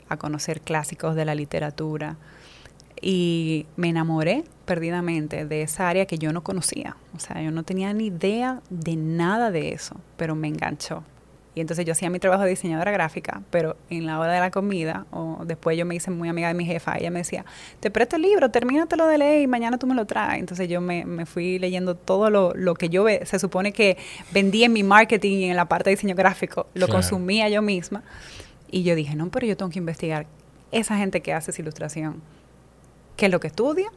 a 0.09 0.17
conocer 0.17 0.61
clásicos 0.61 1.15
de 1.17 1.25
la 1.25 1.35
literatura. 1.35 2.17
Y 3.01 3.67
me 3.77 3.89
enamoré 3.89 4.45
perdidamente 4.67 5.47
de 5.47 5.63
esa 5.63 5.89
área 5.89 6.07
que 6.07 6.19
yo 6.19 6.33
no 6.33 6.43
conocía. 6.43 6.97
O 7.17 7.19
sea, 7.19 7.43
yo 7.43 7.51
no 7.51 7.65
tenía 7.65 7.93
ni 7.93 8.07
idea 8.07 8.61
de 8.71 8.97
nada 8.97 9.51
de 9.51 9.73
eso, 9.73 9.97
pero 10.17 10.35
me 10.35 10.49
enganchó. 10.49 11.03
Y 11.55 11.61
entonces 11.61 11.85
yo 11.85 11.93
hacía 11.93 12.11
mi 12.11 12.21
trabajo 12.21 12.45
de 12.45 12.51
diseñadora 12.51 12.93
gráfica, 12.93 13.43
pero 13.51 13.77
en 13.91 14.07
la 14.07 14.21
hora 14.21 14.33
de 14.33 14.41
la 14.41 14.53
comida, 14.53 15.07
o 15.11 15.41
después 15.45 15.77
yo 15.77 15.85
me 15.85 15.97
hice 15.97 16.11
muy 16.13 16.29
amiga 16.29 16.47
de 16.49 16.55
mi 16.55 16.65
jefa, 16.65 16.97
ella 16.97 17.11
me 17.11 17.21
decía, 17.21 17.45
te 17.81 17.91
presto 17.91 18.17
el 18.17 18.23
libro, 18.23 18.51
termínatelo 18.51 19.07
de 19.07 19.19
leer 19.19 19.43
y 19.43 19.47
mañana 19.49 19.77
tú 19.77 19.89
me 19.89 19.97
lo 19.97 20.07
traes. 20.07 20.39
Entonces 20.39 20.69
yo 20.69 20.81
me, 20.81 21.05
me 21.05 21.27
fui 21.27 21.59
leyendo 21.59 21.97
todo 21.97 22.31
lo, 22.31 22.55
lo, 22.55 22.75
que 22.75 22.89
yo 22.89 23.05
se 23.25 23.39
supone 23.41 23.73
que 23.73 23.99
vendí 24.33 24.63
en 24.63 24.73
mi 24.73 24.85
marketing 24.85 25.39
y 25.39 25.45
en 25.47 25.57
la 25.57 25.65
parte 25.65 25.91
de 25.91 25.97
diseño 25.97 26.15
gráfico, 26.15 26.69
lo 26.75 26.87
consumía 26.87 27.49
yo 27.49 27.63
misma. 27.63 28.05
Y 28.71 28.85
yo 28.85 28.95
dije, 28.95 29.17
no, 29.17 29.31
pero 29.31 29.47
yo 29.47 29.57
tengo 29.57 29.73
que 29.73 29.81
investigar 29.81 30.27
esa 30.71 30.97
gente 30.97 31.21
que 31.21 31.33
hace 31.33 31.51
esa 31.51 31.61
ilustración, 31.63 32.23
qué 33.17 33.27
es 33.27 33.33
lo 33.33 33.41
que 33.41 33.49
estudia, 33.49 33.91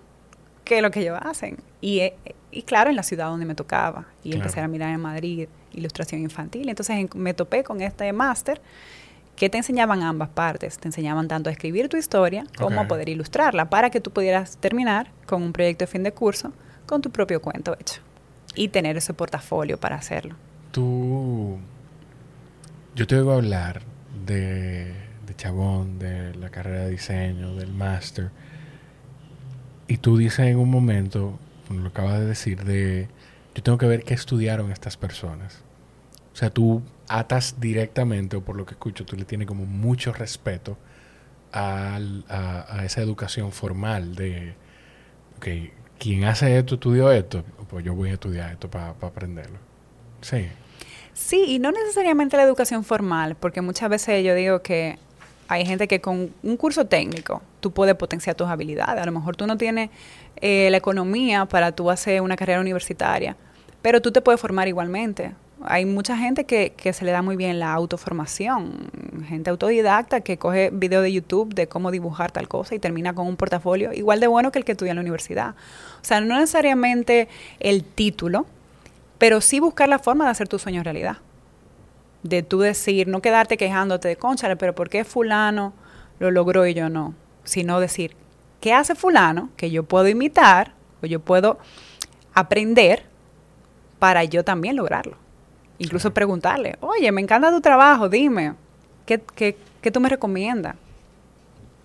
qué 0.64 0.78
es 0.78 0.82
lo 0.82 0.90
que 0.90 1.02
ellos 1.02 1.20
hacen. 1.22 1.58
Y, 1.82 2.00
eh, 2.00 2.16
y 2.54 2.64
claro, 2.64 2.90
en 2.90 2.96
la 2.96 3.04
ciudad 3.04 3.28
donde 3.28 3.46
me 3.46 3.56
tocaba. 3.56 4.06
Y 4.24 4.34
empecé 4.34 4.62
a 4.62 4.68
mirar 4.68 4.90
en 4.90 5.02
Madrid 5.02 5.48
ilustración 5.72 6.22
infantil. 6.22 6.70
Entonces 6.70 7.14
me 7.16 7.34
topé 7.34 7.64
con 7.64 7.82
este 7.82 8.12
máster 8.14 8.62
que 9.36 9.50
te 9.50 9.58
enseñaban 9.58 10.04
ambas 10.04 10.30
partes. 10.30 10.78
Te 10.78 10.88
enseñaban 10.88 11.28
tanto 11.28 11.50
a 11.50 11.54
escribir 11.54 11.90
tu 11.90 11.98
historia 11.98 12.46
como 12.58 12.82
a 12.82 12.88
poder 12.88 13.10
ilustrarla 13.10 13.70
para 13.70 13.90
que 13.90 14.00
tú 14.00 14.12
pudieras 14.12 14.58
terminar 14.58 15.10
con 15.26 15.42
un 15.42 15.54
proyecto 15.54 15.84
de 15.84 15.88
fin 15.88 16.04
de 16.04 16.12
curso 16.12 16.54
con 16.86 17.02
tu 17.02 17.10
propio 17.10 17.42
cuento 17.42 17.76
hecho 17.80 18.02
y 18.56 18.68
tener 18.68 18.98
ese 18.98 19.14
portafolio 19.14 19.80
para 19.80 19.96
hacerlo. 19.96 20.36
Tú, 20.72 21.58
yo 22.96 23.08
te 23.08 23.16
oigo 23.16 23.34
hablar 23.34 23.82
de, 24.26 24.94
de 25.26 25.36
Chabón, 25.36 25.98
de 26.00 26.36
la 26.36 26.50
carrera 26.50 26.86
de 26.86 26.92
diseño, 26.92 27.56
del 27.56 27.74
máster, 27.74 28.30
y 29.88 29.98
tú 29.98 30.18
dices 30.18 30.40
en 30.48 30.58
un 30.58 30.70
momento, 30.70 31.38
lo 31.82 31.90
acabas 31.90 32.20
de 32.20 32.26
decir, 32.26 32.64
de 32.64 33.08
yo 33.56 33.64
tengo 33.64 33.78
que 33.78 33.86
ver 33.86 34.04
qué 34.04 34.14
estudiaron 34.14 34.72
estas 34.72 34.98
personas. 34.98 35.64
O 36.34 36.36
sea, 36.36 36.50
tú 36.50 36.82
atas 37.08 37.60
directamente, 37.60 38.36
o 38.36 38.42
por 38.42 38.56
lo 38.56 38.66
que 38.66 38.74
escucho, 38.74 39.06
tú 39.06 39.16
le 39.16 39.26
tienes 39.26 39.48
como 39.48 39.66
mucho 39.66 40.12
respeto 40.14 40.78
a, 41.52 42.00
esa 42.84 43.02
educación 43.02 43.52
formal 43.52 44.16
de, 44.16 44.56
ok, 45.38 45.48
quien 46.00 46.24
hace 46.24 46.58
esto 46.58 46.76
estudió 46.76 47.12
esto, 47.12 47.44
pues 47.70 47.86
yo 47.86 47.94
voy 47.94 48.10
a 48.10 48.14
estudiar 48.14 48.52
esto 48.52 48.70
para 48.70 48.90
aprenderlo. 48.90 49.60
Sí. 50.22 50.48
Sí, 51.14 51.46
y 51.48 51.60
no 51.60 51.72
necesariamente 51.72 52.38
la 52.38 52.44
educación 52.44 52.84
formal, 52.84 53.36
porque 53.36 53.62
muchas 53.62 53.90
veces 53.90 54.26
yo 54.26 54.34
digo 54.34 54.64
que 54.64 54.98
hay 55.54 55.66
gente 55.66 55.88
que 55.88 56.02
con 56.02 56.34
un 56.42 56.58
curso 56.58 56.86
técnico 56.86 57.42
tú 57.60 57.72
puedes 57.72 57.96
potenciar 57.96 58.36
tus 58.36 58.48
habilidades. 58.48 59.02
A 59.02 59.06
lo 59.06 59.12
mejor 59.12 59.36
tú 59.36 59.46
no 59.46 59.58
tienes 59.58 59.90
eh, 60.38 60.70
la 60.72 60.78
economía 60.78 61.46
para 61.46 61.72
tú 61.72 61.90
hacer 61.90 62.22
una 62.22 62.36
carrera 62.36 62.60
universitaria, 62.60 63.38
pero 63.82 64.02
tú 64.02 64.12
te 64.12 64.22
puedes 64.22 64.42
formar 64.42 64.68
igualmente. 64.68 65.34
Hay 65.66 65.86
mucha 65.86 66.18
gente 66.18 66.46
que, 66.46 66.74
que 66.76 66.92
se 66.92 67.06
le 67.06 67.12
da 67.12 67.22
muy 67.22 67.36
bien 67.38 67.60
la 67.60 67.72
autoformación, 67.72 68.90
gente 69.28 69.50
autodidacta 69.50 70.22
que 70.22 70.38
coge 70.38 70.72
video 70.74 71.02
de 71.02 71.14
YouTube 71.14 71.54
de 71.54 71.68
cómo 71.68 71.92
dibujar 71.92 72.32
tal 72.32 72.48
cosa 72.50 72.76
y 72.76 72.80
termina 72.80 73.14
con 73.14 73.28
un 73.28 73.38
portafolio 73.38 73.94
igual 73.94 74.20
de 74.20 74.28
bueno 74.28 74.52
que 74.52 74.60
el 74.60 74.66
que 74.66 74.74
estudia 74.74 74.92
en 74.92 74.98
la 74.98 75.02
universidad. 75.02 75.52
O 76.02 76.06
sea, 76.06 76.20
no 76.20 76.36
necesariamente 76.36 77.30
el 77.60 77.84
título, 77.84 78.46
pero 79.20 79.40
sí 79.40 79.60
buscar 79.60 79.88
la 79.88 80.00
forma 80.00 80.26
de 80.26 80.32
hacer 80.32 80.50
tu 80.50 80.60
sueño 80.60 80.84
realidad. 80.84 81.18
De 82.24 82.42
tú 82.42 82.60
decir, 82.60 83.08
no 83.08 83.22
quedarte 83.22 83.58
quejándote 83.58 84.08
de, 84.08 84.16
conchale, 84.16 84.56
pero 84.56 84.74
¿por 84.74 84.90
qué 84.90 85.04
fulano 85.04 85.74
lo 86.20 86.32
logró 86.32 86.66
y 86.66 86.74
yo 86.74 86.90
no? 86.90 87.14
Sino 87.44 87.80
decir, 87.80 88.16
¿qué 88.62 88.74
hace 88.74 88.96
fulano 88.96 89.50
que 89.58 89.70
yo 89.70 89.84
puedo 89.84 90.08
imitar 90.08 90.74
o 91.02 91.06
yo 91.06 91.20
puedo 91.20 91.60
aprender 92.34 93.04
para 94.00 94.24
yo 94.24 94.44
también 94.44 94.76
lograrlo. 94.76 95.16
Incluso 95.78 96.14
preguntarle, 96.14 96.76
oye, 96.82 97.12
me 97.12 97.22
encanta 97.22 97.52
tu 97.52 97.62
trabajo, 97.62 98.10
dime, 98.10 98.54
¿qué, 99.06 99.22
qué, 99.36 99.58
qué 99.82 99.92
tú 99.92 100.00
me 100.00 100.10
recomiendas? 100.10 100.76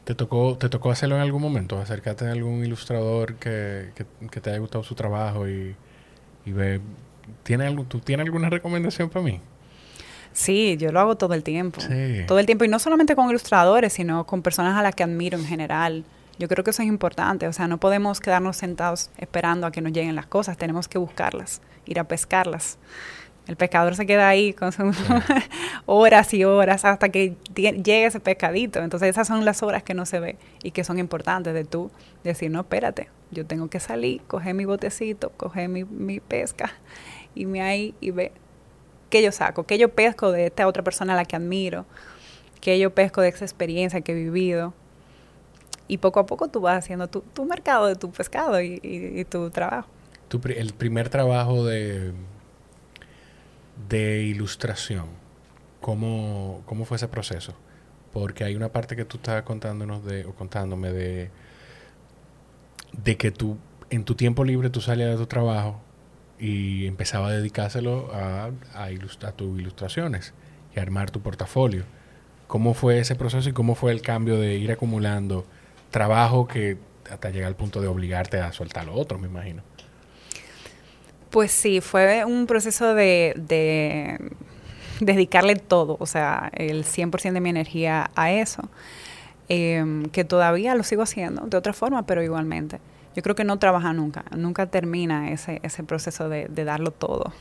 ¿Te 0.04 0.14
tocó, 0.14 0.56
¿Te 0.56 0.68
tocó 0.68 0.90
hacerlo 0.90 1.16
en 1.16 1.22
algún 1.22 1.42
momento? 1.42 1.78
¿Acercarte 1.78 2.26
a 2.26 2.32
algún 2.32 2.64
ilustrador 2.64 3.34
que, 3.36 3.92
que, 4.30 4.40
te 4.40 4.50
haya 4.50 4.58
gustado 4.58 4.82
su 4.82 4.94
trabajo 4.94 5.48
y, 5.48 5.76
y 6.44 6.52
ve... 6.52 6.80
¿Tiene 7.42 7.66
algo, 7.66 7.84
¿Tú 7.84 8.00
tienes 8.00 8.24
alguna 8.24 8.48
recomendación 8.48 9.10
para 9.10 9.24
mí? 9.24 9.40
Sí, 10.38 10.76
yo 10.78 10.92
lo 10.92 11.00
hago 11.00 11.16
todo 11.16 11.34
el 11.34 11.42
tiempo. 11.42 11.80
Sí. 11.80 12.22
Todo 12.28 12.38
el 12.38 12.46
tiempo. 12.46 12.64
Y 12.64 12.68
no 12.68 12.78
solamente 12.78 13.16
con 13.16 13.28
ilustradores, 13.28 13.92
sino 13.92 14.24
con 14.24 14.40
personas 14.40 14.78
a 14.78 14.82
las 14.84 14.94
que 14.94 15.02
admiro 15.02 15.36
en 15.36 15.44
general. 15.44 16.04
Yo 16.38 16.46
creo 16.46 16.62
que 16.62 16.70
eso 16.70 16.80
es 16.80 16.86
importante. 16.86 17.48
O 17.48 17.52
sea, 17.52 17.66
no 17.66 17.78
podemos 17.78 18.20
quedarnos 18.20 18.56
sentados 18.56 19.10
esperando 19.18 19.66
a 19.66 19.72
que 19.72 19.80
nos 19.80 19.92
lleguen 19.92 20.14
las 20.14 20.26
cosas. 20.26 20.56
Tenemos 20.56 20.86
que 20.86 20.96
buscarlas, 20.96 21.60
ir 21.86 21.98
a 21.98 22.04
pescarlas. 22.04 22.78
El 23.48 23.56
pescador 23.56 23.96
se 23.96 24.06
queda 24.06 24.28
ahí 24.28 24.52
con 24.52 24.70
sus 24.70 24.96
horas 25.86 26.32
y 26.32 26.44
horas 26.44 26.84
hasta 26.84 27.08
que 27.08 27.34
llegue 27.56 28.04
ese 28.04 28.20
pescadito. 28.20 28.78
Entonces 28.78 29.08
esas 29.08 29.26
son 29.26 29.44
las 29.44 29.64
horas 29.64 29.82
que 29.82 29.94
no 29.94 30.06
se 30.06 30.20
ve 30.20 30.36
y 30.62 30.70
que 30.70 30.84
son 30.84 31.00
importantes 31.00 31.52
de 31.52 31.64
tú 31.64 31.90
decir, 32.22 32.52
no, 32.52 32.60
espérate, 32.60 33.08
yo 33.32 33.44
tengo 33.44 33.68
que 33.68 33.80
salir, 33.80 34.22
coger 34.28 34.54
mi 34.54 34.66
botecito, 34.66 35.30
coger 35.30 35.68
mi, 35.68 35.82
mi 35.82 36.20
pesca 36.20 36.74
y 37.34 37.46
me 37.46 37.60
ahí 37.60 37.96
y 38.00 38.12
ve 38.12 38.30
qué 39.10 39.22
yo 39.22 39.32
saco, 39.32 39.64
qué 39.64 39.78
yo 39.78 39.90
pesco 39.90 40.32
de 40.32 40.46
esta 40.46 40.66
otra 40.66 40.82
persona 40.82 41.14
a 41.14 41.16
la 41.16 41.24
que 41.24 41.36
admiro, 41.36 41.86
qué 42.60 42.78
yo 42.78 42.94
pesco 42.94 43.20
de 43.20 43.28
esa 43.28 43.44
experiencia 43.44 44.00
que 44.00 44.12
he 44.12 44.14
vivido. 44.14 44.74
Y 45.86 45.98
poco 45.98 46.20
a 46.20 46.26
poco 46.26 46.48
tú 46.48 46.60
vas 46.60 46.78
haciendo 46.78 47.08
tu, 47.08 47.20
tu 47.20 47.46
mercado 47.46 47.86
de 47.86 47.96
tu 47.96 48.10
pescado 48.10 48.60
y, 48.60 49.24
tu 49.30 49.50
trabajo. 49.50 49.88
El 50.44 50.74
primer 50.74 51.08
trabajo 51.08 51.64
de, 51.64 52.12
de 53.88 54.22
ilustración, 54.24 55.06
¿cómo, 55.80 56.62
¿cómo 56.66 56.84
fue 56.84 56.98
ese 56.98 57.08
proceso? 57.08 57.54
Porque 58.12 58.44
hay 58.44 58.54
una 58.54 58.68
parte 58.70 58.96
que 58.96 59.06
tú 59.06 59.16
estabas 59.16 59.44
contándonos 59.44 60.04
de, 60.04 60.26
o 60.26 60.34
contándome 60.34 60.92
de, 60.92 61.30
de 62.92 63.16
que 63.16 63.30
tú, 63.30 63.56
en 63.88 64.04
tu 64.04 64.14
tiempo 64.14 64.44
libre, 64.44 64.68
tú 64.68 64.82
salías 64.82 65.10
de 65.10 65.16
tu 65.16 65.26
trabajo 65.26 65.80
y 66.38 66.86
empezabas 66.86 67.30
a 67.32 67.34
dedicárselo 67.34 68.10
a, 68.14 68.50
a, 68.74 68.90
ilust- 68.90 69.24
a 69.26 69.32
tus 69.32 69.58
ilustraciones 69.58 70.32
y 70.74 70.78
a 70.78 70.82
armar 70.82 71.10
tu 71.10 71.20
portafolio. 71.20 71.84
¿Cómo 72.46 72.74
fue 72.74 72.98
ese 73.00 73.14
proceso 73.14 73.48
y 73.48 73.52
cómo 73.52 73.74
fue 73.74 73.92
el 73.92 74.00
cambio 74.02 74.38
de 74.38 74.54
ir 74.56 74.70
acumulando 74.72 75.44
trabajo 75.90 76.46
que 76.48 76.78
hasta 77.10 77.30
llegar 77.30 77.48
al 77.48 77.56
punto 77.56 77.80
de 77.80 77.88
obligarte 77.88 78.40
a 78.40 78.52
soltar 78.52 78.86
lo 78.86 78.94
otro, 78.94 79.18
me 79.18 79.26
imagino? 79.28 79.62
Pues 81.30 81.50
sí, 81.52 81.80
fue 81.80 82.24
un 82.24 82.46
proceso 82.46 82.94
de, 82.94 83.34
de 83.36 84.18
dedicarle 85.00 85.56
todo, 85.56 85.96
o 86.00 86.06
sea, 86.06 86.50
el 86.54 86.84
100% 86.84 87.32
de 87.34 87.40
mi 87.40 87.50
energía 87.50 88.10
a 88.14 88.32
eso, 88.32 88.68
eh, 89.50 89.84
que 90.12 90.24
todavía 90.24 90.74
lo 90.74 90.82
sigo 90.84 91.02
haciendo 91.02 91.42
de 91.42 91.56
otra 91.56 91.72
forma, 91.74 92.06
pero 92.06 92.22
igualmente. 92.22 92.80
Yo 93.16 93.22
creo 93.22 93.34
que 93.34 93.44
no 93.44 93.58
trabaja 93.58 93.92
nunca, 93.92 94.24
nunca 94.36 94.66
termina 94.66 95.30
ese, 95.30 95.60
ese 95.64 95.82
proceso 95.82 96.28
de, 96.28 96.46
de 96.48 96.64
darlo 96.64 96.90
todo. 96.92 97.32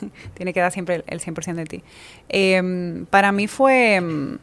Tiene 0.34 0.52
que 0.54 0.60
dar 0.60 0.72
siempre 0.72 0.96
el, 0.96 1.04
el 1.06 1.20
100% 1.20 1.54
de 1.54 1.64
ti. 1.66 1.84
Eh, 2.28 3.04
para 3.10 3.30
mí 3.32 3.46
fue, 3.46 4.00
mm, 4.00 4.38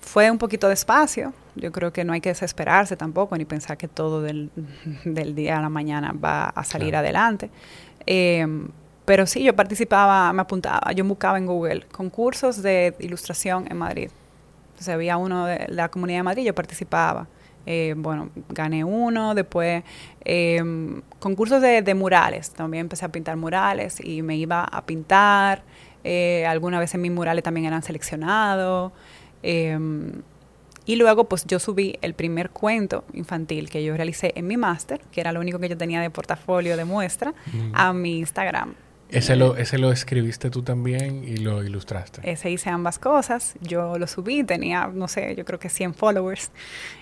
fue 0.00 0.30
un 0.30 0.38
poquito 0.38 0.68
despacio. 0.68 1.32
Yo 1.54 1.70
creo 1.70 1.92
que 1.92 2.04
no 2.04 2.12
hay 2.12 2.20
que 2.20 2.30
desesperarse 2.30 2.96
tampoco, 2.96 3.36
ni 3.36 3.44
pensar 3.44 3.76
que 3.76 3.88
todo 3.88 4.22
del, 4.22 4.50
del 5.04 5.34
día 5.34 5.58
a 5.58 5.62
la 5.62 5.68
mañana 5.68 6.12
va 6.12 6.46
a 6.46 6.64
salir 6.64 6.88
Claro. 6.90 7.04
adelante. 7.04 7.50
Eh, 8.06 8.46
pero 9.04 9.26
sí, 9.26 9.42
yo 9.42 9.54
participaba, 9.54 10.32
me 10.32 10.42
apuntaba, 10.42 10.92
yo 10.92 11.04
buscaba 11.04 11.36
en 11.38 11.46
Google 11.46 11.86
concursos 11.92 12.62
de 12.62 12.94
ilustración 13.00 13.66
en 13.70 13.76
Madrid. 13.76 14.10
Entonces 14.70 14.88
había 14.94 15.16
uno 15.16 15.46
de 15.46 15.66
la 15.68 15.88
comunidad 15.88 16.20
de 16.20 16.22
Madrid, 16.24 16.44
yo 16.44 16.54
participaba. 16.54 17.26
Eh, 17.66 17.94
bueno, 17.96 18.30
gané 18.48 18.84
uno, 18.84 19.34
después 19.34 19.84
eh, 20.24 20.62
concursos 21.18 21.62
de, 21.62 21.82
de 21.82 21.94
murales, 21.94 22.50
también 22.50 22.82
empecé 22.82 23.04
a 23.04 23.08
pintar 23.10 23.36
murales 23.36 23.98
y 24.04 24.22
me 24.22 24.36
iba 24.36 24.64
a 24.64 24.84
pintar. 24.84 25.62
Eh, 26.04 26.44
algunas 26.46 26.80
veces 26.80 27.00
mis 27.00 27.12
murales 27.12 27.44
también 27.44 27.66
eran 27.66 27.82
seleccionados. 27.82 28.92
Eh, 29.42 29.78
y 30.84 30.96
luego, 30.96 31.28
pues 31.28 31.44
yo 31.46 31.58
subí 31.58 31.96
el 32.02 32.14
primer 32.14 32.50
cuento 32.50 33.04
infantil 33.12 33.70
que 33.70 33.84
yo 33.84 33.96
realicé 33.96 34.32
en 34.34 34.48
mi 34.48 34.56
máster, 34.56 35.00
que 35.12 35.20
era 35.20 35.30
lo 35.30 35.40
único 35.40 35.58
que 35.60 35.68
yo 35.68 35.76
tenía 35.76 36.00
de 36.00 36.10
portafolio 36.10 36.76
de 36.76 36.84
muestra, 36.84 37.34
a 37.72 37.92
mi 37.92 38.18
Instagram. 38.18 38.74
Ese 39.12 39.36
lo, 39.36 39.56
ese 39.56 39.78
lo 39.78 39.92
escribiste 39.92 40.50
tú 40.50 40.62
también 40.62 41.22
y 41.24 41.36
lo 41.36 41.62
ilustraste. 41.62 42.20
Ese 42.24 42.50
hice 42.50 42.70
ambas 42.70 42.98
cosas. 42.98 43.54
Yo 43.60 43.98
lo 43.98 44.06
subí, 44.06 44.42
tenía, 44.42 44.86
no 44.86 45.06
sé, 45.06 45.34
yo 45.36 45.44
creo 45.44 45.58
que 45.58 45.68
100 45.68 45.94
followers 45.94 46.50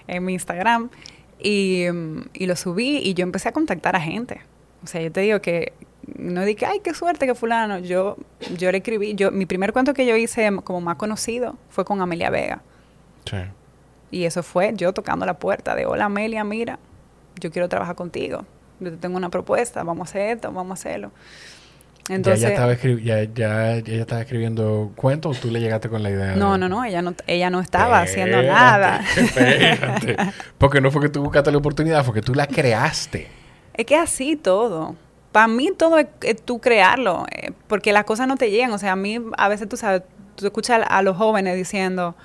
en 0.09 0.25
mi 0.25 0.33
Instagram. 0.33 0.91
Y, 1.39 1.87
mm, 1.91 2.23
y 2.35 2.47
lo 2.47 2.57
subí 2.57 2.99
y 2.99 3.15
yo 3.15 3.23
empecé 3.23 3.49
a 3.49 3.53
contactar 3.53 3.95
a 3.97 4.01
gente. 4.01 4.41
O 4.83 4.87
sea, 4.87 5.01
yo 5.01 5.13
te 5.13 5.21
digo 5.21 5.41
que 5.41 5.73
no 6.17 6.45
dije, 6.45 6.67
ay, 6.67 6.81
qué 6.81 6.95
suerte 6.95 7.27
que 7.27 7.35
fulano. 7.35 7.79
Yo, 7.79 8.17
yo 8.57 8.73
le 8.73 8.79
escribí, 8.79 9.15
yo, 9.15 9.31
mi 9.31 9.47
primer 9.47 9.73
cuento 9.73 9.95
que 9.95 10.07
yo 10.07 10.17
hice 10.17 10.51
como 10.65 10.81
más 10.81 10.97
conocido 10.97 11.57
fue 11.69 11.85
con 11.85 12.01
Amelia 12.01 12.31
Vega. 12.31 12.63
Sí. 13.25 13.37
Y 14.11 14.25
eso 14.25 14.43
fue 14.43 14.73
yo 14.75 14.93
tocando 14.93 15.25
la 15.27 15.39
puerta 15.39 15.75
de, 15.75 15.87
hola 15.87 16.07
Amelia, 16.07 16.43
mira, 16.43 16.79
yo 17.39 17.51
quiero 17.51 17.69
trabajar 17.69 17.95
contigo. 17.95 18.45
Yo 18.81 18.91
te 18.91 18.97
tengo 18.97 19.17
una 19.17 19.29
propuesta, 19.29 19.85
vamos 19.85 20.09
a 20.09 20.11
hacer 20.11 20.37
esto, 20.37 20.51
vamos 20.53 20.71
a 20.71 20.75
hacerlo. 20.75 21.13
Entonces, 22.11 22.41
ya, 22.41 22.49
ella 22.49 22.55
estaba 22.55 22.73
escri- 22.75 23.03
ya, 23.03 23.23
ya, 23.33 23.75
ella 23.77 24.01
estaba 24.03 24.21
escribiendo 24.23 24.93
cuentos 24.97 25.39
o 25.39 25.41
tú 25.41 25.51
le 25.51 25.61
llegaste 25.61 25.89
con 25.89 26.03
la 26.03 26.11
idea. 26.11 26.35
no, 26.37 26.53
de- 26.53 26.59
no, 26.59 26.69
no, 26.69 26.85
ella 26.85 27.03
no, 27.03 27.15
ella 27.27 27.51
no 27.51 27.61
estaba 27.61 28.01
haciendo 28.01 28.43
nada. 28.43 29.01
espérate. 29.17 30.17
Porque 30.59 30.81
no 30.81 30.91
fue 30.91 31.03
que 31.03 31.09
tú 31.09 31.23
buscaste 31.23 31.51
la 31.53 31.59
oportunidad, 31.59 32.05
fue 32.05 32.15
que 32.15 32.23
tú 32.23 32.35
la 32.35 32.47
creaste. 32.47 33.29
Es 33.75 33.87
que 33.87 33.97
así 33.97 34.37
todo. 34.37 34.97
Para 35.33 35.47
mí 35.47 35.71
todo 35.77 35.99
es, 35.99 36.07
es 36.23 36.43
tú 36.43 36.61
crearlo, 36.61 37.25
eh, 37.31 37.53
porque 37.69 37.93
las 37.93 38.05
cosas 38.05 38.27
no 38.27 38.37
te 38.37 38.51
llegan. 38.51 38.73
O 38.73 38.79
sea, 38.79 38.93
a 38.93 38.97
mí 38.97 39.19
a 39.39 39.49
veces 39.49 39.69
tú 39.69 39.77
sabes, 39.77 40.03
tú 40.35 40.45
escuchas 40.47 40.83
a, 40.83 40.99
a 40.99 41.03
los 41.03 41.17
jóvenes 41.17 41.55
diciendo, 41.57 42.17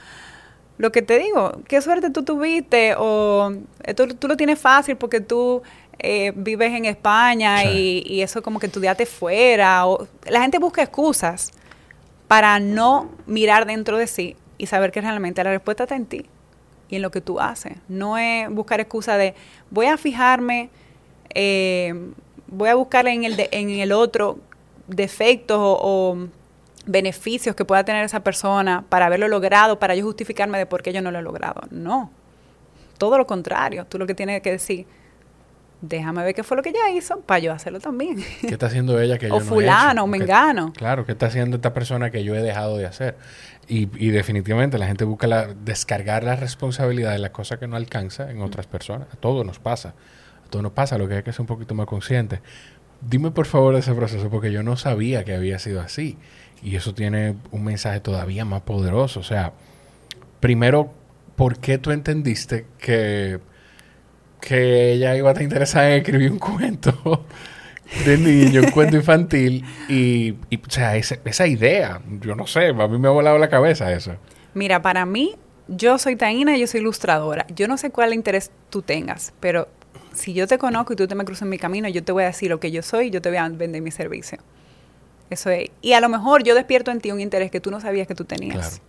lo 0.78 0.92
que 0.92 1.02
te 1.04 1.20
digo, 1.20 1.62
qué 1.68 1.82
suerte 1.82 2.10
tú 2.10 2.24
tuviste, 2.24 2.96
o 2.98 3.54
tú, 3.96 4.08
tú 4.08 4.28
lo 4.28 4.36
tienes 4.36 4.60
fácil 4.60 4.98
porque 4.98 5.22
tú 5.22 5.62
eh, 6.00 6.34
vives 6.36 6.74
en 6.74 6.86
España 6.86 7.62
Sí. 7.62 8.04
y, 8.08 8.14
y 8.16 8.22
eso 8.22 8.42
como 8.42 8.60
que 8.60 8.68
estudiaste 8.68 9.06
fuera. 9.06 9.88
O, 9.88 10.08
la 10.28 10.42
gente 10.42 10.60
busca 10.60 10.82
excusas 10.82 11.52
para 12.28 12.60
no 12.60 13.10
mirar 13.26 13.66
dentro 13.66 13.98
de 13.98 14.08
sí 14.08 14.36
y 14.58 14.66
saber 14.68 14.92
que 14.92 15.02
realmente 15.02 15.44
la 15.44 15.52
respuesta 15.52 15.84
está 15.84 15.96
en 15.96 16.06
ti 16.06 16.26
y 16.90 16.96
en 16.98 17.02
lo 17.02 17.12
que 17.12 17.22
tú 17.22 17.40
haces. 17.40 17.74
No 17.88 18.18
es 18.18 18.50
buscar 18.50 18.80
excusa 18.80 19.18
de 19.18 19.36
voy 19.72 19.86
a 19.88 19.98
fijarme, 19.98 20.70
eh, 21.34 21.94
voy 22.48 22.70
a 22.70 22.76
buscar 22.76 23.08
en 23.08 23.24
el, 23.24 23.36
de- 23.36 23.50
en 23.52 23.70
el 23.70 23.92
otro 23.92 24.40
defectos 24.88 25.58
o, 25.60 25.78
o 25.82 26.28
beneficios 26.86 27.56
que 27.56 27.66
pueda 27.66 27.84
tener 27.84 28.06
esa 28.06 28.20
persona 28.20 28.86
para 28.90 29.08
haberlo 29.08 29.28
logrado, 29.28 29.80
para 29.80 29.96
yo 29.96 30.06
justificarme 30.06 30.58
de 30.60 30.66
por 30.68 30.84
qué 30.84 30.94
yo 30.94 31.02
no 31.02 31.10
lo 31.12 31.20
he 31.20 31.24
logrado. 31.24 31.62
No, 31.72 32.12
todo 32.98 33.18
lo 33.18 33.26
contrario. 33.26 33.86
Tú 33.90 33.98
lo 33.98 34.06
que 34.06 34.14
tienes 34.14 34.42
que 34.42 34.52
decir, 34.52 34.86
déjame 35.88 36.24
ver 36.24 36.34
qué 36.36 36.44
fue 36.44 36.58
lo 36.58 36.64
que 36.64 36.70
ella 36.70 36.90
hizo 36.96 37.20
para 37.22 37.40
yo 37.40 37.54
hacerlo 37.54 37.80
también. 37.80 38.18
¿Qué 38.42 38.48
está 38.50 38.68
haciendo 38.68 39.00
ella 39.00 39.18
que 39.18 39.28
yo 39.30 39.36
o 39.36 39.40
no 39.40 39.46
he 39.46 39.48
fulano, 39.48 40.02
hecho? 40.04 40.12
¿Qué- 40.12 40.20
mengano. 40.20 40.74
Claro, 40.74 41.06
¿qué 41.06 41.12
está 41.14 41.28
haciendo 41.28 41.56
esta 41.58 41.74
persona 41.74 42.12
que 42.12 42.24
yo 42.24 42.36
he 42.36 42.42
dejado 42.42 42.78
de 42.78 42.86
hacer? 42.86 43.16
Y, 43.68 43.90
y 43.98 44.10
definitivamente 44.12 44.78
la 44.78 44.88
gente 44.88 45.06
busca 45.06 45.28
la, 45.28 45.48
descargar 45.54 46.24
la 46.24 46.36
responsabilidad 46.36 47.12
de 47.12 47.20
las 47.20 47.32
cosas 47.32 47.58
que 47.60 47.68
no 47.68 47.76
alcanza 47.76 48.30
en 48.30 48.42
otras 48.42 48.68
personas. 48.68 49.08
A 49.14 49.16
todos 49.18 49.46
nos 49.46 49.60
pasa. 49.60 49.90
A 50.46 50.50
todos 50.50 50.62
nos 50.62 50.72
pasa, 50.74 50.98
lo 50.98 51.08
que 51.08 51.16
hay 51.16 51.24
que 51.24 51.32
ser 51.32 51.42
un 51.42 51.48
poquito 51.48 51.74
más 51.74 51.88
consciente. 51.88 52.42
Dime 53.02 53.32
por 53.32 53.46
favor 53.46 53.74
de 53.74 53.80
ese 53.82 53.94
proceso, 53.94 54.30
porque 54.30 54.52
yo 54.52 54.62
no 54.64 54.78
sabía 54.78 55.24
que 55.24 55.34
había 55.34 55.58
sido 55.60 55.82
así. 55.82 56.18
Y 56.64 56.76
eso 56.76 56.94
tiene 56.94 57.36
un 57.52 57.64
mensaje 57.64 58.00
todavía 58.00 58.46
más 58.46 58.62
poderoso. 58.62 59.20
O 59.20 59.24
sea, 59.24 59.54
primero, 60.40 60.92
¿por 61.36 61.58
qué 61.60 61.78
tú 61.78 61.92
entendiste 61.92 62.66
que, 62.78 63.40
que 64.40 64.94
ella 64.94 65.16
iba 65.16 65.30
a 65.30 65.32
estar 65.32 65.44
interesada 65.44 65.92
en 65.92 65.98
escribir 65.98 66.32
un 66.32 66.40
cuento 66.40 67.26
de 68.06 68.18
niño, 68.18 68.62
un 68.62 68.72
cuento 68.72 68.96
infantil? 68.96 69.64
Y, 69.90 70.36
y, 70.50 70.58
o 70.58 70.70
sea, 70.70 70.96
esa, 70.96 71.18
esa 71.26 71.48
idea, 71.48 72.02
yo 72.22 72.36
no 72.36 72.48
sé, 72.48 72.68
a 72.68 72.88
mí 72.88 72.98
me 72.98 73.08
ha 73.08 73.12
volado 73.12 73.38
la 73.38 73.50
cabeza 73.50 73.92
eso. 73.92 74.16
Mira, 74.54 74.82
para 74.82 75.06
mí, 75.06 75.36
yo 75.68 75.98
soy 75.98 76.16
Taína 76.16 76.56
y 76.56 76.62
yo 76.62 76.68
soy 76.68 76.82
ilustradora. 76.82 77.46
Yo 77.56 77.68
no 77.68 77.78
sé 77.78 77.90
cuál 77.90 78.14
interés 78.14 78.52
tú 78.70 78.82
tengas, 78.82 79.34
pero 79.40 79.68
si 80.14 80.34
yo 80.34 80.48
te 80.48 80.58
conozco 80.58 80.94
y 80.94 80.96
tú 80.96 81.08
te 81.08 81.16
me 81.16 81.26
cruzas 81.26 81.44
en 81.44 81.50
mi 81.50 81.58
camino, 81.58 81.90
yo 81.90 82.04
te 82.04 82.12
voy 82.12 82.24
a 82.24 82.28
decir 82.28 82.50
lo 82.50 82.60
que 82.60 82.72
yo 82.72 82.82
soy 82.82 83.08
y 83.08 83.10
yo 83.10 83.22
te 83.22 83.30
voy 83.30 83.38
a 83.38 83.50
vender 83.50 83.82
mi 83.82 83.92
servicio. 83.92 84.40
Eso 85.30 85.50
es. 85.50 85.70
Y 85.82 85.94
a 85.94 86.02
lo 86.02 86.10
mejor 86.10 86.44
yo 86.44 86.56
despierto 86.56 86.92
en 86.92 87.02
ti 87.02 87.12
un 87.12 87.20
interés 87.20 87.52
que 87.52 87.60
tú 87.60 87.72
no 87.72 87.82
sabías 87.82 88.08
que 88.08 88.16
tú 88.16 88.26
tenías. 88.26 88.56
Claro. 88.56 88.84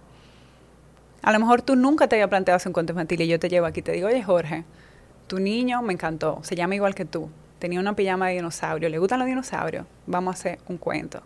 A 1.23 1.33
lo 1.33 1.41
mejor 1.41 1.63
tú 1.63 1.75
nunca 1.75 2.09
te 2.09 2.17
había 2.17 2.29
planteado 2.29 2.57
hacer 2.57 2.69
un 2.69 2.75
cuento 2.75 2.93
infantil 2.93 3.21
y 3.23 3.27
yo 3.27 3.41
te 3.41 3.49
llevo 3.49 3.67
aquí 3.67 3.81
y 3.81 3.83
te 3.83 3.93
digo, 3.93 4.07
oye 4.09 4.23
Jorge, 4.23 4.65
tu 5.27 5.39
niño 5.39 5.83
me 5.83 5.93
encantó, 5.93 6.41
se 6.43 6.57
llama 6.57 6.75
igual 6.75 6.95
que 6.95 7.05
tú, 7.05 7.31
tenía 7.59 7.81
una 7.81 7.95
pijama 7.95 8.29
de 8.29 8.35
dinosaurio, 8.35 8.89
le 8.89 8.99
gustan 8.99 9.19
los 9.19 9.27
dinosaurios, 9.27 9.87
vamos 10.07 10.35
a 10.35 10.39
hacer 10.39 10.59
un 10.69 10.79
cuento 10.79 11.23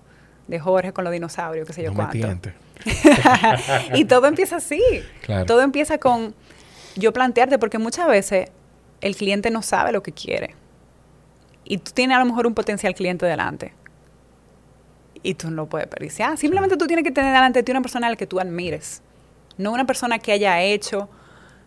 de 0.46 0.58
Jorge 0.58 0.92
con 0.92 1.04
los 1.04 1.12
dinosaurios, 1.12 1.66
qué 1.66 1.72
sé 1.72 1.82
yo 1.82 1.90
no 1.90 1.94
me 1.94 2.04
cuánto. 2.04 2.12
tientes. 2.12 2.54
y 3.94 4.04
todo 4.06 4.26
empieza 4.26 4.56
así. 4.56 4.82
Claro. 5.22 5.46
Todo 5.46 5.60
empieza 5.60 5.98
con 5.98 6.34
yo 6.96 7.12
plantearte, 7.12 7.58
porque 7.58 7.78
muchas 7.78 8.08
veces 8.08 8.48
el 9.00 9.14
cliente 9.16 9.50
no 9.50 9.62
sabe 9.62 9.92
lo 9.92 10.02
que 10.02 10.12
quiere. 10.12 10.54
y 11.64 11.78
tú 11.78 11.92
tienes 11.92 12.16
a 12.16 12.20
lo 12.20 12.26
mejor 12.26 12.46
un 12.46 12.54
potencial 12.54 12.94
cliente 12.94 13.26
delante 13.26 13.72
y 15.22 15.34
tú 15.34 15.50
no 15.50 15.56
lo 15.56 15.66
puedes 15.66 15.86
desperdiciar. 15.86 16.36
Simplemente 16.36 16.76
tú 16.76 16.86
tienes 16.86 17.04
que 17.04 17.10
tener 17.10 17.32
delante 17.32 17.60
de 17.60 17.62
ti 17.62 17.72
una 17.72 17.82
persona 17.82 18.06
a 18.06 18.10
la 18.10 18.16
que 18.16 18.26
tú 18.26 18.40
admires, 18.40 19.02
no 19.58 19.72
una 19.72 19.84
persona 19.84 20.18
que 20.18 20.32
haya 20.32 20.60
hecho 20.62 21.08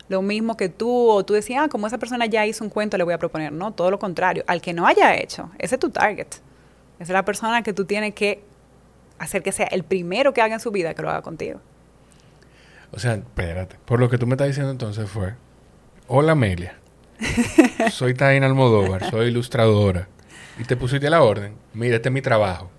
lo 0.09 0.21
mismo 0.21 0.57
que 0.57 0.69
tú 0.69 1.09
o 1.09 1.23
tú 1.23 1.33
decías, 1.33 1.63
ah, 1.63 1.69
como 1.69 1.87
esa 1.87 1.97
persona 1.97 2.25
ya 2.25 2.45
hizo 2.45 2.63
un 2.63 2.69
cuento, 2.69 2.97
le 2.97 3.03
voy 3.03 3.13
a 3.13 3.17
proponer. 3.17 3.51
No, 3.51 3.71
todo 3.71 3.91
lo 3.91 3.99
contrario. 3.99 4.43
Al 4.47 4.61
que 4.61 4.73
no 4.73 4.85
haya 4.85 5.15
hecho, 5.15 5.49
ese 5.57 5.75
es 5.75 5.79
tu 5.79 5.89
target. 5.89 6.27
Esa 6.99 7.03
es 7.03 7.09
la 7.09 7.25
persona 7.25 7.63
que 7.63 7.73
tú 7.73 7.85
tienes 7.85 8.13
que 8.13 8.43
hacer 9.19 9.41
que 9.43 9.51
sea 9.51 9.67
el 9.67 9.83
primero 9.83 10.33
que 10.33 10.41
haga 10.41 10.55
en 10.55 10.59
su 10.59 10.71
vida 10.71 10.93
que 10.93 11.01
lo 11.01 11.09
haga 11.09 11.21
contigo. 11.21 11.59
O 12.91 12.99
sea, 12.99 13.15
espérate. 13.15 13.77
Por 13.85 13.99
lo 13.99 14.09
que 14.09 14.17
tú 14.17 14.27
me 14.27 14.33
estás 14.33 14.47
diciendo 14.47 14.71
entonces 14.71 15.09
fue, 15.09 15.33
hola 16.07 16.33
Amelia, 16.33 16.77
soy 17.91 18.13
Taina 18.13 18.45
Almodóvar, 18.45 19.09
soy 19.09 19.27
ilustradora. 19.27 20.07
Y 20.59 20.65
te 20.65 20.77
pusiste 20.77 21.07
a 21.07 21.09
la 21.09 21.23
orden, 21.23 21.55
mira, 21.73 21.95
este 21.95 22.09
es 22.09 22.13
mi 22.13 22.21
trabajo. 22.21 22.69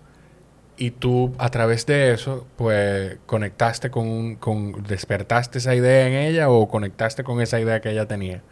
Y 0.76 0.90
tú, 0.90 1.32
a 1.38 1.50
través 1.50 1.86
de 1.86 2.12
eso, 2.12 2.46
pues, 2.56 3.18
conectaste 3.26 3.90
con, 3.90 4.34
con, 4.36 4.82
despertaste 4.82 5.58
esa 5.58 5.74
idea 5.74 6.08
en 6.08 6.14
ella 6.14 6.50
o 6.50 6.68
conectaste 6.68 7.22
con 7.22 7.40
esa 7.40 7.60
idea 7.60 7.80
que 7.80 7.90
ella 7.90 8.06
tenía. 8.06 8.42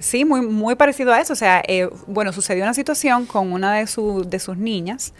Sí, 0.00 0.24
muy, 0.24 0.40
muy 0.40 0.74
parecido 0.74 1.12
a 1.12 1.20
eso. 1.20 1.32
O 1.32 1.36
sea, 1.36 1.62
eh, 1.68 1.88
bueno, 2.08 2.32
sucedió 2.32 2.64
una 2.64 2.74
situación 2.74 3.26
con 3.26 3.52
una 3.52 3.74
de, 3.74 3.86
su, 3.86 4.28
de 4.28 4.40
sus 4.40 4.56
niñas. 4.56 5.14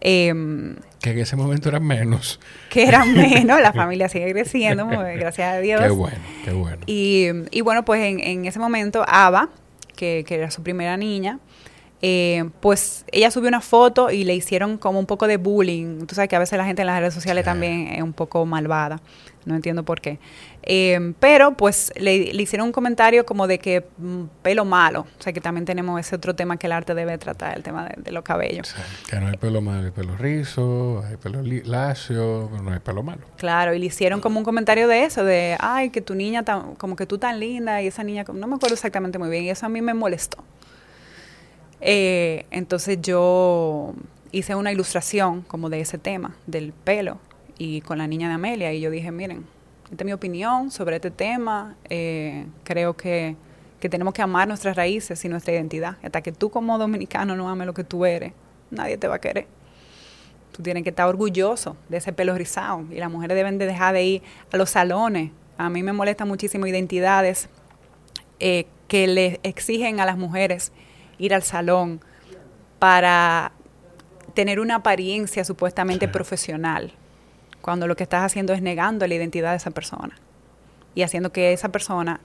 Em, 0.00 0.76
que 1.00 1.10
en 1.10 1.18
ese 1.20 1.36
momento 1.36 1.68
eran 1.68 1.84
menos. 1.84 2.40
Que 2.68 2.88
eran 2.88 3.14
menos, 3.16 3.60
la 3.60 3.72
familia 3.72 4.08
sigue 4.08 4.30
creciendo, 4.32 4.86
gracias 4.88 5.54
a 5.54 5.58
Dios. 5.58 5.80
Qué 5.80 5.90
bueno, 5.90 6.18
qué 6.44 6.52
bueno. 6.52 6.78
Y, 6.86 7.28
y 7.52 7.60
bueno, 7.60 7.84
pues 7.84 8.02
en, 8.02 8.18
en, 8.18 8.46
ese 8.46 8.58
momento, 8.58 9.04
Ava, 9.06 9.48
que, 9.94 10.24
que 10.26 10.34
era 10.34 10.50
su 10.50 10.64
primera 10.64 10.96
niña, 10.96 11.38
eh, 12.02 12.50
pues 12.60 13.04
ella 13.10 13.30
subió 13.30 13.48
una 13.48 13.60
foto 13.60 14.10
y 14.10 14.24
le 14.24 14.34
hicieron 14.34 14.76
como 14.76 14.98
un 14.98 15.06
poco 15.06 15.26
de 15.26 15.38
bullying. 15.38 16.06
Tú 16.06 16.14
sabes 16.14 16.28
que 16.28 16.36
a 16.36 16.38
veces 16.38 16.58
la 16.58 16.66
gente 16.66 16.82
en 16.82 16.86
las 16.86 17.00
redes 17.00 17.14
sociales 17.14 17.44
también 17.44 17.88
es 17.88 18.02
un 18.02 18.12
poco 18.12 18.44
malvada. 18.44 19.00
No 19.46 19.54
entiendo 19.54 19.84
por 19.84 20.00
qué. 20.00 20.18
Eh, 20.64 21.14
pero 21.20 21.56
pues 21.56 21.92
le, 21.96 22.16
hicieron 22.16 22.66
un 22.66 22.72
comentario 22.72 23.24
como 23.24 23.46
de 23.46 23.60
que 23.60 23.86
mm, 23.96 24.24
pelo 24.42 24.64
malo. 24.64 25.06
O 25.18 25.22
sea 25.22 25.32
que 25.32 25.40
también 25.40 25.64
tenemos 25.64 26.00
ese 26.00 26.16
otro 26.16 26.34
tema 26.34 26.56
que 26.56 26.66
el 26.66 26.72
arte 26.72 26.94
debe 26.94 27.16
tratar, 27.16 27.56
el 27.56 27.62
tema 27.62 27.88
de, 27.96 28.10
los 28.10 28.24
cabellos. 28.24 28.74
que 29.08 29.20
no 29.20 29.28
hay 29.28 29.36
pelo 29.36 29.60
malo, 29.60 29.84
hay 29.84 29.92
pelo 29.92 30.16
rizo, 30.16 31.04
hay 31.08 31.16
pelo 31.16 31.42
lacio, 31.42 32.50
no 32.60 32.72
hay 32.72 32.80
pelo 32.80 33.04
malo. 33.04 33.22
Claro, 33.36 33.72
y 33.72 33.78
le 33.78 33.86
hicieron 33.86 34.20
como 34.20 34.40
un 34.40 34.44
comentario 34.44 34.88
de 34.88 35.04
eso, 35.04 35.24
de, 35.24 35.56
ay, 35.60 35.90
que 35.90 36.00
tu 36.00 36.16
niña, 36.16 36.44
como 36.76 36.96
que 36.96 37.06
tú 37.06 37.18
tan 37.18 37.38
linda 37.38 37.80
y 37.80 37.86
esa 37.86 38.02
niña, 38.02 38.24
no 38.32 38.48
me 38.48 38.56
acuerdo 38.56 38.74
exactamente 38.74 39.16
muy 39.18 39.30
bien, 39.30 39.44
y 39.44 39.50
eso 39.50 39.64
a 39.64 39.68
mí 39.68 39.80
me 39.80 39.94
molestó. 39.94 40.38
Eh, 41.80 42.46
entonces 42.50 42.98
yo 43.00 43.94
hice 44.32 44.54
una 44.54 44.72
ilustración 44.72 45.42
como 45.42 45.68
de 45.70 45.80
ese 45.80 45.98
tema, 45.98 46.36
del 46.46 46.72
pelo, 46.72 47.18
y 47.58 47.80
con 47.80 47.98
la 47.98 48.06
niña 48.06 48.28
de 48.28 48.34
Amelia, 48.34 48.72
y 48.72 48.80
yo 48.80 48.90
dije, 48.90 49.10
miren, 49.10 49.46
esta 49.90 50.02
es 50.02 50.04
mi 50.04 50.12
opinión 50.12 50.70
sobre 50.70 50.96
este 50.96 51.10
tema, 51.10 51.76
eh, 51.88 52.46
creo 52.64 52.96
que, 52.96 53.36
que, 53.80 53.88
tenemos 53.88 54.14
que 54.14 54.22
amar 54.22 54.48
nuestras 54.48 54.76
raíces 54.76 55.24
y 55.24 55.28
nuestra 55.28 55.54
identidad. 55.54 55.96
Hasta 56.02 56.22
que 56.22 56.32
tú 56.32 56.50
como 56.50 56.76
dominicano 56.76 57.36
no 57.36 57.48
ames 57.48 57.66
lo 57.66 57.74
que 57.74 57.84
tú 57.84 58.04
eres, 58.04 58.32
nadie 58.70 58.98
te 58.98 59.08
va 59.08 59.16
a 59.16 59.20
querer. 59.20 59.46
Tú 60.52 60.62
tienes 60.62 60.82
que 60.82 60.88
estar 60.90 61.06
orgulloso 61.06 61.76
de 61.88 61.98
ese 61.98 62.12
pelo 62.12 62.34
rizado 62.34 62.84
y 62.90 62.96
las 62.96 63.10
mujeres 63.10 63.36
deben 63.36 63.58
de 63.58 63.66
dejar 63.66 63.94
de 63.94 64.04
ir 64.04 64.22
a 64.52 64.56
los 64.56 64.70
salones. 64.70 65.30
A 65.58 65.68
mí 65.70 65.82
me 65.82 65.92
molesta 65.92 66.24
muchísimo 66.24 66.66
identidades 66.66 67.48
eh, 68.40 68.66
que 68.88 69.06
le 69.06 69.40
exigen 69.42 70.00
a 70.00 70.06
las 70.06 70.16
mujeres 70.16 70.72
ir 71.18 71.34
al 71.34 71.42
salón 71.42 72.00
para 72.78 73.52
tener 74.34 74.60
una 74.60 74.76
apariencia 74.76 75.44
supuestamente 75.44 76.08
profesional, 76.08 76.92
cuando 77.62 77.86
lo 77.86 77.96
que 77.96 78.02
estás 78.02 78.22
haciendo 78.22 78.52
es 78.52 78.62
negando 78.62 79.06
la 79.06 79.14
identidad 79.14 79.52
de 79.52 79.56
esa 79.56 79.70
persona 79.70 80.14
y 80.94 81.02
haciendo 81.02 81.32
que 81.32 81.52
esa 81.52 81.70
persona 81.70 82.20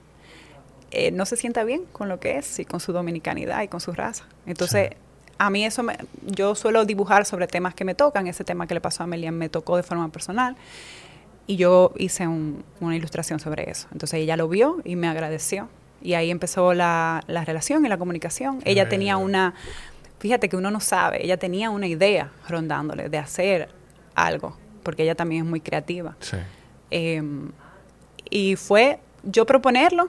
eh, 0.90 1.10
no 1.10 1.24
se 1.24 1.36
sienta 1.36 1.64
bien 1.64 1.84
con 1.92 2.08
lo 2.08 2.20
que 2.20 2.36
es 2.36 2.58
y 2.58 2.64
con 2.64 2.80
su 2.80 2.92
dominicanidad 2.92 3.62
y 3.62 3.68
con 3.68 3.80
su 3.80 3.92
raza. 3.92 4.26
Entonces, 4.46 4.90
a 5.38 5.50
mí 5.50 5.64
eso, 5.64 5.82
me, 5.82 5.96
yo 6.26 6.54
suelo 6.54 6.84
dibujar 6.84 7.24
sobre 7.24 7.46
temas 7.46 7.74
que 7.74 7.84
me 7.84 7.94
tocan, 7.94 8.26
ese 8.26 8.44
tema 8.44 8.66
que 8.66 8.74
le 8.74 8.80
pasó 8.80 9.02
a 9.02 9.04
Amelia 9.04 9.32
me 9.32 9.48
tocó 9.48 9.76
de 9.76 9.82
forma 9.82 10.08
personal 10.10 10.56
y 11.46 11.56
yo 11.56 11.92
hice 11.96 12.28
una 12.28 12.96
ilustración 12.96 13.40
sobre 13.40 13.70
eso. 13.70 13.88
Entonces 13.90 14.20
ella 14.20 14.36
lo 14.36 14.48
vio 14.48 14.80
y 14.84 14.96
me 14.96 15.08
agradeció 15.08 15.68
y 16.02 16.14
ahí 16.14 16.30
empezó 16.30 16.74
la, 16.74 17.22
la 17.26 17.44
relación 17.44 17.84
y 17.86 17.88
la 17.88 17.98
comunicación. 17.98 18.60
Ella 18.64 18.88
tenía 18.88 19.16
una, 19.16 19.54
fíjate 20.18 20.48
que 20.48 20.56
uno 20.56 20.70
no 20.70 20.80
sabe, 20.80 21.24
ella 21.24 21.36
tenía 21.36 21.70
una 21.70 21.86
idea 21.86 22.30
rondándole 22.48 23.08
de 23.08 23.18
hacer 23.18 23.68
algo, 24.14 24.56
porque 24.82 25.02
ella 25.02 25.14
también 25.14 25.44
es 25.44 25.48
muy 25.48 25.60
creativa. 25.60 26.16
Sí. 26.20 26.36
Em, 26.90 27.52
y 28.28 28.56
fue 28.56 28.98
yo 29.22 29.46
proponerlo, 29.46 30.08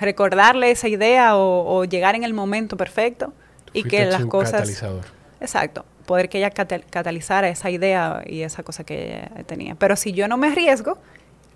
recordarle 0.00 0.70
esa 0.70 0.88
idea 0.88 1.36
o, 1.36 1.84
llegar 1.84 2.14
en 2.14 2.24
el 2.24 2.34
momento 2.34 2.76
perfecto 2.76 3.32
y 3.72 3.84
que 3.84 4.04
las 4.06 4.24
cosas... 4.26 4.52
Catalizador. 4.52 5.04
Exacto, 5.40 5.84
poder 6.06 6.28
que 6.28 6.38
ella 6.38 6.50
catalizara 6.50 7.48
esa 7.48 7.68
idea 7.70 8.22
y 8.26 8.42
esa 8.42 8.62
cosa 8.62 8.84
que 8.84 9.08
ella 9.08 9.44
tenía. 9.44 9.74
Pero 9.74 9.96
si 9.96 10.12
yo 10.12 10.28
no 10.28 10.36
me 10.36 10.48
arriesgo, 10.48 10.98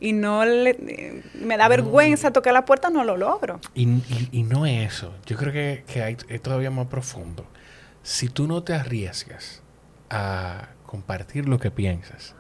y 0.01 0.13
no 0.13 0.45
le, 0.45 1.23
me 1.35 1.57
da 1.57 1.69
vergüenza 1.69 2.33
tocar 2.33 2.53
la 2.53 2.65
puerta, 2.65 2.91
no 2.91 3.05
lo 3.05 3.17
logro. 3.17 3.61
Y, 3.75 3.89
y, 4.33 4.43
no 4.43 4.67
es 4.67 4.95
eso. 4.95 5.15
Yo 5.27 5.37
creo 5.37 5.53
que, 5.53 5.85
que 5.87 6.03
hay, 6.03 6.17
es 6.29 6.43
todavía 6.43 6.71
más 6.71 6.87
profundo. 6.87 7.47
Si 8.03 8.29
tú 8.29 8.47
no 8.47 8.63
te 8.63 8.75
arriesgas 8.75 9.63
a 10.11 10.69
compartir 10.85 11.49
lo 11.49 11.59
que 11.59 11.71
piensas 11.71 12.35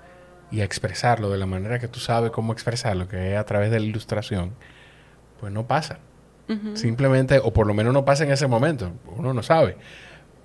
y 0.51 0.61
a 0.61 0.65
expresarlo 0.65 1.31
de 1.31 1.39
la 1.39 1.47
manera 1.47 1.79
que 1.79 1.89
tú 1.89 1.99
sabes 1.99 2.31
cómo 2.31 2.53
expresarlo, 2.53 3.09
que 3.09 3.33
es 3.33 3.39
a 3.39 3.45
través 3.45 3.71
de 3.71 3.81
la 3.81 3.87
ilustración, 3.87 4.53
pues 5.41 5.53
no 5.53 5.67
pasa. 5.67 5.99
Simplemente, 6.75 7.41
o 7.43 7.53
por 7.53 7.67
lo 7.67 7.75
menos 7.75 7.93
no 7.93 8.05
pasa 8.05 8.23
en 8.23 8.31
ese 8.31 8.47
momento. 8.47 8.93
Uno 9.17 9.35
no 9.35 9.43
sabe. 9.43 9.77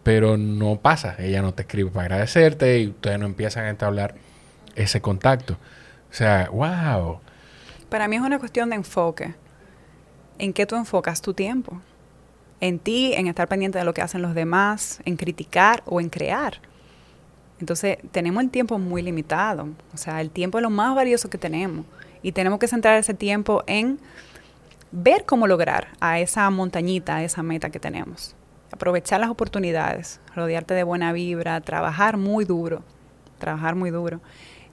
Pero 0.01 0.35
no 0.35 0.79
pasa. 0.81 1.15
Ella 1.19 1.43
no 1.43 1.53
te 1.53 1.61
escribe 1.61 1.91
para 1.91 2.05
agradecerte 2.05 2.79
y 2.79 2.87
ustedes 2.87 3.19
no 3.19 3.27
empiezan 3.27 3.65
a 3.65 3.69
entablar 3.69 4.15
ese 4.73 4.99
contacto. 4.99 5.57
O 6.11 6.13
sea, 6.13 6.49
wow. 6.51 7.19
Para 7.89 8.07
mí 8.07 8.17
es 8.17 8.21
una 8.21 8.37
cuestión 8.37 8.69
de 8.69 8.75
enfoque. 8.75 9.33
¿En 10.37 10.51
qué 10.51 10.65
tú 10.65 10.75
enfocas 10.75 11.21
tu 11.21 11.33
tiempo? 11.33 11.79
En 12.59 12.79
ti, 12.79 13.13
en 13.13 13.27
estar 13.27 13.47
pendiente 13.47 13.79
de 13.79 13.85
lo 13.85 13.93
que 13.93 14.01
hacen 14.01 14.21
los 14.21 14.35
demás, 14.35 14.99
en 15.05 15.15
criticar 15.15 15.81
o 15.85 16.01
en 16.01 16.09
crear. 16.09 16.55
Entonces, 17.59 17.97
tenemos 18.11 18.43
el 18.43 18.49
tiempo 18.49 18.77
muy 18.77 19.01
limitado. 19.01 19.69
O 19.93 19.97
sea, 19.97 20.19
el 20.19 20.31
tiempo 20.31 20.57
es 20.57 20.63
lo 20.63 20.69
más 20.69 20.93
valioso 20.95 21.29
que 21.29 21.37
tenemos. 21.37 21.85
Y 22.21 22.33
tenemos 22.33 22.59
que 22.59 22.67
centrar 22.67 22.97
ese 22.97 23.13
tiempo 23.13 23.63
en 23.65 23.97
ver 24.91 25.25
cómo 25.25 25.47
lograr 25.47 25.87
a 26.01 26.19
esa 26.19 26.49
montañita, 26.49 27.17
a 27.17 27.23
esa 27.23 27.41
meta 27.41 27.69
que 27.69 27.79
tenemos. 27.79 28.35
Aprovechar 28.71 29.19
las 29.21 29.29
oportunidades, 29.29 30.19
rodearte 30.35 30.73
de 30.73 30.83
buena 30.83 31.13
vibra, 31.13 31.61
trabajar 31.61 32.17
muy 32.17 32.45
duro, 32.45 32.83
trabajar 33.39 33.75
muy 33.75 33.91
duro 33.91 34.21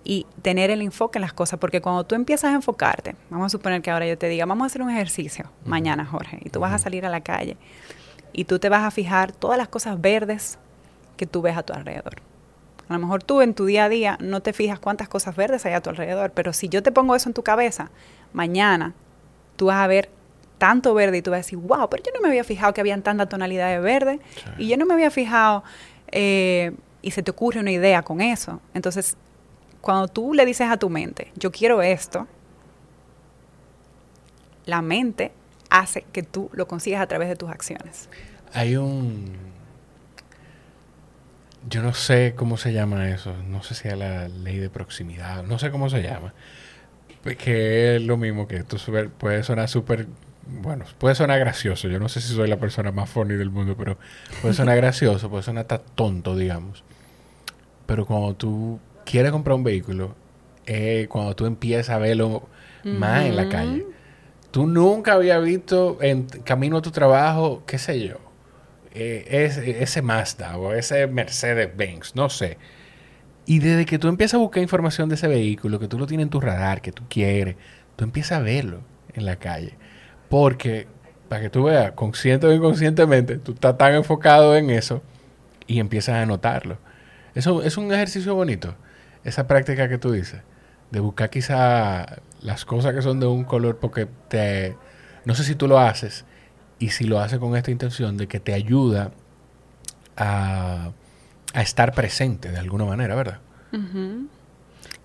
y 0.05 0.27
tener 0.43 0.71
el 0.71 0.83
enfoque 0.83 1.19
en 1.19 1.23
las 1.23 1.33
cosas, 1.33 1.59
porque 1.59 1.81
cuando 1.81 2.05
tú 2.05 2.15
empiezas 2.15 2.53
a 2.53 2.55
enfocarte, 2.55 3.15
vamos 3.31 3.47
a 3.47 3.49
suponer 3.51 3.83
que 3.83 3.91
ahora 3.91 4.07
yo 4.07 4.17
te 4.17 4.29
diga, 4.29 4.47
vamos 4.47 4.65
a 4.65 4.67
hacer 4.67 4.83
un 4.83 4.91
ejercicio 4.91 5.51
mañana, 5.65 6.05
Jorge, 6.05 6.39
y 6.45 6.51
tú 6.51 6.61
vas 6.61 6.73
a 6.73 6.79
salir 6.79 7.05
a 7.05 7.11
la 7.11 7.21
calle 7.21 7.57
y 8.33 8.45
tú 8.45 8.59
te 8.59 8.69
vas 8.69 8.85
a 8.85 8.91
fijar 8.91 9.33
todas 9.33 9.59
las 9.59 9.69
cosas 9.69 10.01
verdes 10.01 10.59
que 11.17 11.27
tú 11.27 11.43
ves 11.43 11.57
a 11.57 11.63
tu 11.63 11.73
alrededor. 11.73 12.17
A 12.89 12.95
lo 12.95 13.01
mejor 13.01 13.23
tú 13.23 13.43
en 13.43 13.55
tu 13.55 13.67
día 13.67 13.85
a 13.85 13.89
día 13.89 14.17
no 14.21 14.41
te 14.41 14.53
fijas 14.53 14.79
cuántas 14.79 15.09
cosas 15.09 15.37
verdes 15.37 15.67
hay 15.67 15.75
a 15.75 15.83
tu 15.83 15.91
alrededor, 15.91 16.31
pero 16.31 16.53
si 16.53 16.69
yo 16.69 16.83
te 16.83 16.91
pongo 16.91 17.15
eso 17.15 17.29
en 17.29 17.35
tu 17.35 17.43
cabeza, 17.43 17.91
mañana 18.33 18.95
tú 19.57 19.67
vas 19.67 19.77
a 19.77 19.87
ver 19.87 20.09
tanto 20.57 20.95
verde 20.95 21.19
y 21.19 21.23
tú 21.23 21.31
vas 21.31 21.39
a 21.39 21.43
decir, 21.43 21.59
wow, 21.59 21.89
pero 21.91 22.03
yo 22.03 22.13
no 22.15 22.21
me 22.21 22.29
había 22.29 22.45
fijado 22.45 22.73
que 22.73 22.81
habían 22.81 23.03
tanta 23.03 23.27
tonalidad 23.27 23.69
de 23.71 23.81
verde 23.81 24.21
y 24.57 24.69
yo 24.69 24.77
no 24.77 24.87
me 24.87 24.95
había 24.95 25.11
fijado 25.11 25.65
eh, 26.11 26.73
y 27.03 27.11
se 27.11 27.23
te 27.23 27.31
ocurre 27.31 27.61
una 27.61 27.71
idea 27.71 28.03
con 28.03 28.21
eso. 28.21 28.61
Entonces, 28.75 29.17
cuando 29.81 30.09
tú 30.09 30.35
le 30.35 30.45
dices 30.45 30.69
a 30.71 30.77
tu 30.77 30.91
mente, 30.91 31.33
yo 31.37 31.51
quiero 31.51 31.83
esto, 31.83 32.27
la 34.67 34.83
mente 34.83 35.33
hace 35.71 36.05
que 36.13 36.23
tú 36.23 36.51
lo 36.53 36.67
consigas 36.69 37.01
a 37.01 37.07
través 37.07 37.29
de 37.29 37.37
tus 37.37 37.51
acciones. 37.51 38.09
Hay 38.53 38.77
un... 38.77 39.37
Yo 41.69 41.83
no 41.83 41.93
sé 41.93 42.35
cómo 42.37 42.57
se 42.57 42.73
llama 42.73 43.11
eso, 43.11 43.35
no 43.47 43.63
sé 43.63 43.75
si 43.75 43.89
es 43.89 43.99
la 43.99 44.29
ley 44.29 44.59
de 44.59 44.71
proximidad, 44.71 45.43
no 45.43 45.59
sé 45.59 45.71
cómo 45.71 45.91
se 45.91 46.03
llama, 46.03 46.33
que 47.37 47.97
es 47.97 48.03
lo 48.03 48.17
mismo 48.17 48.47
que 48.49 48.57
esto 48.57 48.79
puede 49.19 49.43
sonar 49.43 49.69
súper, 49.69 50.07
bueno, 50.47 50.87
puede 50.99 51.15
sonar 51.15 51.39
gracioso, 51.41 51.89
yo 51.89 51.99
no 51.99 52.09
sé 52.09 52.23
si 52.23 52.33
soy 52.33 52.49
la 52.49 52.59
persona 52.59 52.91
más 52.91 53.11
funny 53.11 53.35
del 53.35 53.51
mundo, 53.51 53.77
pero 53.77 53.99
puede 54.41 54.55
sonar 54.55 54.77
gracioso, 54.79 55.29
puede 55.29 55.43
sonar 55.43 55.63
hasta 55.63 55.79
tonto, 55.79 56.37
digamos. 56.37 56.85
Pero 57.85 58.07
cuando 58.07 58.35
tú 58.35 58.81
quieres 59.09 59.33
comprar 59.33 59.57
un 59.57 59.65
vehículo, 59.65 60.15
eh, 60.67 61.07
cuando 61.09 61.35
tú 61.35 61.47
empiezas 61.47 61.91
a 61.91 61.99
verlo 61.99 62.47
más 62.85 63.25
en 63.25 63.37
la 63.37 63.49
calle. 63.49 63.87
Tú 64.51 64.67
nunca 64.67 65.15
habías 65.15 65.43
visto 65.43 65.99
en 66.01 66.25
camino 66.25 66.79
a 66.79 66.83
tu 66.83 66.91
trabajo, 66.91 67.63
qué 67.67 67.79
sé 67.79 68.01
yo, 68.01 68.17
eh, 68.95 69.25
ese, 69.29 69.83
ese 69.83 70.03
Mazda 70.03 70.57
o 70.59 70.73
ese 70.73 71.07
Mercedes-Benz, 71.07 72.15
no 72.15 72.29
sé. 72.29 72.59
Y 73.47 73.61
desde 73.61 73.87
que 73.87 73.99
tú 73.99 74.09
empiezas 74.09 74.35
a 74.35 74.39
buscar 74.39 74.63
información 74.63 75.09
de 75.09 75.15
ese 75.15 75.27
vehículo, 75.27 75.79
que 75.79 75.89
tú 75.89 75.99
lo 75.99 76.07
tienes 76.07 76.25
en 76.25 76.31
tu 76.31 76.41
radar, 76.41 76.83
que 76.83 76.93
tú 76.93 77.03
quieres, 77.09 77.57
tú 77.97 78.05
empiezas 78.05 78.39
a 78.39 78.43
verlo 78.43 78.81
en 79.15 79.25
la 79.25 79.37
calle. 79.37 79.75
Porque, 80.29 80.87
para 81.29 81.43
que 81.43 81.51
tú 81.51 81.65
veas, 81.65 81.93
consciente 81.93 82.47
o 82.47 82.53
inconscientemente, 82.53 83.39
tú 83.39 83.53
estás 83.53 83.79
tan 83.79 83.95
enfocado 83.95 84.55
en 84.55 84.69
eso 84.69 85.03
y 85.67 85.81
empiezas 85.81 86.17
a 86.17 86.27
notarlo. 86.27 86.79
Eso 87.35 87.63
es 87.63 87.77
un 87.77 87.93
ejercicio 87.93 88.35
bonito, 88.35 88.75
esa 89.29 89.47
práctica 89.47 89.89
que 89.89 89.99
tú 89.99 90.13
dices, 90.13 90.41
de 90.91 91.01
buscar 91.01 91.31
quizá 91.31 92.21
las 92.41 92.65
cosas 92.65 92.95
que 92.95 93.03
son 93.03 93.21
de 93.21 93.27
un 93.27 93.45
color 93.45 93.79
porque 93.79 94.07
te... 94.29 94.77
No 95.25 95.35
sé 95.35 95.45
si 95.45 95.55
tú 95.55 95.69
lo 95.69 95.79
haces 95.79 96.25
y 96.79 96.91
si 96.91 97.05
lo 97.05 97.21
haces 97.21 97.39
con 97.39 97.57
esta 97.57 97.71
intención 97.71 98.17
de 98.17 98.27
que 98.27 98.41
te 98.41 98.55
ayuda 98.55 99.11
a, 100.17 100.91
a 101.53 101.63
estar 101.63 101.93
presente 101.93 102.51
de 102.51 102.59
alguna 102.59 102.85
manera, 102.85 103.15
¿verdad? 103.15 103.41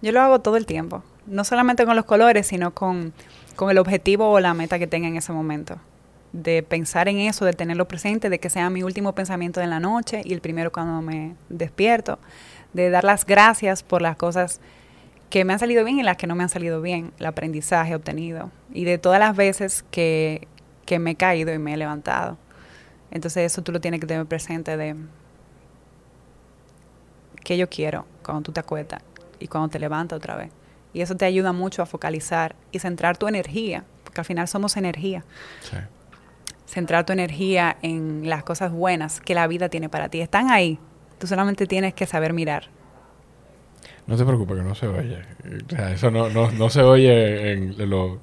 Yo 0.01 0.11
lo 0.11 0.21
hago 0.21 0.39
todo 0.39 0.55
el 0.55 0.65
tiempo, 0.65 1.03
no 1.27 1.43
solamente 1.43 1.85
con 1.85 1.95
los 1.95 2.05
colores, 2.05 2.47
sino 2.47 2.73
con, 2.73 3.13
con 3.55 3.69
el 3.69 3.77
objetivo 3.77 4.29
o 4.29 4.39
la 4.39 4.53
meta 4.53 4.79
que 4.79 4.87
tenga 4.87 5.07
en 5.07 5.17
ese 5.17 5.33
momento 5.33 5.79
de 6.33 6.63
pensar 6.63 7.07
en 7.07 7.19
eso, 7.19 7.45
de 7.45 7.53
tenerlo 7.53 7.87
presente, 7.87 8.29
de 8.29 8.39
que 8.39 8.49
sea 8.49 8.69
mi 8.69 8.83
último 8.83 9.13
pensamiento 9.13 9.59
de 9.59 9.67
la 9.67 9.79
noche 9.79 10.21
y 10.25 10.33
el 10.33 10.41
primero 10.41 10.71
cuando 10.71 11.01
me 11.01 11.35
despierto, 11.49 12.19
de 12.73 12.89
dar 12.89 13.03
las 13.03 13.25
gracias 13.25 13.83
por 13.83 14.01
las 14.01 14.15
cosas 14.17 14.59
que 15.29 15.45
me 15.45 15.53
han 15.53 15.59
salido 15.59 15.83
bien 15.83 15.99
y 15.99 16.03
las 16.03 16.17
que 16.17 16.27
no 16.27 16.35
me 16.35 16.43
han 16.43 16.49
salido 16.49 16.81
bien, 16.81 17.11
el 17.19 17.25
aprendizaje 17.25 17.95
obtenido 17.95 18.51
y 18.71 18.85
de 18.85 18.97
todas 18.97 19.19
las 19.19 19.35
veces 19.35 19.83
que, 19.89 20.47
que 20.85 20.99
me 20.99 21.11
he 21.11 21.15
caído 21.15 21.53
y 21.53 21.57
me 21.57 21.73
he 21.73 21.77
levantado. 21.77 22.37
Entonces 23.11 23.51
eso 23.51 23.61
tú 23.61 23.71
lo 23.71 23.81
tienes 23.81 23.99
que 23.99 24.07
tener 24.07 24.25
presente 24.25 24.77
de 24.77 24.95
qué 27.43 27.57
yo 27.57 27.69
quiero 27.69 28.05
cuando 28.23 28.43
tú 28.43 28.51
te 28.51 28.59
acuestas 28.59 29.01
y 29.39 29.47
cuando 29.47 29.69
te 29.69 29.79
levantas 29.79 30.17
otra 30.17 30.35
vez. 30.35 30.51
Y 30.93 31.01
eso 31.01 31.15
te 31.15 31.25
ayuda 31.25 31.53
mucho 31.53 31.81
a 31.81 31.85
focalizar 31.85 32.55
y 32.71 32.79
centrar 32.79 33.17
tu 33.17 33.27
energía, 33.27 33.83
porque 34.03 34.21
al 34.21 34.25
final 34.25 34.47
somos 34.47 34.77
energía. 34.77 35.25
Sí 35.61 35.77
centrar 36.73 37.05
tu 37.05 37.13
energía 37.13 37.77
en 37.81 38.27
las 38.27 38.43
cosas 38.43 38.71
buenas 38.71 39.21
que 39.21 39.35
la 39.35 39.47
vida 39.47 39.69
tiene 39.69 39.89
para 39.89 40.09
ti. 40.09 40.21
Están 40.21 40.49
ahí. 40.49 40.79
Tú 41.23 41.27
solamente 41.27 41.67
tienes 41.67 41.93
que 41.93 42.05
saber 42.05 42.33
mirar. 42.33 42.65
No 44.07 44.17
te 44.17 44.25
preocupes 44.25 44.57
que 44.57 44.63
no 44.63 44.75
se 44.75 44.87
oye. 44.87 45.21
O 45.65 45.69
sea, 45.73 45.93
eso 45.93 46.11
no, 46.11 46.27
no, 46.27 46.51
no 46.51 46.69
se 46.69 46.81
oye 46.81 47.53
en 47.53 47.89
lo... 47.89 48.19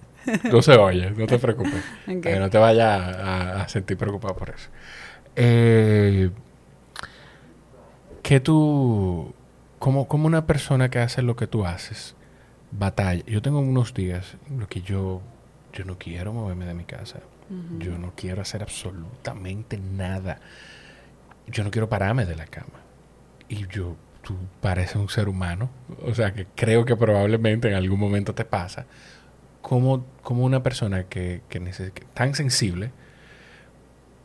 No 0.53 0.61
se 0.61 0.73
oye, 0.73 1.11
no 1.11 1.27
te 1.27 1.39
preocupes. 1.39 1.83
Que 2.21 2.39
no 2.39 2.51
te 2.51 2.59
vayas 2.59 3.01
a, 3.01 3.67
sentir 3.71 3.97
preocupado 3.97 4.37
por 4.37 4.51
eso. 4.51 4.69
Eh, 5.35 6.29
que 8.23 8.39
tú, 8.39 9.35
como, 9.79 10.07
como 10.07 10.27
una 10.27 10.47
persona 10.47 10.91
que 10.91 10.99
hace 10.99 11.23
lo 11.23 11.37
que 11.37 11.47
tú 11.47 11.65
haces, 11.65 12.15
batalla. 12.71 13.25
Yo 13.25 13.41
tengo 13.41 13.61
unos 13.61 13.95
días 13.95 14.37
en 14.51 14.61
los 14.61 14.69
que 14.69 14.83
yo, 14.83 15.23
yo 15.73 15.87
no 15.87 15.97
quiero 15.97 16.35
moverme 16.35 16.67
de 16.67 16.75
mi 16.75 16.85
casa. 16.85 17.21
Yo 17.79 17.97
no 17.97 18.13
quiero 18.15 18.43
hacer 18.43 18.61
absolutamente 18.61 19.79
nada. 19.79 20.39
Yo 21.47 21.65
no 21.65 21.71
quiero 21.71 21.89
pararme 21.89 22.27
de 22.27 22.37
la 22.37 22.45
cama. 22.45 22.90
Y 23.51 23.67
yo, 23.67 23.97
tú 24.23 24.37
pareces 24.61 24.95
un 24.95 25.09
ser 25.09 25.29
humano. 25.29 25.69
O 26.07 26.15
sea, 26.15 26.33
que 26.33 26.47
creo 26.55 26.85
que 26.85 26.97
probablemente 26.97 27.69
en 27.69 27.75
algún 27.75 27.99
momento 27.99 28.33
te 28.33 28.45
pasa. 28.45 28.87
Como, 29.61 30.07
como 30.23 30.45
una 30.45 30.63
persona 30.63 31.05
que, 31.05 31.43
que 31.49 31.61
tan 32.15 32.35
sensible 32.35 32.93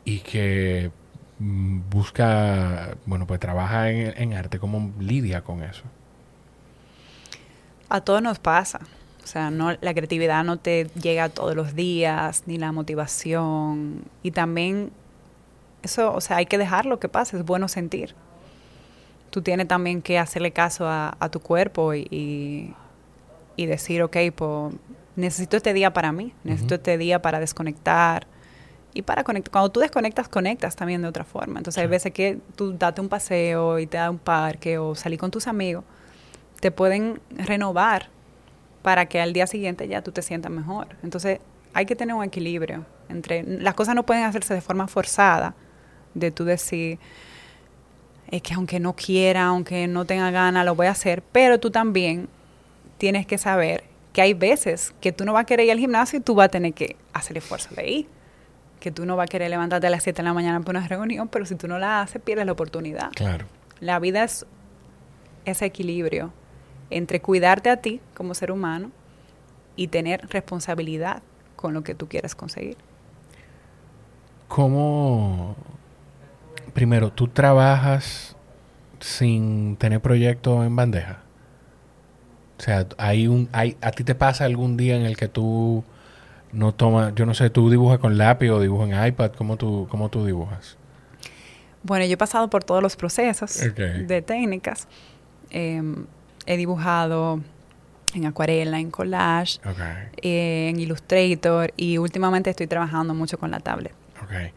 y 0.04 0.20
que 0.20 0.92
mm, 1.40 1.80
busca, 1.90 2.96
bueno, 3.04 3.26
pues 3.26 3.40
trabaja 3.40 3.90
en, 3.90 4.14
en 4.16 4.32
arte, 4.32 4.60
¿cómo 4.60 4.94
lidia 5.00 5.42
con 5.42 5.62
eso? 5.64 5.82
A 7.88 8.00
todos 8.00 8.22
nos 8.22 8.38
pasa. 8.38 8.78
O 9.24 9.26
sea, 9.26 9.50
no, 9.50 9.76
la 9.80 9.92
creatividad 9.92 10.44
no 10.44 10.56
te 10.56 10.84
llega 11.02 11.28
todos 11.30 11.56
los 11.56 11.74
días, 11.74 12.44
ni 12.46 12.58
la 12.58 12.70
motivación. 12.70 14.04
Y 14.22 14.30
también 14.30 14.92
eso, 15.82 16.14
o 16.14 16.20
sea, 16.20 16.36
hay 16.36 16.46
que 16.46 16.58
dejar 16.58 16.86
lo 16.86 17.00
que 17.00 17.08
pase, 17.08 17.36
es 17.36 17.44
bueno 17.44 17.66
sentir. 17.66 18.14
Tú 19.36 19.42
tienes 19.42 19.68
también 19.68 20.00
que 20.00 20.18
hacerle 20.18 20.50
caso 20.50 20.86
a, 20.88 21.28
tu 21.30 21.40
cuerpo 21.40 21.92
y, 21.92 22.74
y, 23.54 23.66
decir, 23.66 24.02
ok, 24.02 24.16
pues 24.34 24.74
necesito 25.14 25.58
este 25.58 25.74
día 25.74 25.92
para 25.92 26.10
mí, 26.10 26.32
necesito 26.42 26.76
este 26.76 26.96
día 26.96 27.20
para 27.20 27.38
desconectar 27.38 28.26
y 28.94 29.02
para 29.02 29.24
conectar. 29.24 29.52
Cuando 29.52 29.70
tú 29.70 29.80
desconectas, 29.80 30.30
conectas 30.30 30.74
también 30.74 31.02
de 31.02 31.08
otra 31.08 31.24
forma. 31.24 31.58
Entonces 31.58 31.82
hay 31.82 31.86
veces 31.86 32.14
que 32.14 32.38
tú 32.54 32.78
date 32.78 33.02
un 33.02 33.10
paseo 33.10 33.78
y 33.78 33.86
te 33.86 33.98
da 33.98 34.10
un 34.10 34.16
parque 34.16 34.78
o 34.78 34.94
salir 34.94 35.18
con 35.18 35.30
tus 35.30 35.46
amigos, 35.46 35.84
te 36.60 36.70
pueden 36.70 37.20
renovar 37.28 38.08
para 38.80 39.04
que 39.04 39.20
al 39.20 39.34
día 39.34 39.46
siguiente 39.46 39.86
ya 39.86 40.00
tú 40.00 40.12
te 40.12 40.22
sientas 40.22 40.50
mejor. 40.50 40.96
Entonces, 41.02 41.40
hay 41.74 41.84
que 41.84 41.94
tener 41.94 42.16
un 42.16 42.24
equilibrio 42.24 42.86
entre 43.10 43.42
las 43.42 43.74
cosas 43.74 43.94
no 43.94 44.06
pueden 44.06 44.24
hacerse 44.24 44.54
de 44.54 44.62
forma 44.62 44.88
forzada, 44.88 45.54
de 46.14 46.30
tú 46.30 46.46
decir 46.46 46.98
es 48.30 48.42
que 48.42 48.54
aunque 48.54 48.80
no 48.80 48.94
quiera, 48.94 49.46
aunque 49.46 49.86
no 49.86 50.04
tenga 50.04 50.30
ganas, 50.30 50.64
lo 50.64 50.74
voy 50.74 50.86
a 50.86 50.90
hacer, 50.90 51.22
pero 51.32 51.60
tú 51.60 51.70
también 51.70 52.28
tienes 52.98 53.26
que 53.26 53.38
saber 53.38 53.84
que 54.12 54.22
hay 54.22 54.34
veces 54.34 54.94
que 55.00 55.12
tú 55.12 55.24
no 55.24 55.32
vas 55.32 55.42
a 55.42 55.46
querer 55.46 55.66
ir 55.66 55.72
al 55.72 55.78
gimnasio 55.78 56.18
y 56.18 56.22
tú 56.22 56.34
vas 56.34 56.46
a 56.46 56.48
tener 56.48 56.72
que 56.72 56.96
hacer 57.12 57.36
el 57.36 57.42
esfuerzo 57.42 57.74
de 57.74 57.88
ir. 57.88 58.08
Que 58.80 58.90
tú 58.90 59.06
no 59.06 59.16
vas 59.16 59.24
a 59.24 59.28
querer 59.28 59.50
levantarte 59.50 59.86
a 59.86 59.90
las 59.90 60.02
7 60.02 60.18
de 60.18 60.22
la 60.22 60.34
mañana 60.34 60.60
para 60.60 60.78
una 60.78 60.88
reunión, 60.88 61.28
pero 61.28 61.46
si 61.46 61.54
tú 61.54 61.68
no 61.68 61.78
la 61.78 62.02
haces, 62.02 62.20
pierdes 62.22 62.46
la 62.46 62.52
oportunidad. 62.52 63.10
Claro. 63.14 63.46
La 63.80 63.98
vida 63.98 64.24
es 64.24 64.46
ese 65.44 65.66
equilibrio 65.66 66.32
entre 66.90 67.20
cuidarte 67.20 67.70
a 67.70 67.78
ti 67.78 68.00
como 68.14 68.34
ser 68.34 68.52
humano 68.52 68.90
y 69.76 69.88
tener 69.88 70.26
responsabilidad 70.28 71.22
con 71.56 71.74
lo 71.74 71.82
que 71.82 71.94
tú 71.94 72.08
quieres 72.08 72.34
conseguir. 72.34 72.76
¿Cómo, 74.48 75.56
primero, 76.76 77.10
tú 77.10 77.26
trabajas 77.26 78.36
sin 79.00 79.76
tener 79.78 80.02
proyecto 80.02 80.62
en 80.62 80.76
bandeja? 80.76 81.22
O 82.58 82.62
sea, 82.62 82.86
hay 82.98 83.28
un, 83.28 83.48
hay, 83.52 83.78
¿a 83.80 83.92
ti 83.92 84.04
te 84.04 84.14
pasa 84.14 84.44
algún 84.44 84.76
día 84.76 84.94
en 84.94 85.06
el 85.06 85.16
que 85.16 85.26
tú 85.26 85.84
no 86.52 86.74
tomas, 86.74 87.14
yo 87.14 87.24
no 87.24 87.32
sé, 87.32 87.48
tú 87.48 87.70
dibujas 87.70 87.98
con 87.98 88.18
lápiz 88.18 88.50
o 88.50 88.60
dibujas 88.60 88.90
en 88.90 89.06
iPad? 89.06 89.32
¿Cómo 89.38 89.56
tú, 89.56 89.88
cómo 89.90 90.10
tú 90.10 90.26
dibujas? 90.26 90.76
Bueno, 91.82 92.04
yo 92.04 92.12
he 92.12 92.18
pasado 92.18 92.50
por 92.50 92.62
todos 92.62 92.82
los 92.82 92.94
procesos 92.94 93.58
de 93.74 94.22
técnicas. 94.22 94.86
Em, 95.48 96.04
he 96.44 96.58
dibujado 96.58 97.40
en 98.12 98.26
acuarela, 98.26 98.80
en 98.80 98.90
collage, 98.90 99.60
eh, 100.20 100.68
en 100.68 100.78
Illustrator 100.78 101.72
y 101.78 101.96
últimamente 101.96 102.50
estoy 102.50 102.66
trabajando 102.66 103.14
mucho 103.14 103.38
con 103.38 103.50
la 103.50 103.60
tablet. 103.60 103.94
Okay. 104.22 104.52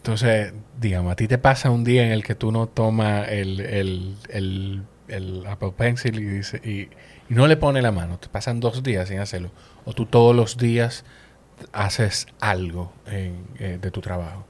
Entonces, 0.00 0.54
digamos, 0.80 1.12
a 1.12 1.16
ti 1.16 1.28
te 1.28 1.36
pasa 1.36 1.68
un 1.68 1.84
día 1.84 2.06
en 2.06 2.12
el 2.12 2.24
que 2.24 2.34
tú 2.34 2.52
no 2.52 2.66
tomas 2.66 3.28
el, 3.28 3.60
el, 3.60 4.86
el, 5.08 5.46
Apple 5.46 5.74
Pencil 5.76 6.18
y, 6.18 6.24
dice, 6.24 6.56
y, 6.58 6.88
no 7.28 7.46
le 7.46 7.58
pones 7.58 7.82
la 7.82 7.92
mano, 7.92 8.18
te 8.18 8.28
pasan 8.28 8.60
dos 8.60 8.82
días 8.82 9.08
sin 9.08 9.18
hacerlo, 9.18 9.50
o 9.84 9.92
tú 9.92 10.06
todos 10.06 10.34
los 10.34 10.56
días 10.56 11.04
haces 11.72 12.28
algo 12.40 12.94
eh, 13.08 13.78
de 13.78 13.90
tu 13.90 14.00
trabajo. 14.00 14.46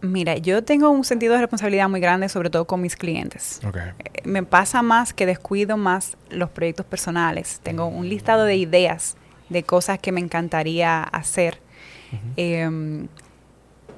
Mira, 0.00 0.36
yo 0.36 0.64
tengo 0.64 0.90
un 0.90 1.04
sentido 1.04 1.34
de 1.34 1.40
responsabilidad 1.40 1.88
muy 1.88 2.00
grande, 2.00 2.28
sobre 2.28 2.50
todo 2.50 2.66
con 2.66 2.80
mis 2.80 2.96
clientes. 2.96 3.60
Eh, 3.62 4.22
me 4.24 4.42
pasa 4.42 4.82
más 4.82 5.14
que 5.14 5.24
descuido 5.24 5.76
más 5.76 6.16
los 6.30 6.50
proyectos 6.50 6.84
personales. 6.84 7.60
Tengo 7.62 7.86
un 7.86 8.08
listado 8.08 8.44
de 8.44 8.56
ideas, 8.56 9.16
de 9.50 9.62
cosas 9.62 10.00
que 10.00 10.10
me 10.10 10.20
encantaría 10.20 11.04
hacer. 11.04 11.60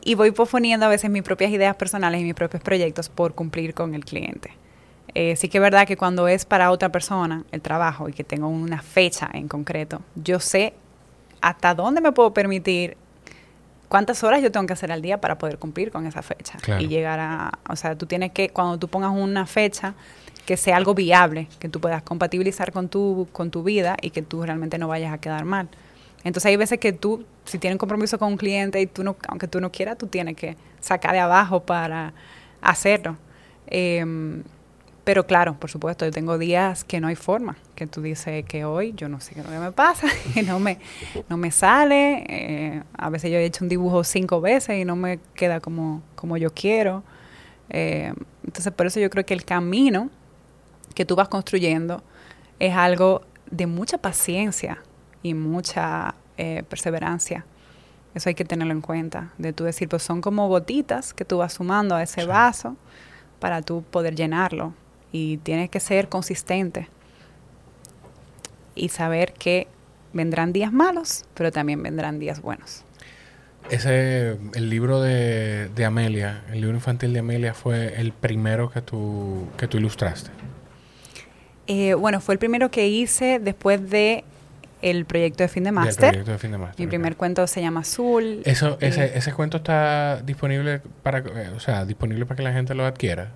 Y 0.03 0.15
voy 0.15 0.31
posponiendo 0.31 0.87
a 0.87 0.89
veces 0.89 1.11
mis 1.11 1.23
propias 1.23 1.51
ideas 1.51 1.77
personales 1.77 2.21
y 2.21 2.25
mis 2.25 2.35
propios 2.35 2.63
proyectos 2.63 3.09
por 3.09 3.35
cumplir 3.35 3.75
con 3.75 3.95
el 3.95 4.05
cliente. 4.05 4.53
Eh, 5.15 5.35
sí 5.37 5.49
que 5.49 5.59
es 5.59 5.63
verdad 5.63 5.87
que 5.87 5.97
cuando 5.97 6.29
es 6.29 6.45
para 6.45 6.71
otra 6.71 6.91
persona 6.91 7.45
el 7.51 7.61
trabajo 7.61 8.09
y 8.09 8.13
que 8.13 8.23
tengo 8.23 8.49
una 8.49 8.81
fecha 8.81 9.29
en 9.33 9.49
concreto, 9.49 10.01
yo 10.15 10.39
sé 10.39 10.75
hasta 11.41 11.75
dónde 11.75 12.01
me 12.01 12.13
puedo 12.13 12.33
permitir 12.33 12.97
cuántas 13.89 14.23
horas 14.23 14.41
yo 14.41 14.53
tengo 14.53 14.67
que 14.67 14.73
hacer 14.73 14.93
al 14.93 15.03
día 15.03 15.21
para 15.21 15.37
poder 15.37 15.59
cumplir 15.59 15.91
con 15.91 16.07
esa 16.07 16.23
fecha 16.23 16.59
y 16.79 16.87
llegar 16.87 17.19
a, 17.19 17.59
o 17.69 17.75
sea, 17.75 17.97
tú 17.97 18.07
tienes 18.07 18.31
que, 18.31 18.51
cuando 18.51 18.79
tú 18.79 18.89
pongas 18.89 19.11
una 19.13 19.47
fecha, 19.47 19.95
que 20.47 20.57
sea 20.57 20.77
algo 20.77 20.95
viable, 20.95 21.49
que 21.59 21.69
tú 21.69 21.81
puedas 21.81 22.03
compatibilizar 22.03 22.73
con 22.73 22.89
tu, 22.89 23.29
con 23.33 23.51
tu 23.51 23.63
vida 23.63 23.97
y 24.01 24.11
que 24.11 24.23
tú 24.23 24.43
realmente 24.43 24.79
no 24.79 24.89
vayas 24.89 25.13
a 25.13 25.19
quedar 25.19 25.45
mal. 25.45 25.69
Entonces 26.25 26.47
hay 26.51 26.57
veces 26.57 26.79
que 26.79 26.93
tú, 26.93 27.25
si 27.45 27.59
tienes 27.59 27.79
compromiso 27.79 28.19
con 28.19 28.29
un 28.33 28.37
cliente 28.37 28.81
y 28.81 28.87
tú 28.87 29.03
no, 29.05 29.17
aunque 29.29 29.49
tú 29.49 29.61
no 29.61 29.73
quieras, 29.73 29.97
tú 29.99 30.07
tienes 30.07 30.37
que 30.37 30.57
sacar 30.81 31.13
de 31.13 31.19
abajo 31.21 31.61
para 31.65 32.13
hacerlo. 32.61 33.17
Em, 33.67 34.43
Pero 35.05 35.27
claro, 35.27 35.55
por 35.59 35.71
supuesto, 35.71 36.05
yo 36.05 36.13
tengo 36.13 36.39
días 36.39 36.85
que 36.85 37.01
no 37.01 37.09
hay 37.09 37.17
forma, 37.17 37.57
que 37.75 37.87
tú 37.87 38.03
dices 38.03 38.45
que 38.45 38.65
hoy 38.67 38.93
yo 38.97 39.09
no 39.09 39.19
sé 39.21 39.35
qué 39.35 39.41
es 39.41 39.47
lo 39.47 39.53
que 39.53 39.59
me 39.59 39.73
pasa, 39.73 40.07
que 40.35 40.43
no 40.43 40.61
me, 40.61 40.79
no 41.29 41.37
me 41.39 41.51
sale. 41.51 42.25
Eh, 42.29 42.83
a 42.99 43.11
veces 43.11 43.31
yo 43.31 43.39
he 43.39 43.45
hecho 43.45 43.65
un 43.65 43.69
dibujo 43.71 44.05
cinco 44.05 44.41
veces 44.41 44.79
y 44.79 44.85
no 44.85 44.97
me 44.97 45.19
queda 45.35 45.61
como, 45.61 46.03
como 46.15 46.37
yo 46.37 46.53
quiero. 46.53 47.03
Eh, 47.71 48.13
entonces, 48.45 48.73
por 48.73 48.87
eso 48.87 49.01
yo 49.01 49.11
creo 49.11 49.25
que 49.25 49.35
el 49.35 49.45
camino 49.45 50.11
que 50.95 51.05
tú 51.05 51.17
vas 51.17 51.29
construyendo 51.29 52.03
es 52.59 52.75
algo 52.75 53.23
de 53.51 53.67
mucha 53.67 53.99
paciencia 53.99 54.83
y 55.23 55.35
mucha 55.35 56.15
eh, 56.37 56.63
perseverancia. 56.69 57.45
Eso 58.15 58.29
hay 58.29 58.35
que 58.35 58.45
tenerlo 58.45 58.73
en 58.73 58.81
cuenta. 58.81 59.33
De 59.39 59.53
tú 59.53 59.65
decir, 59.65 59.89
pues 59.89 60.03
son 60.03 60.21
como 60.21 60.49
gotitas 60.49 61.15
que 61.15 61.25
tú 61.25 61.39
vas 61.39 61.55
sumando 61.55 61.95
a 61.95 62.03
ese 62.03 62.27
vaso 62.27 62.77
para 63.39 63.63
tú 63.63 63.83
poder 63.83 64.15
llenarlo. 64.15 64.75
Y 65.13 65.39
tienes 65.39 65.71
que 65.71 65.81
ser 65.81 66.09
consistente 66.09 66.89
y 68.75 68.89
saber 68.89 69.33
que 69.33 69.67
vendrán 70.13 70.53
días 70.53 70.73
malos, 70.73 71.25
pero 71.35 71.53
también 71.53 71.83
vendrán 71.83 72.19
días 72.19 72.41
buenos. 72.41 72.85
Ese, 73.69 74.39
el 74.55 74.71
libro 74.71 75.01
de, 75.01 75.69
de, 75.69 75.85
Amelia, 75.85 76.43
el 76.51 76.63
libro 76.63 76.75
infantil 76.75 77.13
de 77.13 77.21
Amelia 77.21 77.55
fue 77.55 78.01
el 78.01 78.13
primero 78.13 78.71
que 78.71 78.81
tú, 78.81 79.47
que 79.57 79.69
tú 79.69 79.77
ilustraste. 79.77 80.31
Eh, 81.67 81.95
bueno, 81.95 82.21
fue 82.21 82.35
el 82.35 82.39
primero 82.39 82.71
que 82.71 82.89
hice 82.89 83.39
después 83.39 83.91
de 83.91 84.25
el 84.83 85.05
proyecto 85.05 85.43
de 85.43 85.49
fin 85.49 85.65
de 85.65 85.73
máster. 85.73 86.25
Mi 86.79 86.87
primer 86.87 87.17
cuento 87.17 87.47
se 87.47 87.61
llama 87.61 87.81
Azul. 87.81 88.43
Eso, 88.45 88.79
ese, 88.81 89.17
ese 89.17 89.33
cuento 89.33 89.59
está 89.59 90.21
disponible 90.23 90.81
para, 91.03 91.19
eh, 91.19 91.51
o 91.55 91.61
sea, 91.61 91.85
disponible 91.85 92.27
para 92.27 92.37
que 92.37 92.43
la 92.43 92.53
gente 92.53 92.75
lo 92.75 92.85
adquiera. 92.87 93.31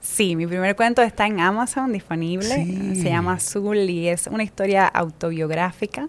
Sí, 0.00 0.34
mi 0.34 0.46
primer 0.46 0.74
cuento 0.74 1.00
está 1.02 1.26
en 1.26 1.40
Amazon 1.40 1.92
disponible. 1.92 2.94
Se 2.96 3.08
llama 3.08 3.34
Azul 3.34 3.78
y 3.78 4.08
es 4.08 4.26
una 4.26 4.42
historia 4.42 4.86
autobiográfica 4.86 6.08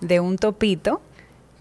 de 0.00 0.18
un 0.20 0.36
topito 0.36 1.00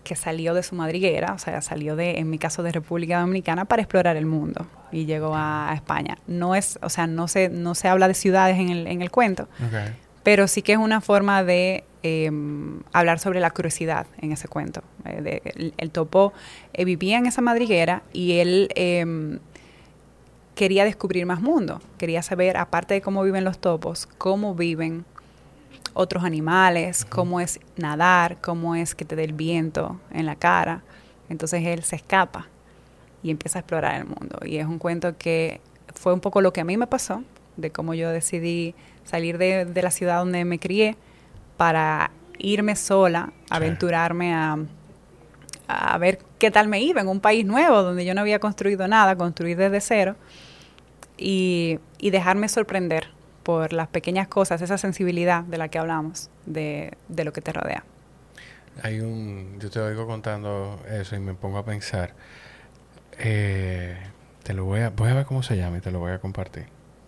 que 0.03 0.15
salió 0.15 0.53
de 0.53 0.63
su 0.63 0.73
madriguera, 0.73 1.33
o 1.33 1.37
sea, 1.37 1.61
salió 1.61 1.95
de, 1.95 2.17
en 2.17 2.29
mi 2.29 2.39
caso, 2.39 2.63
de 2.63 2.71
República 2.71 3.19
Dominicana 3.19 3.65
para 3.65 3.81
explorar 3.81 4.15
el 4.15 4.25
mundo 4.25 4.65
y 4.91 5.05
llegó 5.05 5.33
a, 5.35 5.71
España. 5.75 6.17
No 6.27 6.55
es, 6.55 6.79
o 6.81 6.89
sea, 6.89 7.07
no 7.07 7.27
se, 7.27 7.49
no 7.49 7.75
se 7.75 7.89
habla 7.89 8.07
de 8.07 8.13
ciudades 8.13 8.57
en 8.57 8.69
el, 8.69 8.87
en 8.87 9.01
el 9.01 9.11
cuento, 9.11 9.49
pero 10.27 10.49
sí 10.49 10.61
que 10.61 10.73
es 10.73 10.77
una 10.77 10.99
forma 10.99 11.45
de 11.45 11.85
em, 12.03 12.81
hablar 12.91 13.17
sobre 13.17 13.39
la 13.39 13.49
curiosidad 13.49 14.07
en 14.17 14.33
ese 14.33 14.49
cuento. 14.49 14.81
Eh, 15.05 15.71
el, 15.77 15.91
topo 15.91 16.33
eh, 16.73 16.83
vivía 16.83 17.17
en 17.17 17.27
esa 17.27 17.39
madriguera 17.39 18.03
y 18.11 18.39
él 18.39 18.67
em, 18.75 19.39
quería 20.53 20.83
descubrir 20.83 21.25
más 21.25 21.39
mundo, 21.39 21.79
quería 21.97 22.23
saber, 22.23 22.57
aparte 22.57 22.95
de 22.95 23.01
cómo 23.01 23.23
viven 23.23 23.45
los 23.45 23.57
topos, 23.57 24.05
cómo 24.17 24.53
viven 24.53 25.05
otros 25.93 26.25
animales, 26.25 27.05
cómo 27.05 27.39
es 27.39 27.61
nadar, 27.77 28.41
cómo 28.41 28.75
es 28.75 28.95
que 28.95 29.05
te 29.05 29.15
dé 29.15 29.23
el 29.23 29.31
viento 29.31 29.97
en 30.11 30.25
la 30.25 30.35
cara. 30.35 30.83
Entonces 31.29 31.65
él 31.65 31.83
se 31.83 31.95
escapa 31.95 32.49
y 33.23 33.31
empieza 33.31 33.59
a 33.59 33.61
explorar 33.61 33.95
el 33.95 34.07
mundo. 34.07 34.39
Y 34.45 34.57
es 34.57 34.65
un 34.65 34.77
cuento 34.77 35.17
que 35.17 35.61
fue 35.93 36.11
un 36.11 36.19
poco 36.19 36.41
lo 36.41 36.51
que 36.51 36.59
a 36.59 36.65
mí 36.65 36.75
me 36.75 36.85
pasó, 36.85 37.23
de 37.55 37.71
cómo 37.71 37.93
yo 37.93 38.09
decidí 38.09 38.75
salir 39.07 39.37
de, 39.37 39.81
la 39.81 39.91
ciudad 39.91 40.19
donde 40.19 40.45
me 40.45 40.59
crié 40.59 40.95
para 41.57 42.11
irme 42.37 42.75
sola, 42.75 43.31
aventurarme 43.49 44.33
a, 44.33 44.57
a 45.67 45.97
ver 45.97 46.19
qué 46.39 46.51
tal 46.51 46.67
me 46.67 46.81
iba 46.81 47.01
en 47.01 47.07
un 47.07 47.19
país 47.19 47.45
nuevo 47.45 47.83
donde 47.83 48.05
yo 48.05 48.13
no 48.13 48.21
había 48.21 48.39
construido 48.39 48.87
nada, 48.87 49.15
construir 49.15 49.57
desde 49.57 49.81
cero 49.81 50.15
y, 51.17 51.79
dejarme 51.99 52.47
sorprender 52.47 53.09
por 53.43 53.73
las 53.73 53.87
pequeñas 53.87 54.27
cosas, 54.27 54.61
esa 54.61 54.77
sensibilidad 54.77 55.43
de 55.43 55.57
la 55.57 55.69
que 55.69 55.79
hablamos, 55.79 56.29
de, 56.45 56.95
lo 57.09 57.33
que 57.33 57.41
te 57.41 57.53
rodea. 57.53 57.83
Hay 58.83 58.99
un, 58.99 59.57
yo 59.59 59.69
te 59.69 59.79
oigo 59.79 60.05
contando 60.05 60.79
eso 60.89 61.15
y 61.15 61.19
me 61.19 61.33
pongo 61.33 61.57
a 61.57 61.65
pensar, 61.65 62.13
eh, 63.17 63.97
te 64.43 64.53
lo 64.53 64.65
voy 64.65 64.81
a, 64.81 64.89
voy 64.89 65.09
a 65.09 65.15
ver 65.15 65.25
cómo 65.25 65.41
se 65.43 65.57
llama 65.57 65.77
y 65.77 65.81
te 65.81 65.91
lo 65.91 65.99
voy 65.99 66.11
a 66.11 66.19
compartir, 66.19 66.65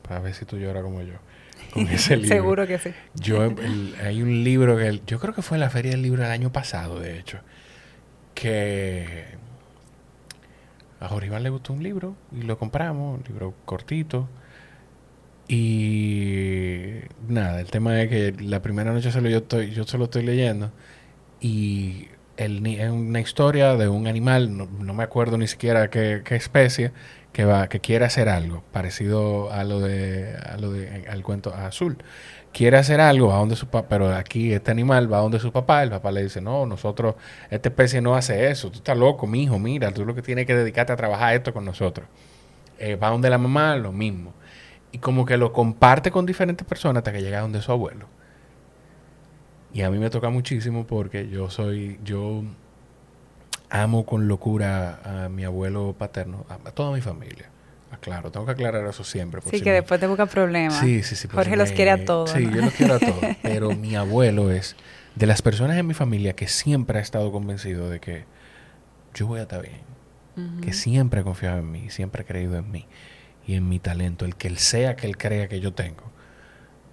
para 0.09 0.19
ver 0.19 0.33
si 0.33 0.43
tú 0.43 0.57
lloras 0.57 0.83
como 0.83 1.01
yo. 1.01 1.13
Con 1.73 1.87
ese 1.87 2.17
libro. 2.17 2.35
Seguro 2.35 2.67
que 2.67 2.79
sí. 2.79 2.89
Yo, 3.13 3.53
hay 4.03 4.21
un 4.21 4.43
libro 4.43 4.75
que 4.75 5.01
yo 5.05 5.19
creo 5.19 5.33
que 5.33 5.41
fue 5.41 5.57
en 5.57 5.61
la 5.61 5.69
Feria 5.69 5.91
del 5.91 6.01
Libro 6.01 6.23
del 6.23 6.31
año 6.31 6.51
pasado, 6.51 6.99
de 6.99 7.19
hecho, 7.19 7.39
que 8.33 9.25
a 10.99 11.07
Jorge 11.07 11.27
Iván 11.27 11.43
le 11.43 11.49
gustó 11.49 11.73
un 11.73 11.83
libro 11.83 12.15
y 12.31 12.41
lo 12.41 12.57
compramos, 12.57 13.19
un 13.19 13.23
libro 13.27 13.53
cortito. 13.65 14.27
Y 15.47 16.95
nada, 17.27 17.59
el 17.61 17.69
tema 17.71 18.01
es 18.01 18.09
que 18.09 18.35
la 18.41 18.61
primera 18.61 18.91
noche 18.91 19.11
solo 19.11 19.29
yo, 19.29 19.37
estoy, 19.37 19.71
yo 19.71 19.83
solo 19.83 20.05
estoy 20.05 20.23
leyendo 20.23 20.71
y 21.39 22.07
el, 22.37 22.65
es 22.65 22.89
una 22.89 23.19
historia 23.19 23.75
de 23.75 23.89
un 23.89 24.07
animal, 24.07 24.55
no, 24.57 24.93
me 24.93 25.03
acuerdo 25.03 25.37
ni 25.37 25.47
siquiera 25.47 25.89
qué, 25.89 26.23
especie, 26.29 26.91
que 27.31 27.45
va 27.45 27.69
que 27.69 27.79
quiere 27.79 28.05
hacer 28.05 28.27
algo 28.29 28.63
parecido 28.71 29.51
a 29.51 29.63
lo 29.63 29.79
de, 29.79 30.35
a 30.35 30.57
lo 30.57 30.71
de 30.71 31.05
al 31.07 31.23
cuento 31.23 31.53
azul 31.53 31.97
quiere 32.51 32.77
hacer 32.77 32.99
algo, 32.99 33.27
va 33.27 33.37
donde 33.37 33.55
su 33.55 33.67
papá, 33.67 33.87
pero 33.87 34.13
aquí 34.13 34.53
este 34.53 34.71
animal 34.71 35.11
va 35.11 35.19
donde 35.19 35.39
su 35.39 35.51
papá, 35.51 35.83
el 35.83 35.89
papá 35.89 36.11
le 36.11 36.23
dice, 36.23 36.41
no, 36.41 36.65
nosotros, 36.65 37.15
esta 37.49 37.69
especie 37.69 38.01
no 38.01 38.15
hace 38.15 38.49
eso, 38.49 38.71
tú 38.71 38.77
estás 38.77 38.97
loco, 38.97 39.27
mi 39.27 39.43
hijo, 39.43 39.59
mira, 39.59 39.91
tú 39.91 40.05
lo 40.05 40.15
que 40.15 40.21
tienes 40.21 40.45
que 40.45 40.55
dedicarte 40.55 40.93
a 40.93 40.95
trabajar 40.95 41.35
esto 41.35 41.53
con 41.53 41.65
nosotros. 41.65 42.07
Eh, 42.79 42.95
va 42.95 43.09
donde 43.09 43.29
la 43.29 43.37
mamá, 43.37 43.75
lo 43.75 43.91
mismo. 43.91 44.33
Y 44.91 44.99
como 44.99 45.25
que 45.25 45.37
lo 45.37 45.53
comparte 45.53 46.11
con 46.11 46.25
diferentes 46.25 46.65
personas 46.65 47.01
hasta 47.01 47.11
que 47.11 47.21
llega 47.21 47.41
donde 47.41 47.61
su 47.61 47.71
abuelo. 47.71 48.07
Y 49.73 49.81
a 49.81 49.91
mí 49.91 49.99
me 49.99 50.09
toca 50.09 50.29
muchísimo 50.29 50.87
porque 50.87 51.29
yo 51.29 51.49
soy, 51.49 51.99
yo 52.03 52.43
amo 53.69 54.05
con 54.05 54.27
locura 54.27 54.99
a 55.03 55.29
mi 55.29 55.43
abuelo 55.43 55.95
paterno, 55.97 56.45
a 56.49 56.71
toda 56.71 56.91
mi 56.91 57.01
familia. 57.01 57.49
Claro, 58.01 58.31
tengo 58.31 58.45
que 58.45 58.53
aclarar 58.53 58.85
eso 58.87 59.03
siempre. 59.03 59.41
Sí, 59.49 59.61
que 59.61 59.71
después 59.71 59.99
te 59.99 60.07
busca 60.07 60.25
problemas. 60.25 60.79
Sí, 60.79 61.03
sí, 61.03 61.15
sí. 61.15 61.27
Jorge 61.27 61.57
los 61.57 61.71
quiere 61.71 61.91
a 61.91 62.05
todos. 62.05 62.31
Sí, 62.31 62.43
yo 62.43 62.61
los 62.61 62.73
quiero 62.73 62.95
a 62.95 62.99
todos. 62.99 63.19
Pero 63.41 63.75
mi 63.75 63.95
abuelo 63.95 64.51
es 64.51 64.75
de 65.15 65.25
las 65.25 65.41
personas 65.41 65.77
en 65.77 65.85
mi 65.85 65.93
familia 65.93 66.33
que 66.33 66.47
siempre 66.47 66.99
ha 66.99 67.01
estado 67.01 67.31
convencido 67.31 67.89
de 67.89 67.99
que 67.99 68.25
yo 69.13 69.27
voy 69.27 69.39
a 69.39 69.43
estar 69.43 69.61
bien. 69.61 69.89
Que 70.61 70.71
siempre 70.71 71.19
ha 71.19 71.23
confiado 71.23 71.57
en 71.59 71.69
mí, 71.69 71.89
siempre 71.89 72.21
ha 72.21 72.25
creído 72.25 72.55
en 72.57 72.71
mí 72.71 72.85
y 73.45 73.55
en 73.55 73.67
mi 73.67 73.79
talento. 73.79 74.23
El 74.23 74.37
que 74.37 74.47
él 74.47 74.57
sea 74.57 74.95
que 74.95 75.05
él 75.05 75.17
crea 75.17 75.49
que 75.49 75.59
yo 75.59 75.73
tengo, 75.73 76.03